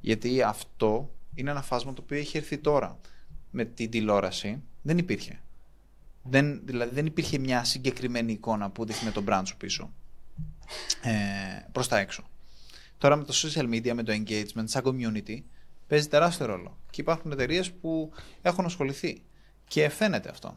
Γιατί 0.00 0.42
αυτό 0.42 1.14
είναι 1.34 1.50
ένα 1.50 1.62
φάσμα 1.62 1.92
το 1.92 2.02
οποίο 2.02 2.18
έχει 2.18 2.36
έρθει 2.36 2.58
τώρα. 2.58 2.98
Με 3.50 3.64
την 3.64 3.90
τηλεόραση 3.90 4.62
δεν 4.82 4.98
υπήρχε. 4.98 5.40
Δεν, 6.22 6.60
δηλαδή 6.64 6.94
δεν 6.94 7.06
υπήρχε 7.06 7.38
μια 7.38 7.64
συγκεκριμένη 7.64 8.32
εικόνα 8.32 8.70
που 8.70 8.84
δείχνει 8.84 9.10
το 9.10 9.24
brand 9.28 9.42
σου 9.44 9.56
πίσω. 9.56 9.92
Ε, 11.02 11.12
προς 11.72 11.88
τα 11.88 11.98
έξω. 11.98 12.24
Τώρα 12.98 13.16
με 13.16 13.24
το 13.24 13.32
social 13.36 13.64
media, 13.64 13.92
με 13.92 14.02
το 14.02 14.12
engagement, 14.12 14.64
σαν 14.64 14.82
community, 14.84 15.42
παίζει 15.86 16.08
τεράστιο 16.08 16.46
ρόλο. 16.46 16.78
Και 16.90 17.00
υπάρχουν 17.00 17.32
εταιρείες 17.32 17.72
που 17.72 18.12
έχουν 18.42 18.64
ασχοληθεί. 18.64 19.22
Και 19.72 19.88
φαίνεται 19.88 20.28
αυτό. 20.28 20.56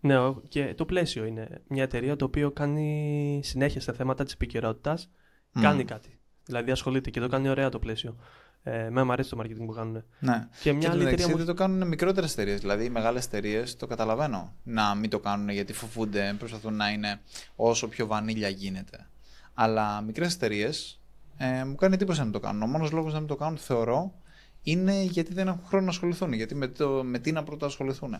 Ναι, 0.00 0.18
ο- 0.18 0.42
και 0.48 0.74
το 0.74 0.84
πλαίσιο 0.84 1.24
είναι 1.24 1.48
μια 1.68 1.82
εταιρεία 1.82 2.16
το 2.16 2.24
οποίο 2.24 2.50
κάνει 2.50 3.40
συνέχεια 3.44 3.80
στα 3.80 3.92
θέματα 3.92 4.24
της 4.24 4.32
επικαιρότητας. 4.32 5.10
Μμ. 5.52 5.60
Κάνει 5.62 5.84
κάτι. 5.84 6.18
Δηλαδή 6.44 6.70
ασχολείται 6.70 7.10
και 7.10 7.20
το 7.20 7.28
κάνει 7.28 7.48
ωραία 7.48 7.68
το 7.68 7.78
πλαίσιο. 7.78 8.16
Ε, 8.62 8.78
Εμένα 8.84 9.04
μου 9.04 9.12
αρέσει 9.12 9.30
το 9.30 9.38
marketing 9.40 9.64
που 9.66 9.72
κάνουν. 9.72 10.04
Ναι. 10.18 10.48
Και 10.62 10.72
μια 10.72 10.80
και 10.88 10.94
άλλη 10.94 11.02
εταιρεία 11.06 11.26
δεν 11.26 11.36
μου. 11.38 11.44
το 11.44 11.54
κάνουν 11.54 11.88
μικρότερες 11.88 12.32
εταιρείες. 12.32 12.60
Δηλαδή, 12.60 12.84
οι 12.84 12.90
μεγάλες 12.90 13.24
εταιρείες 13.26 13.76
το 13.76 13.86
καταλαβαίνω 13.86 14.54
να 14.62 14.94
μην 14.94 15.10
το 15.10 15.18
κάνουν 15.18 15.48
γιατί 15.48 15.72
φοβούνται, 15.72 16.34
προσπαθούν 16.38 16.74
να 16.76 16.90
είναι 16.90 17.20
όσο 17.56 17.88
πιο 17.88 18.06
βανίλια 18.06 18.48
γίνεται. 18.48 19.06
Αλλά 19.54 20.00
μικρές 20.00 20.34
εταιρείες 20.34 21.00
ε, 21.36 21.64
μου 21.64 21.74
κάνει 21.74 21.94
εντύπωση 21.94 22.18
να 22.18 22.24
μην 22.24 22.32
το 22.32 22.40
κάνουν. 22.40 22.62
Ο 22.62 22.66
μόνος 22.66 22.90
λόγος 22.90 23.12
να 23.12 23.18
μην 23.18 23.28
το 23.28 23.36
κάνουν, 23.36 23.58
θεωρώ, 23.58 24.14
είναι 24.62 25.02
γιατί 25.02 25.32
δεν 25.34 25.48
έχουν 25.48 25.64
χρόνο 25.64 25.84
να 25.84 25.90
ασχοληθούν. 25.90 26.32
Γιατί 26.32 26.54
με, 26.54 26.68
το, 26.68 26.88
με 27.04 27.18
τι 27.18 27.32
να 27.32 27.42
πρώτα 27.42 27.66
ασχοληθούν. 27.66 28.16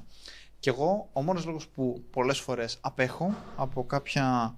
Και 0.59 0.71
εγώ, 0.71 1.09
ο 1.13 1.23
μόνος 1.23 1.45
λόγος 1.45 1.69
που 1.69 2.05
πολλές 2.11 2.39
φορές 2.39 2.79
απέχω 2.81 3.35
από 3.57 3.85
κάποια 3.87 4.57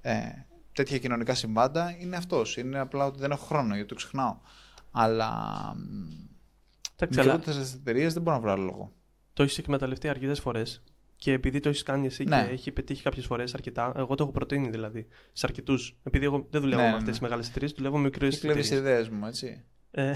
ε, 0.00 0.18
τέτοια 0.72 0.98
κοινωνικά 0.98 1.34
συμβάντα 1.34 1.96
είναι 2.00 2.16
αυτός. 2.16 2.56
Είναι 2.56 2.78
απλά 2.78 3.04
ότι 3.06 3.18
δεν 3.18 3.30
έχω 3.30 3.44
χρόνο 3.44 3.72
γιατί 3.74 3.88
το 3.88 3.94
ξεχνάω. 3.94 4.36
Αλλά 4.90 5.40
μ, 5.76 6.24
Εντάξει, 6.98 7.20
αλλά 7.20 7.32
μικρότερε 7.34 7.64
εταιρείες 7.74 8.12
δεν 8.12 8.22
μπορώ 8.22 8.36
να 8.36 8.42
βρω 8.42 8.52
άλλο 8.52 8.62
λόγο. 8.64 8.92
το 9.32 9.42
έχεις 9.42 9.58
εκμεταλλευτεί 9.58 10.08
αρκετές 10.08 10.40
φορές. 10.40 10.82
Και 11.16 11.32
επειδή 11.32 11.60
το 11.60 11.68
έχεις 11.68 11.82
κάνει 11.82 12.06
εσύ 12.06 12.24
Ναι. 12.24 12.44
και 12.46 12.52
έχει 12.52 12.70
πετύχει 12.72 13.02
κάποιες 13.02 13.26
φορές 13.26 13.54
αρκετά, 13.54 13.92
εγώ 13.96 14.14
το 14.14 14.22
έχω 14.22 14.32
προτείνει 14.32 14.68
δηλαδή 14.70 15.06
σε 15.32 15.46
αρκετούς. 15.48 15.96
Επειδή 16.02 16.24
εγώ 16.24 16.46
δεν 16.50 16.60
δουλεύω 16.60 16.80
Ναι, 16.80 16.86
με 16.86 16.92
ναι, 16.92 16.96
αυτές 16.96 17.04
ναι. 17.06 17.10
τις 17.12 17.20
μεγάλες 17.20 17.48
εταιρείες, 17.48 17.72
δουλεύω 17.72 17.96
με 17.96 18.02
μικρές 18.02 18.34
Και 18.34 18.40
κλέβει 18.40 18.60
εταιρείες. 18.60 18.80
ιδέες 18.80 19.08
μου, 19.08 19.26
έτσι. 19.26 19.64
Ε, 19.98 20.12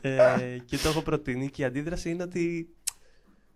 ε, 0.00 0.58
και 0.64 0.76
το 0.76 0.88
έχω 0.88 1.02
προτείνει 1.02 1.50
και 1.50 1.62
η 1.62 1.64
αντίδραση 1.64 2.10
είναι 2.10 2.22
ότι 2.22 2.74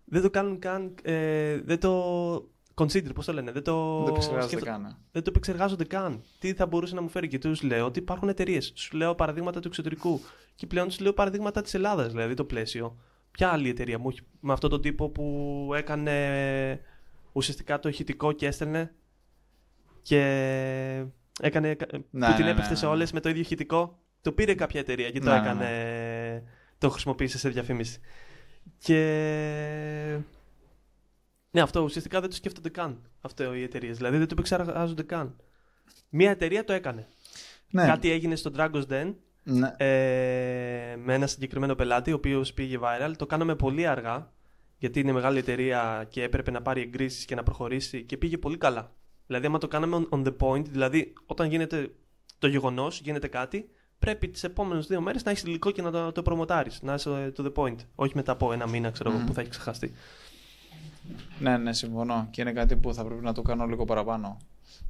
δεν 0.05 0.21
το 0.21 0.29
κάνουν 0.29 0.59
καν. 0.59 0.95
Ε, 1.03 1.61
δεν 1.61 1.79
το. 1.79 2.49
Consider, 2.75 3.13
πώς 3.15 3.25
το 3.25 3.33
λένε. 3.33 3.51
Δεν 3.51 3.63
το, 3.63 3.97
δεν 4.03 4.07
επεξεργάζεται 4.09 4.47
σκέφτο- 4.55 4.65
καν. 4.71 4.97
δεν 5.11 5.23
το 5.23 5.29
επεξεργάζονται 5.29 5.83
καν. 5.83 6.21
Τι 6.39 6.53
θα 6.53 6.65
μπορούσε 6.65 6.95
να 6.95 7.01
μου 7.01 7.09
φέρει; 7.09 7.27
Και 7.27 7.37
τους 7.37 7.61
λέω 7.61 7.85
ότι 7.85 7.99
υπάρχουν 7.99 8.29
εταιρείες. 8.29 8.71
Σου 8.75 8.97
λέω 8.97 9.15
παραδείγματα 9.15 9.59
του 9.59 9.67
εξωτερικού. 9.67 10.19
Και 10.55 10.67
πλέον 10.67 10.87
τους 10.87 10.99
λέω 10.99 11.13
παραδείγματα 11.13 11.61
της 11.61 11.73
Ελλάδας, 11.73 12.11
δηλαδή 12.11 12.33
το 12.33 12.45
πλαίσιο. 12.45 12.97
Ποια 13.31 13.49
άλλη 13.51 13.69
εταιρεία 13.69 13.99
μου 13.99 14.09
έχει 14.09 14.19
με 14.39 14.53
αυτόν 14.53 14.69
τον 14.69 14.81
τύπο 14.81 15.09
που 15.09 15.69
έκανε 15.75 16.79
ουσιαστικά 17.31 17.79
το 17.79 17.89
ηχητικό 17.89 18.31
και 18.31 18.45
έστελνε. 18.47 18.93
Και 20.01 21.05
έκανε. 21.41 21.75
που 21.75 22.03
Ναι, 22.09 22.33
την 22.35 22.45
ναι, 22.45 22.51
έπεφτε 22.51 22.69
ναι, 22.69 22.75
σε 22.75 22.85
ναι. 22.85 22.91
όλες 22.91 23.11
με 23.11 23.19
το 23.19 23.29
ίδιο 23.29 23.41
ηχητικό. 23.41 23.99
Το 24.21 24.31
πήρε 24.31 24.53
κάποια 24.53 24.79
εταιρεία 24.79 25.11
και 25.11 25.19
το 25.19 25.25
Ναι, 25.25 25.31
ναι, 25.31 25.39
έκανε. 25.39 26.43
Το 26.77 26.89
χρησιμοποίησε 26.89 27.37
σε 27.37 27.49
διαφήμιση. 27.49 27.99
Και. 28.77 30.19
Ναι, 31.51 31.61
αυτό 31.61 31.81
ουσιαστικά 31.81 32.19
δεν 32.19 32.29
το 32.29 32.35
σκέφτονται 32.35 32.69
καν 32.69 33.01
αυτό 33.21 33.53
οι 33.53 33.63
εταιρείες. 33.63 33.97
Δηλαδή 33.97 34.17
δεν 34.17 34.27
το 34.27 34.33
επεξεργάζονται 34.33 35.03
καν. 35.03 35.35
Μία 36.09 36.29
εταιρεία 36.29 36.63
το 36.63 36.73
έκανε. 36.73 37.07
Ναι. 37.69 37.85
Κάτι 37.85 38.11
έγινε 38.11 38.35
στο 38.35 38.51
Dragon's 38.57 38.83
Den 38.89 39.13
ναι. 39.43 39.73
ε, 39.77 40.95
με 40.95 41.13
ένα 41.13 41.27
συγκεκριμένο 41.27 41.75
πελάτη, 41.75 42.11
ο 42.11 42.15
οποίος 42.15 42.53
πήγε 42.53 42.77
viral. 42.81 43.11
Το 43.17 43.25
κάναμε 43.25 43.55
πολύ 43.55 43.87
αργά, 43.87 44.31
γιατί 44.77 44.99
είναι 44.99 45.11
μεγάλη 45.11 45.37
εταιρεία 45.39 46.07
και 46.09 46.23
έπρεπε 46.23 46.51
να 46.51 46.61
πάρει 46.61 46.81
εγκρίσεις 46.81 47.25
και 47.25 47.35
να 47.35 47.43
προχωρήσει 47.43 48.03
και 48.03 48.17
πήγε 48.17 48.37
πολύ 48.37 48.57
καλά. 48.57 48.95
Δηλαδή, 49.31 49.49
άμα 49.49 49.57
το 49.59 49.67
κάναμε 49.67 50.07
on 50.09 50.23
the 50.27 50.35
point, 50.39 50.65
δηλαδή 50.65 51.13
όταν 51.25 51.49
γίνεται 51.49 51.91
το 52.39 52.47
γεγονός, 52.47 52.99
γίνεται 53.01 53.27
κάτι, 53.27 53.69
πρέπει 53.99 54.27
τις 54.29 54.43
επόμενες 54.43 54.87
δύο 54.87 55.01
μέρες 55.01 55.23
να 55.23 55.31
έχεις 55.31 55.43
υλικό 55.43 55.71
και 55.71 55.81
να 55.81 55.91
το, 55.91 56.11
το 56.11 56.21
προμοτάρεις. 56.21 56.81
Να 56.81 56.93
είσαι 56.93 57.33
to 57.37 57.41
the 57.45 57.53
point. 57.53 57.75
Όχι 57.95 58.11
μετά 58.15 58.31
από 58.31 58.53
ένα 58.53 58.67
μήνα, 58.67 58.89
ξέρω 58.89 59.09
εγώ, 59.09 59.17
Μμμ. 59.19 59.25
που 59.25 59.33
θα 59.33 59.41
έχει 59.41 59.49
ξεχαστεί. 59.49 59.93
ναι, 61.39 61.57
ναι, 61.57 61.73
συμφωνώ. 61.73 62.27
Και 62.31 62.41
είναι 62.41 62.51
κάτι 62.51 62.75
που 62.75 62.93
θα 62.93 63.05
πρέπει 63.05 63.23
να 63.23 63.33
το 63.33 63.41
κάνω 63.41 63.65
λίγο 63.65 63.85
παραπάνω 63.85 64.37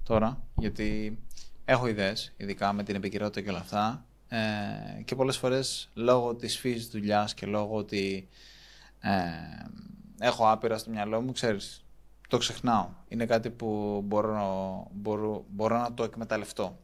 τώρα. 0.04 0.44
Γιατί 0.58 1.20
έχω 1.66 1.88
ιδέες, 1.88 2.34
ειδικά 2.38 2.74
με 2.74 2.84
την 2.84 2.96
επικαιρότητα 2.96 3.42
και 3.42 3.50
όλα 3.50 3.60
αυτά. 3.60 4.06
ε, 4.28 5.02
και 5.06 5.16
πολλές 5.16 5.38
φορές 5.38 5.90
λόγω 5.94 6.36
της 6.36 6.58
φύσης 6.58 6.88
δουλειάς 6.88 7.34
και 7.34 7.46
λόγω 7.46 7.76
ότι 7.76 8.28
ε, 9.00 9.10
έχω 10.20 10.52
άπειρα 10.52 10.78
στο 10.78 10.90
μυαλό 10.90 11.22
μου, 11.22 11.32
ξέρεις, 11.32 11.86
το 12.32 12.38
ξεχνάω. 12.38 12.90
Είναι 13.08 13.26
κάτι 13.26 13.50
που 13.50 14.02
μπορώ, 14.06 14.88
μπορώ, 14.92 15.46
μπορώ 15.50 15.78
να 15.78 15.94
το 15.94 16.04
εκμεταλλευτώ 16.04 16.80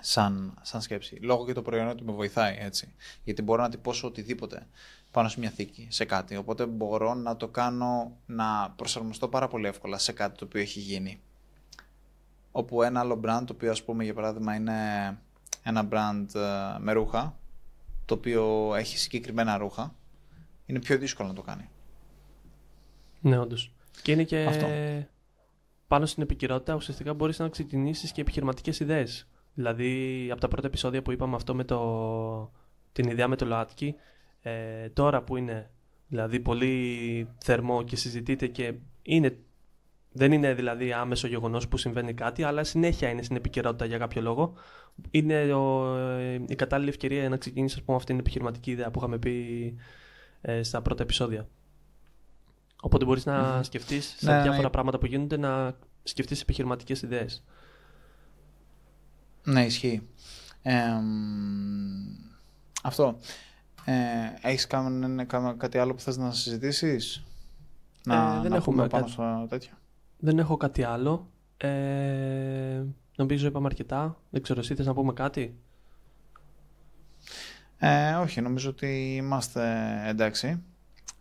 σαν, 0.00 0.58
σαν 0.62 0.80
σκέψη. 0.80 1.18
Λόγω 1.22 1.46
και 1.46 1.52
το 1.52 1.62
προϊόν 1.62 1.88
ότι 1.88 2.04
με 2.04 2.12
βοηθάει 2.12 2.56
έτσι. 2.58 2.94
Γιατί 3.24 3.42
μπορώ 3.42 3.62
να 3.62 3.68
τυπώσω 3.68 4.06
οτιδήποτε 4.06 4.66
πάνω 5.10 5.28
σε 5.28 5.38
μια 5.38 5.50
θήκη, 5.50 5.86
σε 5.90 6.04
κάτι. 6.04 6.36
Οπότε 6.36 6.66
μπορώ 6.66 7.14
να 7.14 7.36
το 7.36 7.48
κάνω 7.48 8.16
να 8.26 8.70
προσαρμοστώ 8.76 9.28
πάρα 9.28 9.48
πολύ 9.48 9.66
εύκολα 9.66 9.98
σε 9.98 10.12
κάτι 10.12 10.38
το 10.38 10.44
οποίο 10.44 10.60
έχει 10.60 10.80
γίνει. 10.80 11.20
Όπου 12.52 12.82
ένα 12.82 13.00
άλλο 13.00 13.20
brand, 13.24 13.42
το 13.46 13.52
οποίο 13.52 13.70
ας 13.70 13.82
πούμε 13.84 14.04
για 14.04 14.14
παράδειγμα 14.14 14.54
είναι 14.54 14.72
ένα 15.62 15.88
brand 15.90 16.34
ε, 16.34 16.78
με 16.78 16.92
ρούχα, 16.92 17.36
το 18.04 18.14
οποίο 18.14 18.74
έχει 18.74 18.98
συγκεκριμένα 18.98 19.56
ρούχα, 19.56 19.94
είναι 20.66 20.78
πιο 20.78 20.98
δύσκολο 20.98 21.28
να 21.28 21.34
το 21.34 21.42
κάνει. 21.42 21.68
Ναι, 23.20 23.38
όντως. 23.38 23.73
Και 24.02 24.12
είναι 24.12 24.24
και 24.24 24.44
Αυτό. 24.44 24.66
πάνω 25.86 26.06
στην 26.06 26.22
επικαιρότητα 26.22 26.74
ουσιαστικά 26.74 27.14
μπορείς 27.14 27.38
να 27.38 27.48
ξεκινήσεις 27.48 28.12
και 28.12 28.20
επιχειρηματικές 28.20 28.80
ιδέες. 28.80 29.28
Δηλαδή, 29.54 30.28
από 30.30 30.40
τα 30.40 30.48
πρώτα 30.48 30.66
επεισόδια 30.66 31.02
που 31.02 31.12
είπαμε 31.12 31.36
αυτό 31.36 31.54
με 31.54 31.64
το, 31.64 32.50
την 32.92 33.08
ιδέα 33.08 33.28
με 33.28 33.36
το 33.36 33.44
ΛΟΑΤΚΙ, 33.44 33.94
ε, 34.42 34.88
τώρα 34.88 35.22
που 35.22 35.36
είναι 35.36 35.70
δηλαδή 36.08 36.40
πολύ 36.40 37.28
θερμό 37.44 37.82
και 37.82 37.96
συζητείται 37.96 38.46
και 38.46 38.74
είναι, 39.02 39.38
δεν 40.12 40.32
είναι 40.32 40.54
δηλαδή 40.54 40.92
άμεσο 40.92 41.26
γεγονός 41.26 41.68
που 41.68 41.76
συμβαίνει 41.76 42.14
κάτι, 42.14 42.42
αλλά 42.42 42.64
συνέχεια 42.64 43.08
είναι 43.08 43.22
στην 43.22 43.36
επικαιρότητα 43.36 43.84
για 43.84 43.98
κάποιο 43.98 44.22
λόγο. 44.22 44.54
Είναι 45.10 45.52
ο, 45.52 45.96
ε, 45.96 46.40
η 46.48 46.54
κατάλληλη 46.54 46.88
ευκαιρία 46.88 47.28
να 47.28 47.36
ξεκινήσεις 47.36 47.82
πούμε, 47.82 47.96
αυτή 47.96 48.10
την 48.10 48.20
επιχειρηματική 48.20 48.70
ιδέα 48.70 48.90
που 48.90 48.98
είχαμε 48.98 49.18
πει 49.18 49.74
ε, 50.40 50.62
στα 50.62 50.82
πρώτα 50.82 51.02
επεισόδια. 51.02 51.48
Οπότε 52.84 53.04
μπορείς 53.04 53.24
να 53.24 53.62
σκεφτείς 53.62 54.14
σε 54.18 54.30
ναι, 54.30 54.42
διάφορα 54.42 54.62
ναι. 54.62 54.70
πράγματα 54.70 54.98
που 54.98 55.06
γίνονται 55.06 55.36
να 55.36 55.76
σκεφτείς 56.02 56.40
επιχειρηματικές 56.40 57.02
ιδέες. 57.02 57.44
Ναι, 59.44 59.64
ισχύει. 59.64 60.08
αυτό. 62.82 63.18
Ε, 63.84 63.94
έχεις 64.48 64.66
κάνει, 64.66 65.26
κάτι 65.56 65.78
άλλο 65.78 65.94
που 65.94 66.00
θες 66.00 66.16
να 66.16 66.32
συζητήσεις; 66.32 67.24
Να, 68.04 68.36
ε, 68.36 68.40
δεν 68.40 68.50
να 68.50 68.56
έχουμε 68.56 68.86
πάνω 68.86 69.06
στο 69.06 69.46
τέτοιο. 69.48 69.72
Δεν 70.18 70.38
έχω 70.38 70.56
κάτι 70.56 70.82
άλλο. 70.82 71.30
Ε, 71.56 72.82
νομίζω 73.16 73.46
είπαμε 73.46 73.66
αρκετά. 73.66 74.20
Δεν 74.30 74.42
ξέρω, 74.42 74.60
εσύ 74.60 74.74
θες 74.74 74.86
να 74.86 74.94
πούμε 74.94 75.12
κάτι; 75.12 75.58
Ε, 77.78 78.14
όχι, 78.14 78.40
νομίζω 78.40 78.70
ότι 78.70 79.14
είμαστε 79.16 79.94
εντάξει 80.06 80.62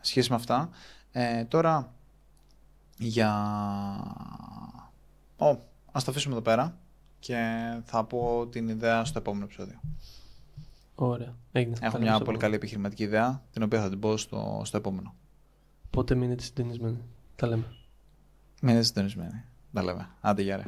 σχέση 0.01 0.30
με 0.30 0.36
αυτά. 0.36 0.70
Ε, 1.16 1.45
τώρα, 1.45 1.93
για... 2.97 3.32
Ω, 5.38 5.57
ας 5.91 6.03
το 6.03 6.11
αφήσουμε 6.11 6.34
εδώ 6.34 6.43
πέρα 6.43 6.78
και 7.20 7.38
θα 7.86 8.03
πω 8.03 8.47
την 8.51 8.68
ιδέα 8.68 9.05
στο 9.05 9.20
επόμενο 9.20 9.43
επεισόδιο. 9.43 9.80
Ωραία. 10.95 11.36
Έγινε. 11.51 11.78
Έχω 11.82 11.97
μια 11.97 12.20
πολύ 12.20 12.38
καλή 12.38 12.55
επιχειρηματική 12.55 13.03
ιδέα, 13.03 13.41
την 13.51 13.64
οποία 13.64 13.82
θα 13.82 13.89
την 13.89 13.99
πω 13.99 14.18
στο, 14.18 14.61
στο 14.64 14.78
επόμενο. 14.78 15.14
Πότε 15.89 16.16
μείνετε 16.16 16.43
συντονισμένοι; 16.43 17.03
Τα 17.36 17.47
λέμε. 17.47 17.66
Μείνετε 18.61 18.84
συντονισμένοι. 18.84 19.43
Τα 19.74 19.84
λέμε. 19.84 20.09
Άντε, 20.22 20.41
γεια 20.41 20.57
ρε. 20.57 20.64